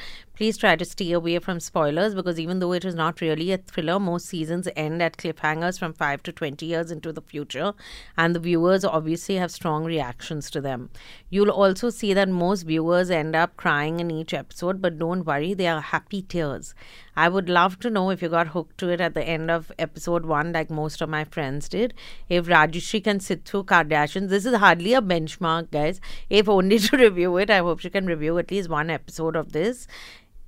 please 0.41 0.57
try 0.57 0.75
to 0.75 0.83
stay 0.83 1.11
away 1.11 1.37
from 1.37 1.59
spoilers 1.59 2.15
because 2.15 2.39
even 2.39 2.57
though 2.57 2.71
it 2.71 2.83
is 2.83 2.95
not 2.95 3.21
really 3.21 3.51
a 3.51 3.59
thriller, 3.59 3.99
most 3.99 4.25
seasons 4.25 4.67
end 4.75 4.99
at 4.99 5.15
cliffhangers 5.15 5.77
from 5.77 5.93
5 5.93 6.23
to 6.23 6.31
20 6.31 6.65
years 6.65 6.89
into 6.89 7.13
the 7.13 7.21
future, 7.21 7.73
and 8.17 8.33
the 8.33 8.39
viewers 8.39 8.83
obviously 8.83 9.35
have 9.35 9.51
strong 9.51 9.83
reactions 9.83 10.49
to 10.49 10.59
them. 10.59 10.89
You'll 11.29 11.51
also 11.51 11.91
see 11.91 12.15
that 12.15 12.27
most 12.27 12.63
viewers 12.63 13.11
end 13.11 13.35
up 13.35 13.55
crying 13.55 13.99
in 13.99 14.09
each 14.09 14.33
episode, 14.33 14.81
but 14.81 14.97
don't 14.97 15.27
worry, 15.27 15.53
they 15.53 15.67
are 15.67 15.79
happy 15.79 16.23
tears. 16.23 16.73
I 17.15 17.29
would 17.29 17.47
love 17.47 17.77
to 17.81 17.91
know 17.91 18.09
if 18.09 18.23
you 18.23 18.29
got 18.29 18.47
hooked 18.47 18.77
to 18.79 18.89
it 18.89 19.01
at 19.01 19.13
the 19.13 19.23
end 19.23 19.51
of 19.51 19.71
episode 19.77 20.25
one, 20.25 20.53
like 20.53 20.71
most 20.71 21.01
of 21.01 21.09
my 21.09 21.23
friends 21.25 21.69
did. 21.69 21.93
If 22.29 22.47
Rajshri 22.47 23.03
can 23.03 23.19
sit 23.19 23.45
through 23.45 23.65
Kardashians, 23.65 24.29
this 24.29 24.47
is 24.47 24.55
hardly 24.55 24.93
a 24.95 25.01
benchmark, 25.01 25.69
guys. 25.69 26.01
If 26.31 26.49
only 26.49 26.79
to 26.87 26.97
review 26.97 27.37
it, 27.37 27.51
I 27.51 27.59
hope 27.59 27.81
she 27.81 27.91
can 27.91 28.07
review 28.07 28.39
at 28.39 28.49
least 28.49 28.69
one 28.69 28.89
episode 28.89 29.35
of 29.35 29.51
this. 29.51 29.87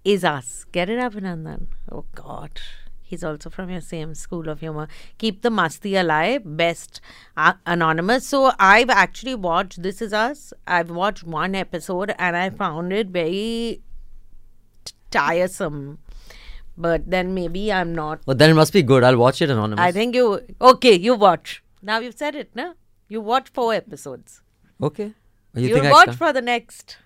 Is 0.04 0.24
us. 0.24 0.66
Get 0.72 0.90
it 0.90 1.00
up, 1.00 1.14
Nandan. 1.14 1.68
Oh, 1.92 2.06
God. 2.14 2.60
He's 3.02 3.24
also 3.24 3.50
from 3.50 3.70
your 3.70 3.82
same 3.82 4.16
school 4.16 4.50
of 4.50 4.60
humor. 4.60 4.88
Keep 5.18 5.44
the 5.44 5.50
masti 5.50 6.00
alive. 6.00 6.42
Best 6.46 7.00
uh, 7.38 7.54
anonymous. 7.66 8.26
So 8.26 8.54
I've 8.60 8.90
actually 8.90 9.36
watched 9.36 9.84
This 9.84 10.02
Is 10.02 10.14
Us. 10.14 10.52
I've 10.66 10.90
watched 10.90 11.24
one 11.24 11.54
episode 11.54 12.16
and 12.18 12.36
I 12.36 12.50
found 12.50 12.92
it 12.92 13.08
very 13.10 13.82
t- 14.84 14.94
tiresome. 15.12 16.00
But 16.76 17.10
then 17.10 17.36
maybe 17.36 17.72
I'm 17.72 17.94
not. 17.94 18.22
Well, 18.26 18.36
then 18.36 18.50
it 18.50 18.56
must 18.56 18.74
be 18.74 18.82
good. 18.82 19.04
I'll 19.04 19.18
watch 19.18 19.44
it 19.44 19.52
anonymous. 19.52 19.84
I 19.84 19.92
think 19.92 20.16
you. 20.16 20.42
Okay, 20.60 20.96
you 20.96 21.14
watch. 21.14 21.64
Now 21.84 22.00
you've 22.00 22.18
said 22.18 22.34
it, 22.34 22.50
no? 22.56 22.74
You 23.10 23.22
watch 23.22 23.50
four 23.50 23.76
episodes. 23.76 24.42
Okay. 24.82 25.14
You 25.54 25.68
You'll 25.68 25.92
watch 25.92 26.16
for 26.16 26.34
the 26.34 26.42
next. 26.42 26.98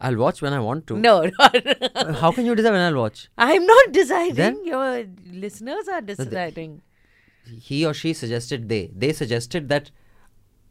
I'll 0.00 0.16
watch 0.16 0.42
when 0.42 0.52
I 0.52 0.60
want 0.60 0.86
to. 0.88 0.98
No, 0.98 1.30
How 2.20 2.30
can 2.32 2.44
you 2.44 2.54
decide 2.54 2.72
when 2.72 2.80
I'll 2.80 3.00
watch? 3.00 3.28
I'm 3.38 3.64
not 3.64 3.92
deciding. 3.92 4.34
Then? 4.34 4.64
Your 4.64 5.04
listeners 5.32 5.88
are 5.88 6.00
deciding. 6.02 6.82
He 7.60 7.86
or 7.86 7.94
she 7.94 8.12
suggested 8.12 8.68
they. 8.68 8.90
They 8.94 9.12
suggested 9.12 9.68
that 9.68 9.90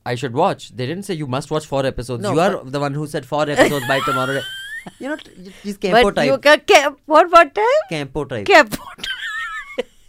I 0.05 0.15
should 0.15 0.33
watch. 0.33 0.69
They 0.75 0.85
didn't 0.85 1.03
say 1.03 1.15
you 1.15 1.25
must 1.25 1.49
watch 1.49 1.65
four 1.65 1.85
episodes. 1.85 2.21
No, 2.21 2.33
you 2.33 2.39
are 2.39 2.63
the 2.63 2.79
one 2.79 2.93
who 2.93 3.07
said 3.07 3.25
four 3.25 3.49
episodes 3.49 3.87
by 3.87 3.99
tomorrow. 4.01 4.41
You 4.99 5.09
know, 5.09 5.17
he's 5.63 5.79
But 5.79 6.13
Campo 6.13 6.21
you 6.21 6.37
can, 6.37 6.61
ca- 6.67 6.93
what 7.07 7.31
what 7.31 7.55
time? 7.55 7.65
Campo 7.89 8.23
type. 8.23 8.45
Campo 8.45 8.77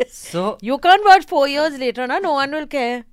So, 0.07 0.59
You 0.61 0.77
can't 0.77 1.03
watch 1.03 1.25
four 1.27 1.49
years 1.49 1.79
later, 1.79 2.07
na? 2.07 2.19
No 2.19 2.33
one 2.33 2.51
will 2.51 2.67
care. 2.67 3.05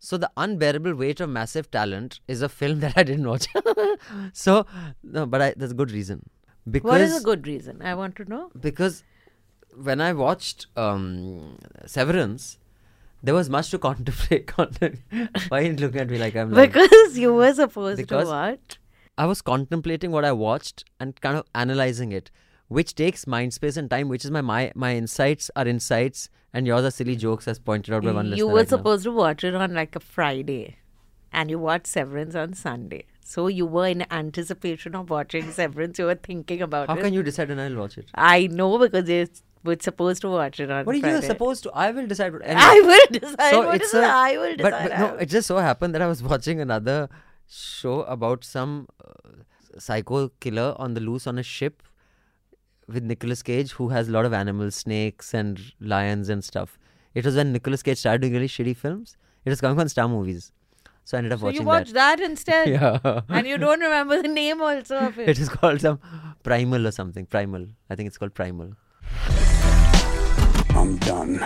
So 0.00 0.16
the 0.16 0.30
unbearable 0.36 0.94
weight 0.94 1.20
of 1.20 1.28
massive 1.30 1.70
talent 1.70 2.18
is 2.26 2.42
a 2.42 2.48
film 2.48 2.80
that 2.84 2.94
I 2.96 3.02
didn't 3.04 3.28
watch. 3.28 3.46
so, 4.32 4.66
no, 5.02 5.26
but 5.26 5.42
I, 5.42 5.54
there's 5.56 5.70
a 5.70 5.74
good 5.74 5.92
reason. 5.92 6.28
Because 6.70 6.90
What 6.90 7.00
is 7.00 7.20
a 7.20 7.24
good 7.24 7.46
reason? 7.46 7.80
I 7.82 7.94
want 7.94 8.16
to 8.16 8.24
know. 8.24 8.50
because 8.60 9.02
when 9.76 10.00
I 10.00 10.12
watched 10.12 10.66
um, 10.76 11.58
Severance, 11.86 12.58
there 13.22 13.34
was 13.34 13.48
much 13.50 13.70
to 13.70 13.78
contemplate. 13.86 14.50
Why 15.48 15.58
are 15.60 15.62
you 15.62 15.76
looking 15.76 16.00
at 16.00 16.10
me 16.10 16.18
like 16.18 16.34
I'm 16.34 16.50
like? 16.50 16.72
Because 16.72 17.18
you 17.18 17.32
were 17.34 17.52
supposed 17.54 18.08
to 18.08 18.24
what? 18.24 18.78
I 19.18 19.26
was 19.26 19.42
contemplating 19.42 20.10
what 20.12 20.24
I 20.24 20.32
watched 20.32 20.84
and 20.98 21.20
kind 21.20 21.36
of 21.36 21.44
analyzing 21.54 22.12
it, 22.12 22.30
which 22.68 22.94
takes 22.94 23.26
mind 23.26 23.52
space 23.52 23.76
and 23.76 23.90
time. 23.90 24.08
Which 24.08 24.24
is 24.24 24.30
my 24.30 24.40
my 24.40 24.72
my 24.74 24.96
insights 24.96 25.50
are 25.56 25.68
insights, 25.68 26.30
and 26.52 26.66
yours 26.66 26.84
are 26.84 26.90
silly 26.90 27.16
jokes, 27.16 27.46
as 27.48 27.58
pointed 27.58 27.94
out 27.94 28.02
by 28.04 28.12
one 28.12 28.26
You 28.26 28.30
listener. 28.30 28.36
You 28.38 28.46
were 28.48 28.56
right 28.56 28.70
now. 28.70 28.76
supposed 28.76 29.04
to 29.04 29.12
watch 29.12 29.44
it 29.44 29.54
on 29.54 29.74
like 29.74 29.94
a 29.96 30.00
Friday. 30.00 30.76
and 31.32 31.48
you 31.50 31.58
watched 31.60 31.86
Severance 31.86 32.34
on 32.34 32.54
Sunday. 32.54 33.04
So 33.24 33.46
you 33.46 33.64
were 33.64 33.86
in 33.86 34.04
anticipation 34.10 34.96
of 34.96 35.10
watching 35.10 35.50
Severance. 35.52 35.98
You 36.00 36.06
were 36.06 36.16
thinking 36.16 36.60
about 36.62 36.88
How 36.88 36.96
it. 36.96 37.02
can 37.02 37.14
you 37.14 37.22
decide 37.22 37.50
and 37.50 37.60
I'll 37.60 37.76
watch 37.76 37.96
it? 37.98 38.08
I 38.14 38.48
know 38.48 38.78
because 38.78 39.08
you 39.08 39.28
were 39.62 39.76
supposed 39.80 40.22
to 40.22 40.30
watch 40.30 40.58
it 40.58 40.70
on 40.72 40.84
What 40.86 40.94
are 40.94 40.96
you 40.96 41.02
Friday. 41.02 41.26
supposed 41.28 41.62
to? 41.64 41.70
I 41.72 41.92
will 41.92 42.08
decide. 42.08 42.32
What, 42.32 42.42
I 42.44 42.80
will 42.80 43.06
decide 43.20 43.50
So 43.52 43.70
it's 43.70 43.94
a- 43.94 44.02
I 44.04 44.36
will 44.38 44.56
decide. 44.56 44.62
but 44.62 44.74
I 44.74 44.98
no, 45.04 45.14
it 45.26 45.26
just 45.36 45.46
so 45.46 45.58
happened 45.58 45.94
that 45.94 46.02
I 46.02 46.08
was 46.08 46.22
watching 46.32 46.60
another 46.60 47.08
show 47.48 48.02
about 48.16 48.42
some 48.42 48.88
uh, 49.04 49.12
psycho 49.78 50.30
killer 50.40 50.74
on 50.78 50.94
the 50.94 51.00
loose 51.00 51.26
on 51.28 51.38
a 51.38 51.42
ship 51.44 51.82
with 52.92 53.02
Nicolas 53.04 53.42
Cage, 53.42 53.72
who 53.72 53.88
has 53.88 54.08
a 54.08 54.12
lot 54.12 54.24
of 54.24 54.32
animals, 54.32 54.74
snakes 54.74 55.34
and 55.34 55.60
lions 55.80 56.28
and 56.28 56.42
stuff. 56.44 56.78
It 57.14 57.24
was 57.24 57.36
when 57.36 57.52
Nicolas 57.52 57.82
Cage 57.82 57.98
started 57.98 58.20
doing 58.22 58.32
really 58.34 58.48
shitty 58.48 58.76
films. 58.76 59.16
It 59.44 59.50
was 59.50 59.60
coming 59.60 59.80
on 59.80 59.88
Star 59.88 60.08
Movies, 60.08 60.52
so 61.04 61.16
I 61.16 61.18
ended 61.18 61.32
up 61.32 61.40
So 61.40 61.46
watching 61.46 61.62
you 61.62 61.66
watched 61.66 61.94
that, 61.94 62.20
instead. 62.20 62.68
Yeah. 62.76 63.20
And 63.28 63.46
you 63.46 63.58
don't 63.58 63.80
remember 63.80 64.20
the 64.22 64.28
name 64.28 64.60
also 64.60 64.98
of 64.98 65.18
it. 65.18 65.28
It 65.34 65.38
is 65.38 65.48
called 65.48 65.80
some 65.80 65.98
Primal 66.42 66.86
or 66.86 66.92
something. 66.92 67.26
Primal. 67.26 67.66
I 67.88 67.94
think 67.94 68.06
it's 68.08 68.18
called 68.18 68.34
Primal. 68.34 68.74
I'm 70.70 70.96
done. 70.98 71.42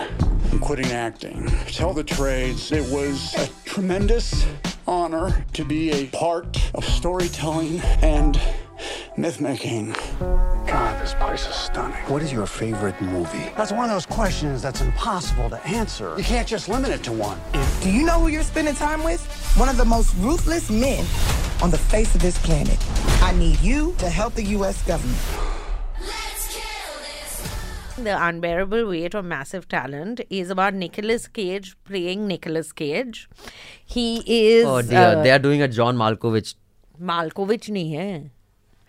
I'm 0.53 0.59
quitting 0.61 0.93
acting. 0.93 1.47
Tell 1.67 1.93
the 1.93 2.05
trades, 2.05 2.71
it 2.73 2.85
was 2.93 3.35
a 3.35 3.49
tremendous 3.69 4.47
honor 4.87 5.45
to 5.55 5.65
be 5.65 5.91
a 5.91 6.07
part 6.09 6.59
of 6.75 6.85
storytelling 6.85 7.81
and 8.03 8.39
myth 9.18 9.40
making. 9.42 9.94
God, 10.20 11.02
this 11.02 11.14
place 11.16 11.48
is 11.48 11.56
stunning. 11.56 11.98
What 12.08 12.22
is 12.22 12.32
your 12.32 12.46
favorite 12.46 13.00
movie? 13.02 13.52
That's 13.58 13.72
one 13.72 13.86
of 13.86 13.90
those 13.92 14.06
questions 14.06 14.62
that's 14.62 14.82
impossible 14.82 15.50
to 15.50 15.66
answer. 15.68 16.14
You 16.18 16.24
can't 16.24 16.48
just 16.48 16.70
limit 16.70 16.92
it 16.92 17.04
to 17.04 17.12
one. 17.12 17.40
Do 17.82 17.92
you 17.92 18.04
know 18.06 18.20
who 18.20 18.28
you're 18.28 18.44
spending 18.44 18.76
time 18.76 19.04
with? 19.04 19.22
One 19.58 19.70
of 19.70 19.78
the 19.78 19.86
most 19.86 20.14
ruthless 20.18 20.70
men 20.70 21.06
on 21.64 21.72
the 21.72 21.78
face 21.78 22.14
of 22.16 22.22
this 22.22 22.38
planet. 22.40 22.78
I 23.22 23.34
need 23.34 23.60
you 23.62 23.96
to 23.98 24.10
help 24.10 24.36
the 24.36 24.44
U.S. 24.58 24.82
government. 24.84 25.20
The 27.98 28.16
Unbearable 28.26 28.88
Weight 28.88 29.14
of 29.14 29.26
Massive 29.26 29.68
Talent 29.68 30.22
is 30.30 30.50
about 30.50 30.74
Nicolas 30.74 31.28
Cage 31.28 31.76
playing 31.84 32.28
Nicolas 32.28 32.72
Cage. 32.72 33.28
He 33.86 34.24
is 34.26 34.66
oh 34.66 34.82
dear, 34.82 35.18
uh, 35.18 35.24
they 35.24 35.32
are 35.32 35.40
doing 35.40 35.62
a 35.62 35.68
John 35.68 35.98
Malkovich. 35.98 36.56
माल्कोविच 37.02 37.70
नहीं 37.70 37.92
है 37.94 38.32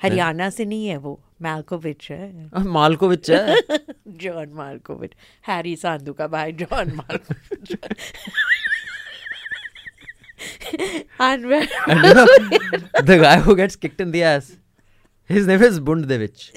हरियाणा 0.05 0.49
से 0.57 0.65
नहीं 0.65 0.87
है 0.87 0.97
वो 1.05 1.19
माल्कोविच 1.41 2.09
है 2.11 2.49
Uh, 2.57 2.63
Malkovich, 2.75 3.29
hai? 3.29 3.79
John 4.23 4.49
Malkovich 4.57 5.11
Harry 5.47 5.75
Sandhu 5.85 6.13
का 6.19 6.27
भाई 6.35 6.51
John 6.63 6.91
Malkovich 6.95 7.75
And 11.19 11.43
you 11.43 12.13
know, 12.13 12.25
the 13.09 13.17
guy 13.21 13.39
who 13.39 13.55
gets 13.55 13.75
kicked 13.75 14.01
in 14.01 14.11
the 14.11 14.23
ass, 14.23 14.57
his 15.25 15.47
name 15.47 15.61
is 15.63 15.79
Bundevich. 15.79 16.51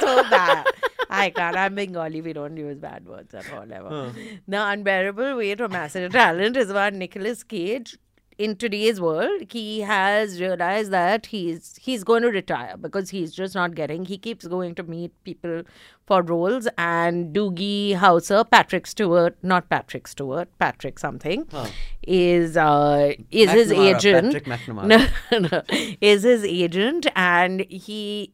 so 0.00 0.22
bad. 0.30 0.66
I 1.10 1.30
can't. 1.30 1.56
I'm 1.56 1.74
Bengali. 1.74 2.20
We 2.20 2.32
don't 2.32 2.56
use 2.56 2.78
bad 2.78 3.06
words 3.06 3.34
at 3.34 3.50
all 3.52 3.72
ever. 3.72 3.88
Huh. 3.88 4.10
The 4.46 4.60
unbearable 4.74 5.36
weight 5.36 5.60
of 5.60 5.70
massive 5.72 6.12
talent 6.12 6.56
is 6.56 6.70
about 6.70 6.92
Nicolas 6.94 7.42
Cage. 7.42 7.96
In 8.38 8.54
today's 8.56 9.00
world, 9.00 9.44
he 9.50 9.80
has 9.80 10.40
realized 10.42 10.90
that 10.90 11.24
he's 11.26 11.78
he's 11.80 12.04
going 12.04 12.20
to 12.22 12.28
retire 12.28 12.76
because 12.76 13.08
he's 13.08 13.32
just 13.34 13.54
not 13.54 13.74
getting. 13.74 14.04
He 14.04 14.18
keeps 14.18 14.46
going 14.46 14.74
to 14.74 14.82
meet 14.82 15.12
people 15.24 15.62
for 16.06 16.20
roles, 16.22 16.68
and 16.76 17.34
Doogie 17.34 17.96
Howser, 17.96 18.50
Patrick 18.50 18.86
Stewart, 18.86 19.38
not 19.42 19.70
Patrick 19.70 20.06
Stewart, 20.06 20.50
Patrick 20.58 20.98
something, 20.98 21.46
Huh. 21.50 21.66
is 22.02 22.58
uh, 22.58 23.14
is 23.30 23.50
his 23.52 23.72
agent. 23.72 24.34
Patrick 24.34 24.44
McNamara. 24.44 25.08
No, 25.32 25.38
no, 25.38 25.62
is 26.02 26.22
his 26.24 26.44
agent, 26.44 27.06
and 27.16 27.60
he 27.70 28.32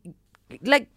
like 0.63 0.89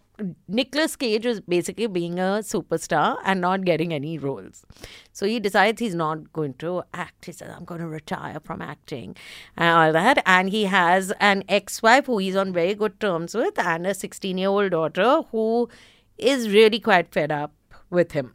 Nicolas 0.48 0.96
Cage 0.96 1.26
is 1.26 1.40
basically 1.40 1.86
being 1.86 2.18
a 2.18 2.40
superstar 2.40 3.18
and 3.24 3.40
not 3.40 3.64
getting 3.64 3.92
any 3.92 4.18
roles. 4.18 4.64
So 5.12 5.26
he 5.26 5.38
decides 5.40 5.80
he's 5.80 5.94
not 5.94 6.32
going 6.32 6.54
to 6.54 6.82
act. 6.94 7.26
He 7.26 7.32
says, 7.32 7.50
I'm 7.54 7.64
going 7.64 7.80
to 7.80 7.86
retire 7.86 8.40
from 8.42 8.62
acting 8.62 9.16
and 9.56 9.68
all 9.68 9.92
that. 9.92 10.22
And 10.24 10.48
he 10.50 10.64
has 10.64 11.12
an 11.20 11.44
ex 11.48 11.82
wife 11.82 12.06
who 12.06 12.18
he's 12.18 12.36
on 12.36 12.52
very 12.52 12.74
good 12.74 12.98
terms 12.98 13.34
with 13.34 13.58
and 13.58 13.86
a 13.86 13.94
16 13.94 14.38
year 14.38 14.48
old 14.48 14.70
daughter 14.70 15.22
who 15.30 15.68
is 16.16 16.48
really 16.48 16.80
quite 16.80 17.12
fed 17.12 17.30
up 17.30 17.52
with 17.90 18.12
him. 18.12 18.34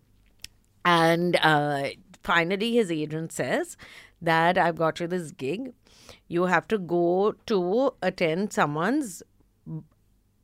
And 0.85 1.37
uh, 1.41 1.89
finally, 2.23 2.73
his 2.73 2.91
agent 2.91 3.31
says 3.31 3.77
that 4.21 4.57
I've 4.57 4.75
got 4.75 4.99
you 4.99 5.07
this 5.07 5.31
gig. 5.31 5.73
You 6.27 6.45
have 6.45 6.67
to 6.69 6.77
go 6.77 7.35
to 7.47 7.93
attend 8.01 8.53
someone's 8.53 9.23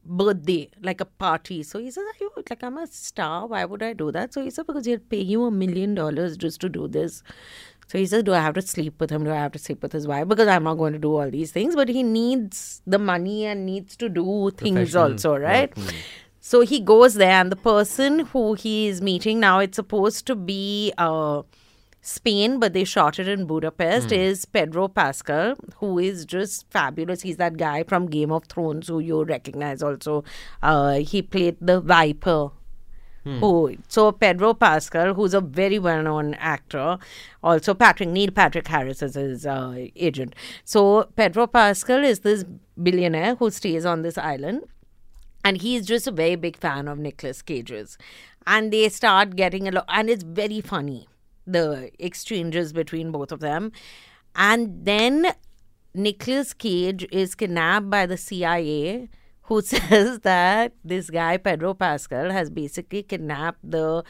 birthday, 0.07 0.69
like 0.81 1.01
a 1.01 1.05
party. 1.05 1.63
So 1.63 1.79
he 1.79 1.91
says, 1.91 2.03
Are 2.03 2.17
you 2.19 2.31
like 2.35 2.63
I'm 2.63 2.77
a 2.77 2.87
star? 2.87 3.47
Why 3.47 3.65
would 3.65 3.83
I 3.83 3.93
do 3.93 4.11
that? 4.11 4.33
So 4.33 4.41
he 4.43 4.49
said, 4.49 4.67
Because 4.67 4.85
he'll 4.85 4.99
pay 4.99 5.21
you 5.21 5.45
a 5.45 5.51
million 5.51 5.95
dollars 5.95 6.37
just 6.37 6.61
to 6.61 6.69
do 6.69 6.87
this. 6.87 7.23
So 7.87 7.97
he 7.97 8.05
says, 8.05 8.23
Do 8.23 8.33
I 8.33 8.39
have 8.39 8.53
to 8.55 8.61
sleep 8.61 8.99
with 8.99 9.09
him? 9.09 9.23
Do 9.23 9.31
I 9.31 9.35
have 9.35 9.53
to 9.53 9.59
sleep 9.59 9.81
with 9.81 9.93
his 9.93 10.07
wife? 10.07 10.27
Because 10.27 10.47
I'm 10.47 10.63
not 10.63 10.75
going 10.75 10.93
to 10.93 10.99
do 10.99 11.15
all 11.15 11.29
these 11.29 11.51
things. 11.51 11.75
But 11.75 11.89
he 11.89 12.03
needs 12.03 12.81
the 12.85 12.99
money 12.99 13.45
and 13.45 13.65
needs 13.65 13.95
to 13.97 14.09
do 14.09 14.51
things 14.51 14.95
also, 14.95 15.37
right? 15.37 15.73
mm. 15.73 15.93
So 16.39 16.61
he 16.61 16.79
goes 16.79 17.15
there, 17.15 17.31
and 17.31 17.51
the 17.51 17.57
person 17.57 18.19
who 18.19 18.53
he 18.53 18.87
is 18.87 19.01
meeting 19.01 19.39
now, 19.41 19.59
it's 19.59 19.75
supposed 19.75 20.25
to 20.27 20.35
be 20.35 20.93
uh, 20.97 21.41
Spain, 22.07 22.57
but 22.59 22.71
they 22.73 22.83
shot 22.85 23.19
it 23.19 23.27
in 23.27 23.45
Budapest, 23.45 24.09
Hmm. 24.09 24.15
is 24.15 24.45
Pedro 24.45 24.87
Pascal, 24.87 25.55
who 25.79 25.99
is 25.99 26.25
just 26.25 26.65
fabulous. 26.71 27.21
He's 27.21 27.35
that 27.37 27.57
guy 27.57 27.83
from 27.83 28.05
Game 28.07 28.31
of 28.31 28.45
Thrones 28.45 28.87
who 28.87 28.99
you 28.99 29.23
recognize 29.23 29.83
also. 29.83 30.23
Uh, 30.63 30.99
he 30.99 31.21
played 31.21 31.57
the 31.59 31.81
Viper. 31.81 32.51
Hmm. 33.25 33.39
Who 33.39 33.75
so 33.89 34.11
Pedro 34.13 34.53
Pascal, 34.53 35.13
who's 35.15 35.33
a 35.33 35.41
very 35.41 35.79
well-known 35.79 36.33
actor, 36.35 36.97
also 37.43 37.73
Patrick 37.73 38.07
Neil 38.07 38.31
Patrick 38.31 38.67
Harris 38.69 39.01
is 39.01 39.15
his 39.15 39.45
uh, 39.45 39.75
agent. 39.97 40.33
So 40.63 41.09
Pedro 41.17 41.45
Pascal 41.47 42.05
is 42.05 42.19
this 42.21 42.45
billionaire 42.81 43.35
who 43.35 43.51
stays 43.51 43.85
on 43.85 44.01
this 44.03 44.17
island, 44.17 44.61
and 45.43 45.57
he's 45.61 45.85
just 45.85 46.07
a 46.07 46.11
very 46.11 46.35
big 46.35 46.55
fan 46.55 46.87
of 46.87 46.99
Nicolas 46.99 47.41
Cage's. 47.41 47.97
And 48.45 48.71
they 48.71 48.87
start 48.87 49.35
getting 49.35 49.67
a 49.67 49.71
lot, 49.71 49.85
and 49.89 50.09
it's 50.09 50.23
very 50.23 50.61
funny 50.61 51.07
the 51.47 51.89
exchanges 51.97 52.73
between 52.73 53.11
both 53.11 53.31
of 53.31 53.39
them. 53.39 53.71
And 54.35 54.85
then 54.85 55.27
Nicolas 55.95 56.53
Cage 56.53 57.07
is 57.11 57.33
kidnapped 57.35 57.89
by 57.89 58.05
the 58.05 58.17
CIA, 58.17 59.09
who 59.43 59.61
says 59.73 60.19
that 60.19 60.73
this 60.83 61.09
guy, 61.09 61.37
Pedro 61.37 61.73
Pascal, 61.73 62.29
has 62.31 62.49
basically 62.49 63.01
kidnapped 63.01 63.59
the 63.63 64.03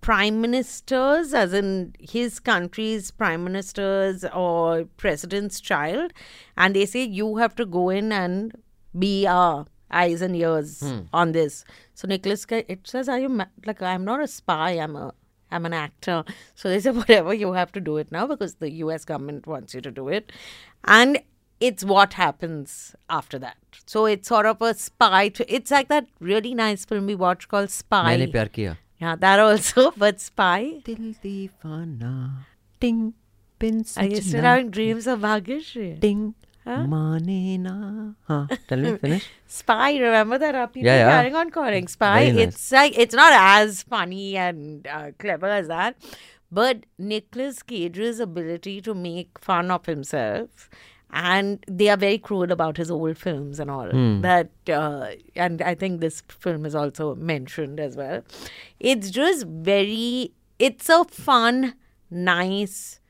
prime 0.00 0.40
ministers, 0.40 1.32
as 1.32 1.52
in 1.54 1.94
his 1.98 2.38
country's 2.40 3.10
prime 3.10 3.42
ministers 3.44 4.24
or 4.34 4.84
president's 4.96 5.60
child. 5.60 6.12
And 6.56 6.74
they 6.76 6.84
say, 6.86 7.04
you 7.04 7.36
have 7.36 7.54
to 7.56 7.64
go 7.66 7.88
in 7.90 8.12
and 8.12 8.52
be 8.98 9.26
our 9.26 9.66
eyes 9.90 10.20
and 10.22 10.34
ears 10.36 10.80
Hmm. 10.80 11.00
on 11.12 11.32
this. 11.32 11.64
So 11.94 12.08
Nicolas, 12.08 12.44
Cage- 12.44 12.66
it 12.68 12.86
says, 12.86 13.08
"Are 13.08 13.18
you 13.18 13.28
ma- 13.28 13.46
like 13.64 13.80
I'm 13.82 14.04
not 14.04 14.20
a 14.22 14.26
spy? 14.26 14.72
I'm 14.72 14.96
a 14.96 15.14
I'm 15.53 15.65
an 15.65 15.73
actor." 15.73 16.23
So 16.55 16.69
they 16.69 16.79
say, 16.79 16.91
"Whatever, 16.91 17.33
you 17.33 17.53
have 17.53 17.71
to 17.73 17.79
do 17.79 17.97
it 17.97 18.11
now 18.11 18.27
because 18.27 18.55
the 18.55 18.71
U.S. 18.83 19.05
government 19.05 19.47
wants 19.47 19.73
you 19.73 19.81
to 19.81 19.91
do 19.91 20.07
it," 20.07 20.31
and 20.83 21.19
it's 21.59 21.83
what 21.83 22.13
happens 22.13 22.95
after 23.09 23.39
that. 23.39 23.57
So 23.85 24.05
it's 24.05 24.27
sort 24.27 24.45
of 24.45 24.61
a 24.61 24.73
spy. 24.73 25.29
To, 25.29 25.53
it's 25.53 25.71
like 25.71 25.87
that 25.89 26.07
really 26.19 26.53
nice 26.53 26.85
film 26.85 27.05
we 27.05 27.15
watched 27.15 27.49
called 27.49 27.69
Spy. 27.69 28.05
मैंने 28.05 28.31
प्यार 28.31 28.47
किया. 28.47 28.75
Yeah, 29.01 29.15
that 29.15 29.39
also, 29.39 29.91
but 29.91 30.19
Spy. 30.19 30.61
दिल 30.85 31.13
दीवाना 31.23 32.45
टिंग 32.81 33.11
pin 33.59 33.83
Are 33.97 34.05
you 34.05 34.21
still 34.21 34.31
सजना 34.31 34.43
having 34.43 34.69
dreams 34.69 35.07
of 35.07 35.19
Bhagyashree? 35.19 35.99
टिंग 36.01 36.33
Huh? 36.64 36.86
nah. 36.86 38.12
Huh. 38.26 38.46
Tell 38.68 38.78
me, 38.78 38.96
finish. 38.96 39.28
Spy, 39.46 39.98
remember 39.98 40.38
that? 40.38 40.54
Are 40.54 40.66
people 40.66 40.86
yeah, 40.86 40.96
yeah. 40.96 41.10
carrying 41.10 41.34
on 41.34 41.50
calling 41.50 41.88
Spy? 41.88 42.30
Nice. 42.30 42.48
It's 42.48 42.72
like 42.72 42.98
it's 42.98 43.14
not 43.14 43.32
as 43.34 43.82
funny 43.82 44.36
and 44.36 44.86
uh, 44.86 45.10
clever 45.18 45.46
as 45.46 45.68
that, 45.68 45.96
but 46.50 46.86
Nicolas 46.96 47.62
Cage's 47.62 48.18
ability 48.18 48.80
to 48.80 48.94
make 48.94 49.38
fun 49.38 49.70
of 49.70 49.84
himself, 49.84 50.70
and 51.10 51.62
they 51.68 51.90
are 51.90 51.98
very 51.98 52.16
cruel 52.16 52.50
about 52.50 52.78
his 52.78 52.90
old 52.90 53.18
films 53.18 53.60
and 53.60 53.70
all 53.70 53.88
mm. 53.88 54.22
that. 54.22 54.48
Uh, 54.66 55.08
and 55.36 55.60
I 55.60 55.74
think 55.74 56.00
this 56.00 56.22
film 56.28 56.64
is 56.64 56.74
also 56.74 57.14
mentioned 57.14 57.78
as 57.78 57.94
well. 57.94 58.22
It's 58.80 59.10
just 59.10 59.46
very. 59.46 60.32
It's 60.58 60.88
a 60.88 61.04
fun, 61.04 61.74
nice, 62.10 63.00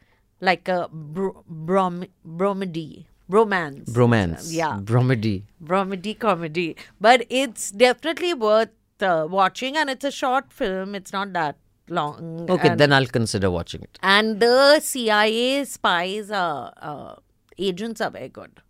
like 0.40 0.66
a 0.66 0.88
br- 0.90 1.38
brom- 1.46 2.07
bromedy 2.24 3.07
romance. 3.29 3.91
Bromance 3.91 4.53
yeah. 4.53 4.79
Bromedy. 4.81 5.45
Bromedy 5.61 6.14
comedy. 6.14 6.77
But 7.01 7.27
it's 7.31 7.70
definitely 7.70 8.35
worth 8.35 8.70
uh, 9.01 9.27
watching 9.29 9.77
and 9.77 9.91
it's 9.91 10.05
a 10.05 10.11
short 10.11 10.53
film. 10.53 10.95
It's 10.95 11.12
not 11.12 11.33
that 11.33 11.57
long 11.89 12.47
okay 12.49 12.70
and, 12.70 12.81
then 12.81 12.93
I'll 12.95 13.07
consider 13.07 13.51
watching 13.51 13.83
it. 13.83 13.99
And 14.03 14.41
the 14.41 14.81
cia 14.81 15.64
spies 15.64 16.31
are 16.31 16.72
uh, 16.81 17.16
agents 17.59 18.01
are 18.01 18.11
very 18.11 18.29
good. 18.29 18.61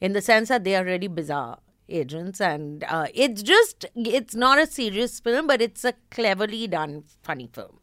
In 0.00 0.12
the 0.12 0.20
sense 0.20 0.48
that 0.48 0.64
they 0.64 0.74
are 0.76 0.84
really 0.84 1.08
bizarre 1.08 1.58
agents 1.88 2.40
and 2.40 2.84
uh, 2.84 3.06
it's 3.14 3.42
just 3.42 3.86
it's 3.94 4.34
not 4.34 4.58
a 4.58 4.66
serious 4.66 5.20
film 5.20 5.46
but 5.46 5.60
it's 5.60 5.84
a 5.84 5.94
cleverly 6.10 6.66
done 6.66 7.04
funny 7.22 7.48
film. 7.52 7.78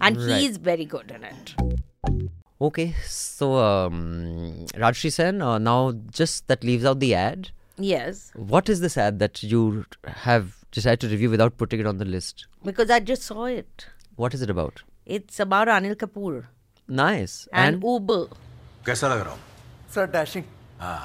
And 0.00 0.16
Right. 0.16 0.40
he's 0.40 0.58
very 0.58 0.84
good 0.84 1.10
in 1.10 1.24
it 1.24 1.54
Okay, 2.61 2.93
so 3.07 3.57
um, 3.57 4.65
Rajshri 4.75 5.11
Sen, 5.11 5.41
uh, 5.41 5.57
now 5.57 5.93
just 6.11 6.47
that 6.47 6.63
leaves 6.63 6.85
out 6.85 6.99
the 6.99 7.13
ad. 7.15 7.49
yes 7.85 8.17
What 8.53 8.69
is 8.71 8.81
this 8.81 8.95
ad 9.03 9.15
that 9.21 9.39
you 9.51 9.61
have 10.25 10.49
decided 10.77 10.99
to 11.03 11.07
review 11.13 11.29
without 11.35 11.55
putting 11.61 11.79
it 11.83 11.87
on 11.91 11.97
the 12.01 12.05
list? 12.15 12.45
because 12.69 12.91
i 12.95 12.99
just 13.11 13.23
saw 13.29 13.45
it 13.45 13.85
What 14.23 14.35
is 14.37 14.43
it 14.47 14.51
about? 14.55 14.83
it's 15.17 15.39
about 15.45 15.71
anil 15.75 15.95
kapoor 16.03 16.33
Nice. 17.01 17.35
and, 17.63 17.83
uber 17.93 18.19
कैसा 18.89 19.07
लग 19.13 19.23
रहा 19.25 19.33
हूँ 19.33 19.39
Sir, 19.95 20.05
dashing. 20.17 20.45
हाँ 20.79 20.99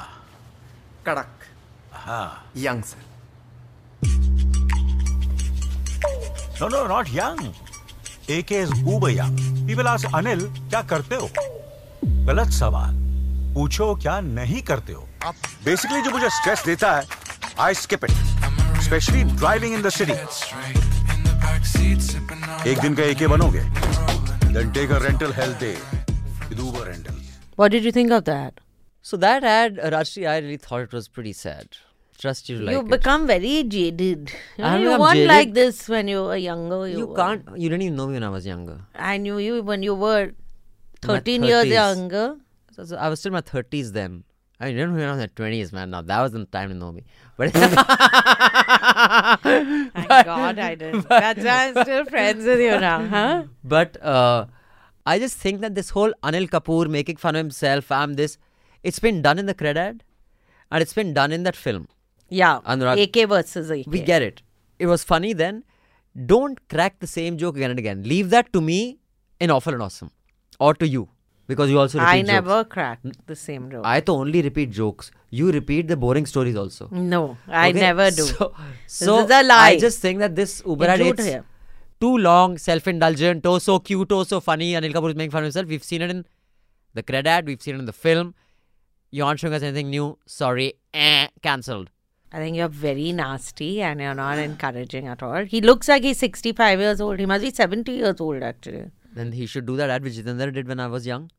Kadak. 1.06 1.46
हाँ 2.04 2.26
Young, 2.66 2.82
sir. 2.92 3.02
No 6.60 6.68
no 6.68 6.86
not 6.88 7.08
young 7.14 7.40
Anil 10.15 10.41
क्या 10.41 10.81
करते 10.81 11.15
हो? 11.15 11.29
गलत 12.05 12.47
सवाल। 12.47 12.95
पूछो 13.55 13.95
क्या 13.95 14.19
नहीं 14.21 14.61
करते 14.61 14.93
हो। 14.93 15.07
बेसिकली 15.65 16.01
जो 16.01 16.11
मुझे 16.11 16.29
स्ट्रेस 16.29 16.63
देता 16.65 16.95
है 16.95 17.03
I 17.59 17.73
skip 17.73 18.03
it 18.03 18.11
specially 18.81 19.23
driving 19.23 19.73
in 19.73 19.81
the 19.81 19.89
city 19.89 20.11
एक 22.71 22.79
दिन 22.79 22.95
का 22.95 23.03
एके 23.03 23.27
बनोगे। 23.27 23.59
घंटे 23.59 24.87
का 24.87 24.97
rental 24.97 25.33
health 25.33 25.59
day 25.59 25.77
Uber 26.61 26.87
rental 26.87 27.13
what 27.13 27.71
did 27.71 27.85
you 27.85 27.91
think 27.91 28.11
of 28.11 28.23
that 28.23 28.59
so 29.03 29.17
that 29.17 29.43
ad 29.43 29.79
राष्ट्रीय 29.79 30.57
thought 30.71 30.81
it 30.81 30.93
was 30.93 31.07
sad 31.33 31.65
Trust 32.21 32.49
you 32.49 32.57
like 32.59 32.73
you 32.73 32.79
it. 32.81 32.87
become 32.87 33.25
very 33.27 33.63
jaded 33.63 34.31
you, 34.57 34.63
know, 34.63 34.77
you 34.77 34.89
weren't 35.03 35.13
jaded. 35.15 35.27
like 35.27 35.53
this 35.53 35.89
when 35.93 36.07
you 36.07 36.21
were 36.23 36.35
younger 36.37 36.87
you, 36.87 36.97
You 36.99 37.07
were- 37.07 37.15
can't. 37.15 37.43
You 37.57 37.67
didn't 37.69 37.81
even 37.81 37.95
know 37.95 38.05
me 38.07 38.13
when 38.13 38.23
I 38.23 38.29
was 38.29 38.45
younger. 38.45 38.75
I 38.95 39.17
knew 39.17 39.37
you 39.39 39.63
when 39.63 39.81
you 39.81 39.95
were 39.95 40.33
13 41.01 41.43
years 41.43 41.65
younger. 41.67 42.37
So, 42.75 42.85
so 42.85 42.95
I 42.95 43.09
was 43.09 43.19
still 43.19 43.31
in 43.31 43.33
my 43.33 43.41
thirties 43.41 43.91
then. 43.91 44.23
I 44.59 44.65
mean, 44.65 44.73
you 44.75 44.81
didn't 44.81 44.93
know 44.93 44.99
when 44.99 45.09
I 45.09 45.11
was 45.13 45.19
in 45.23 45.23
my 45.23 45.31
twenties, 45.35 45.73
man. 45.73 45.89
Now 45.89 46.01
that 46.03 46.21
wasn't 46.21 46.51
the 46.51 46.57
time 46.57 46.69
to 46.69 46.75
know 46.75 46.91
me. 46.91 47.03
But 47.37 47.51
Thank 49.43 50.25
God 50.25 50.59
I 50.59 50.75
didn't. 50.75 51.07
That's 51.09 51.43
why 51.43 51.67
I'm 51.75 51.83
still 51.83 52.05
friends 52.05 52.45
with 52.45 52.59
you 52.59 52.79
now, 52.79 53.07
huh? 53.07 53.43
But 53.63 54.01
uh, 54.03 54.45
I 55.05 55.17
just 55.19 55.37
think 55.37 55.61
that 55.61 55.73
this 55.75 55.89
whole 55.89 56.13
Anil 56.23 56.47
Kapoor 56.49 56.87
making 56.87 57.17
fun 57.17 57.35
of 57.35 57.39
himself, 57.39 57.91
I'm 57.91 58.13
this. 58.13 58.37
It's 58.83 58.99
been 58.99 59.21
done 59.21 59.39
in 59.39 59.45
the 59.47 59.53
CRED 59.53 59.77
ad, 59.77 60.03
and 60.71 60.81
it's 60.81 60.93
been 60.93 61.13
done 61.13 61.31
in 61.31 61.43
that 61.43 61.55
film. 61.55 61.87
Yeah. 62.39 62.59
Anurag. 62.73 63.01
AK 63.03 63.27
versus 63.29 63.69
AK. 63.69 63.85
We 63.95 64.01
get 64.01 64.21
it. 64.29 64.41
It 64.79 64.87
was 64.87 65.03
funny 65.03 65.33
then. 65.33 65.63
Don't 66.33 66.59
crack 66.75 66.99
the 66.99 67.07
same 67.07 67.37
joke 67.37 67.55
again 67.57 67.69
and 67.73 67.79
again. 67.79 68.03
Leave 68.11 68.29
that 68.31 68.51
to 68.53 68.61
me 68.61 68.79
in 69.39 69.51
Awful 69.51 69.73
and 69.73 69.83
Awesome, 69.83 70.09
or 70.59 70.73
to 70.81 70.87
you, 70.87 71.07
because 71.51 71.69
you 71.73 71.79
also 71.83 71.99
repeat 71.99 72.09
I 72.13 72.17
jokes. 72.21 72.27
never 72.31 72.57
cracked 72.73 73.27
the 73.27 73.35
same 73.35 73.69
joke. 73.71 73.85
I 73.91 73.99
to 74.09 74.11
only 74.23 74.41
repeat 74.47 74.71
jokes. 74.79 75.11
You 75.29 75.51
repeat 75.57 75.87
the 75.93 75.97
boring 76.05 76.25
stories 76.25 76.57
also. 76.63 76.89
no, 76.91 77.21
I 77.47 77.69
Okay? 77.69 77.79
never 77.85 78.09
do. 78.11 78.23
So, 78.31 78.53
this 78.57 78.93
so 79.07 79.19
is 79.23 79.31
a 79.31 79.41
lie. 79.43 79.69
I 79.69 79.79
just 79.85 79.99
think 80.07 80.19
that 80.25 80.35
this 80.41 80.61
Uber 80.65 80.85
ad 80.95 80.99
jhoot 81.05 81.13
it's 81.19 81.29
hai. 81.33 81.41
too 82.01 82.17
long, 82.17 82.57
self-indulgent, 82.57 83.45
oh 83.45 83.57
so 83.69 83.79
cute, 83.79 84.11
oh 84.19 84.23
so 84.33 84.41
funny. 84.49 84.73
Anil 84.81 84.93
Kapoor 84.97 85.09
is 85.15 85.15
making 85.23 85.31
fun 85.37 85.43
of 85.43 85.49
himself. 85.51 85.67
We've 85.67 85.83
seen 85.91 86.01
it 86.01 86.09
in 86.17 86.25
the 86.93 87.03
CRED 87.03 87.27
ad. 87.37 87.47
We've 87.53 87.61
seen 87.61 87.75
it 87.75 87.79
in 87.79 87.85
the 87.93 87.97
film. 88.07 88.35
You 89.11 89.23
aren't 89.25 89.39
showing 89.39 89.53
us 89.53 89.63
anything 89.71 89.89
new. 89.97 90.17
Sorry, 90.25 90.73
eh, 90.93 91.27
cancelled. 91.41 91.89
I 92.33 92.37
think 92.37 92.55
you're 92.55 92.69
very 92.69 93.11
nasty 93.11 93.81
and 93.81 93.99
you're 93.99 94.13
not 94.13 94.37
encouraging 94.37 95.07
at 95.07 95.21
all. 95.21 95.43
He 95.43 95.59
looks 95.61 95.87
like 95.89 96.03
he's 96.03 96.17
65 96.19 96.79
years 96.79 97.01
old. 97.01 97.19
He 97.19 97.25
must 97.25 97.43
be 97.43 97.51
70 97.51 97.91
years 97.91 98.21
old 98.21 98.41
actually. 98.41 98.85
Then 99.13 99.33
he 99.33 99.45
should 99.45 99.65
do 99.65 99.75
that 99.77 99.89
ad 99.89 100.03
which 100.03 100.13
Jeetendra 100.13 100.53
did 100.53 100.67
when 100.67 100.79
I 100.79 100.87
was 100.87 101.05
young. 101.05 101.29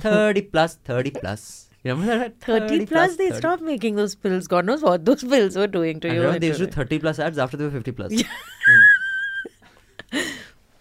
30 0.00 0.42
plus, 0.42 0.76
30 0.84 1.10
plus. 1.10 1.68
You 1.84 1.90
remember 1.92 2.18
that? 2.18 2.26
ad? 2.26 2.40
30, 2.68 2.86
plus, 2.86 3.16
they 3.16 3.28
30. 3.28 3.38
stopped 3.38 3.62
making 3.62 3.96
those 3.96 4.14
pills. 4.14 4.46
God 4.46 4.64
knows 4.64 4.82
what 4.82 5.04
those 5.04 5.22
pills 5.22 5.54
were 5.56 5.66
doing 5.66 6.00
to 6.00 6.08
And 6.08 6.16
you. 6.16 6.22
remember 6.22 6.38
they 6.40 6.46
used 6.48 6.60
to 6.60 6.66
do 6.66 6.72
30 6.72 6.98
plus 7.00 7.18
ads 7.18 7.36
after 7.38 7.56
they 7.56 7.64
were 7.64 7.70
50 7.70 7.92
plus. 7.92 8.12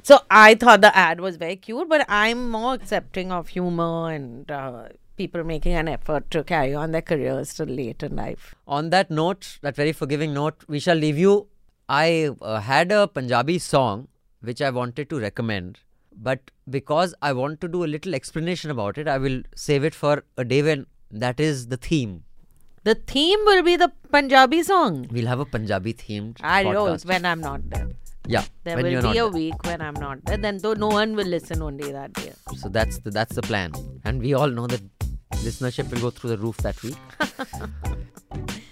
So 0.04 0.20
I 0.32 0.56
thought 0.56 0.80
the 0.80 0.96
ad 0.96 1.20
was 1.20 1.36
very 1.36 1.58
cute, 1.58 1.90
but 1.90 2.06
I'm 2.08 2.50
more 2.50 2.74
accepting 2.76 3.30
of 3.30 3.50
humor 3.50 4.10
and 4.10 4.50
uh, 4.50 4.84
people 5.18 5.44
making 5.44 5.74
an 5.74 5.88
effort 5.88 6.30
to 6.32 6.44
carry 6.44 6.74
on 6.74 6.92
their 6.92 7.02
careers 7.02 7.54
till 7.54 7.66
late 7.66 8.04
in 8.04 8.16
life. 8.16 8.54
On 8.68 8.90
that 8.92 9.10
note, 9.10 9.58
that 9.62 9.76
very 9.76 9.92
forgiving 9.92 10.34
note, 10.34 10.64
we 10.68 10.80
shall 10.80 10.96
leave 10.96 11.18
you. 11.18 11.48
I 11.90 12.30
uh, 12.42 12.60
had 12.60 12.92
a 12.92 13.08
Punjabi 13.08 13.58
song 13.60 14.08
which 14.42 14.62
I 14.62 14.70
wanted 14.70 15.10
to 15.10 15.20
recommend, 15.20 15.80
but 16.16 16.52
because 16.70 17.16
I 17.22 17.34
want 17.34 17.60
to 17.62 17.68
do 17.68 17.84
a 17.84 17.92
little 17.96 18.14
explanation 18.14 18.70
about 18.72 18.98
it, 18.98 19.08
I 19.08 19.18
will 19.18 19.42
save 19.56 19.84
it 19.84 19.96
for 19.96 20.24
a 20.38 20.46
day 20.46 20.62
when 20.62 20.86
that 21.12 21.40
is 21.40 21.68
the 21.68 21.78
theme. 21.78 22.24
The 22.84 22.96
theme 22.96 23.40
will 23.46 23.64
be 23.64 23.76
the 23.76 23.92
Punjabi 24.12 24.64
song. 24.64 25.08
We'll 25.12 25.28
have 25.28 25.40
a 25.40 25.46
Punjabi 25.46 25.94
themed 25.94 26.38
I 26.42 26.64
know 26.64 26.96
when 27.04 27.26
I'm 27.26 27.42
not 27.42 27.70
there. 27.70 27.90
Yeah, 28.30 28.44
There 28.66 28.76
when 28.76 28.86
will 28.86 28.92
you're 28.92 29.02
be 29.02 29.10
a 29.10 29.14
there. 29.24 29.30
week 29.30 29.64
when 29.64 29.82
I'm 29.82 29.94
not 29.94 30.24
there. 30.26 30.38
Then 30.38 30.58
though 30.58 30.74
no 30.74 30.88
one 30.88 31.16
will 31.16 31.26
listen 31.28 31.62
only 31.62 31.92
that 31.94 32.14
day. 32.14 32.34
So 32.58 32.68
that's 32.70 33.00
the, 33.00 33.12
that's 33.12 33.36
the 33.36 33.42
plan, 33.42 33.72
and 34.04 34.22
we 34.22 34.34
all 34.34 34.50
know 34.50 34.68
that 34.68 34.82
listenership 35.44 35.92
will 35.92 36.02
go 36.02 36.10
through 36.10 36.32
the 36.32 36.38
roof 36.38 36.58
that 36.58 36.82
week. 36.84 36.98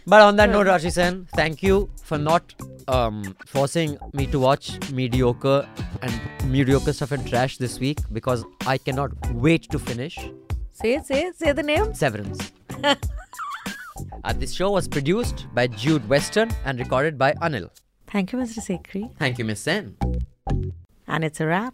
but 0.08 0.22
on 0.22 0.36
that 0.38 0.50
note, 0.50 0.68
Rajshri 0.68 0.92
Sen, 0.92 1.28
thank 1.36 1.64
you 1.64 1.90
for 2.04 2.18
not 2.18 2.54
um, 2.88 3.36
forcing 3.46 3.98
me 4.14 4.28
to 4.28 4.40
watch 4.40 4.80
mediocre 4.92 5.68
and 6.02 6.52
mediocre 6.52 6.94
stuff 6.94 7.12
and 7.12 7.28
trash 7.28 7.58
this 7.58 7.80
week 7.80 8.00
because 8.12 8.46
I 8.66 8.78
cannot 8.78 9.12
wait 9.34 9.70
to 9.72 9.80
finish 9.80 10.18
Say, 10.76 11.02
say, 11.02 11.32
say 11.34 11.54
the 11.54 11.64
name. 11.64 11.94
Severance. 11.94 12.52
Uh, 14.26 14.34
this 14.34 14.52
show 14.52 14.72
was 14.72 14.90
produced 14.90 15.46
by 15.54 15.68
Jude 15.68 16.08
Weston 16.10 16.50
and 16.66 16.78
recorded 16.80 17.18
by 17.18 17.32
Anil. 17.36 17.70
Thank 18.08 18.34
you, 18.34 18.40
Mr. 18.40 18.60
Sekhri. 18.60 19.16
Thank 19.18 19.38
you, 19.38 19.46
Miss 19.46 19.62
Sen. 19.62 19.96
And 21.08 21.24
it's 21.24 21.40
a 21.40 21.46
wrap. 21.46 21.74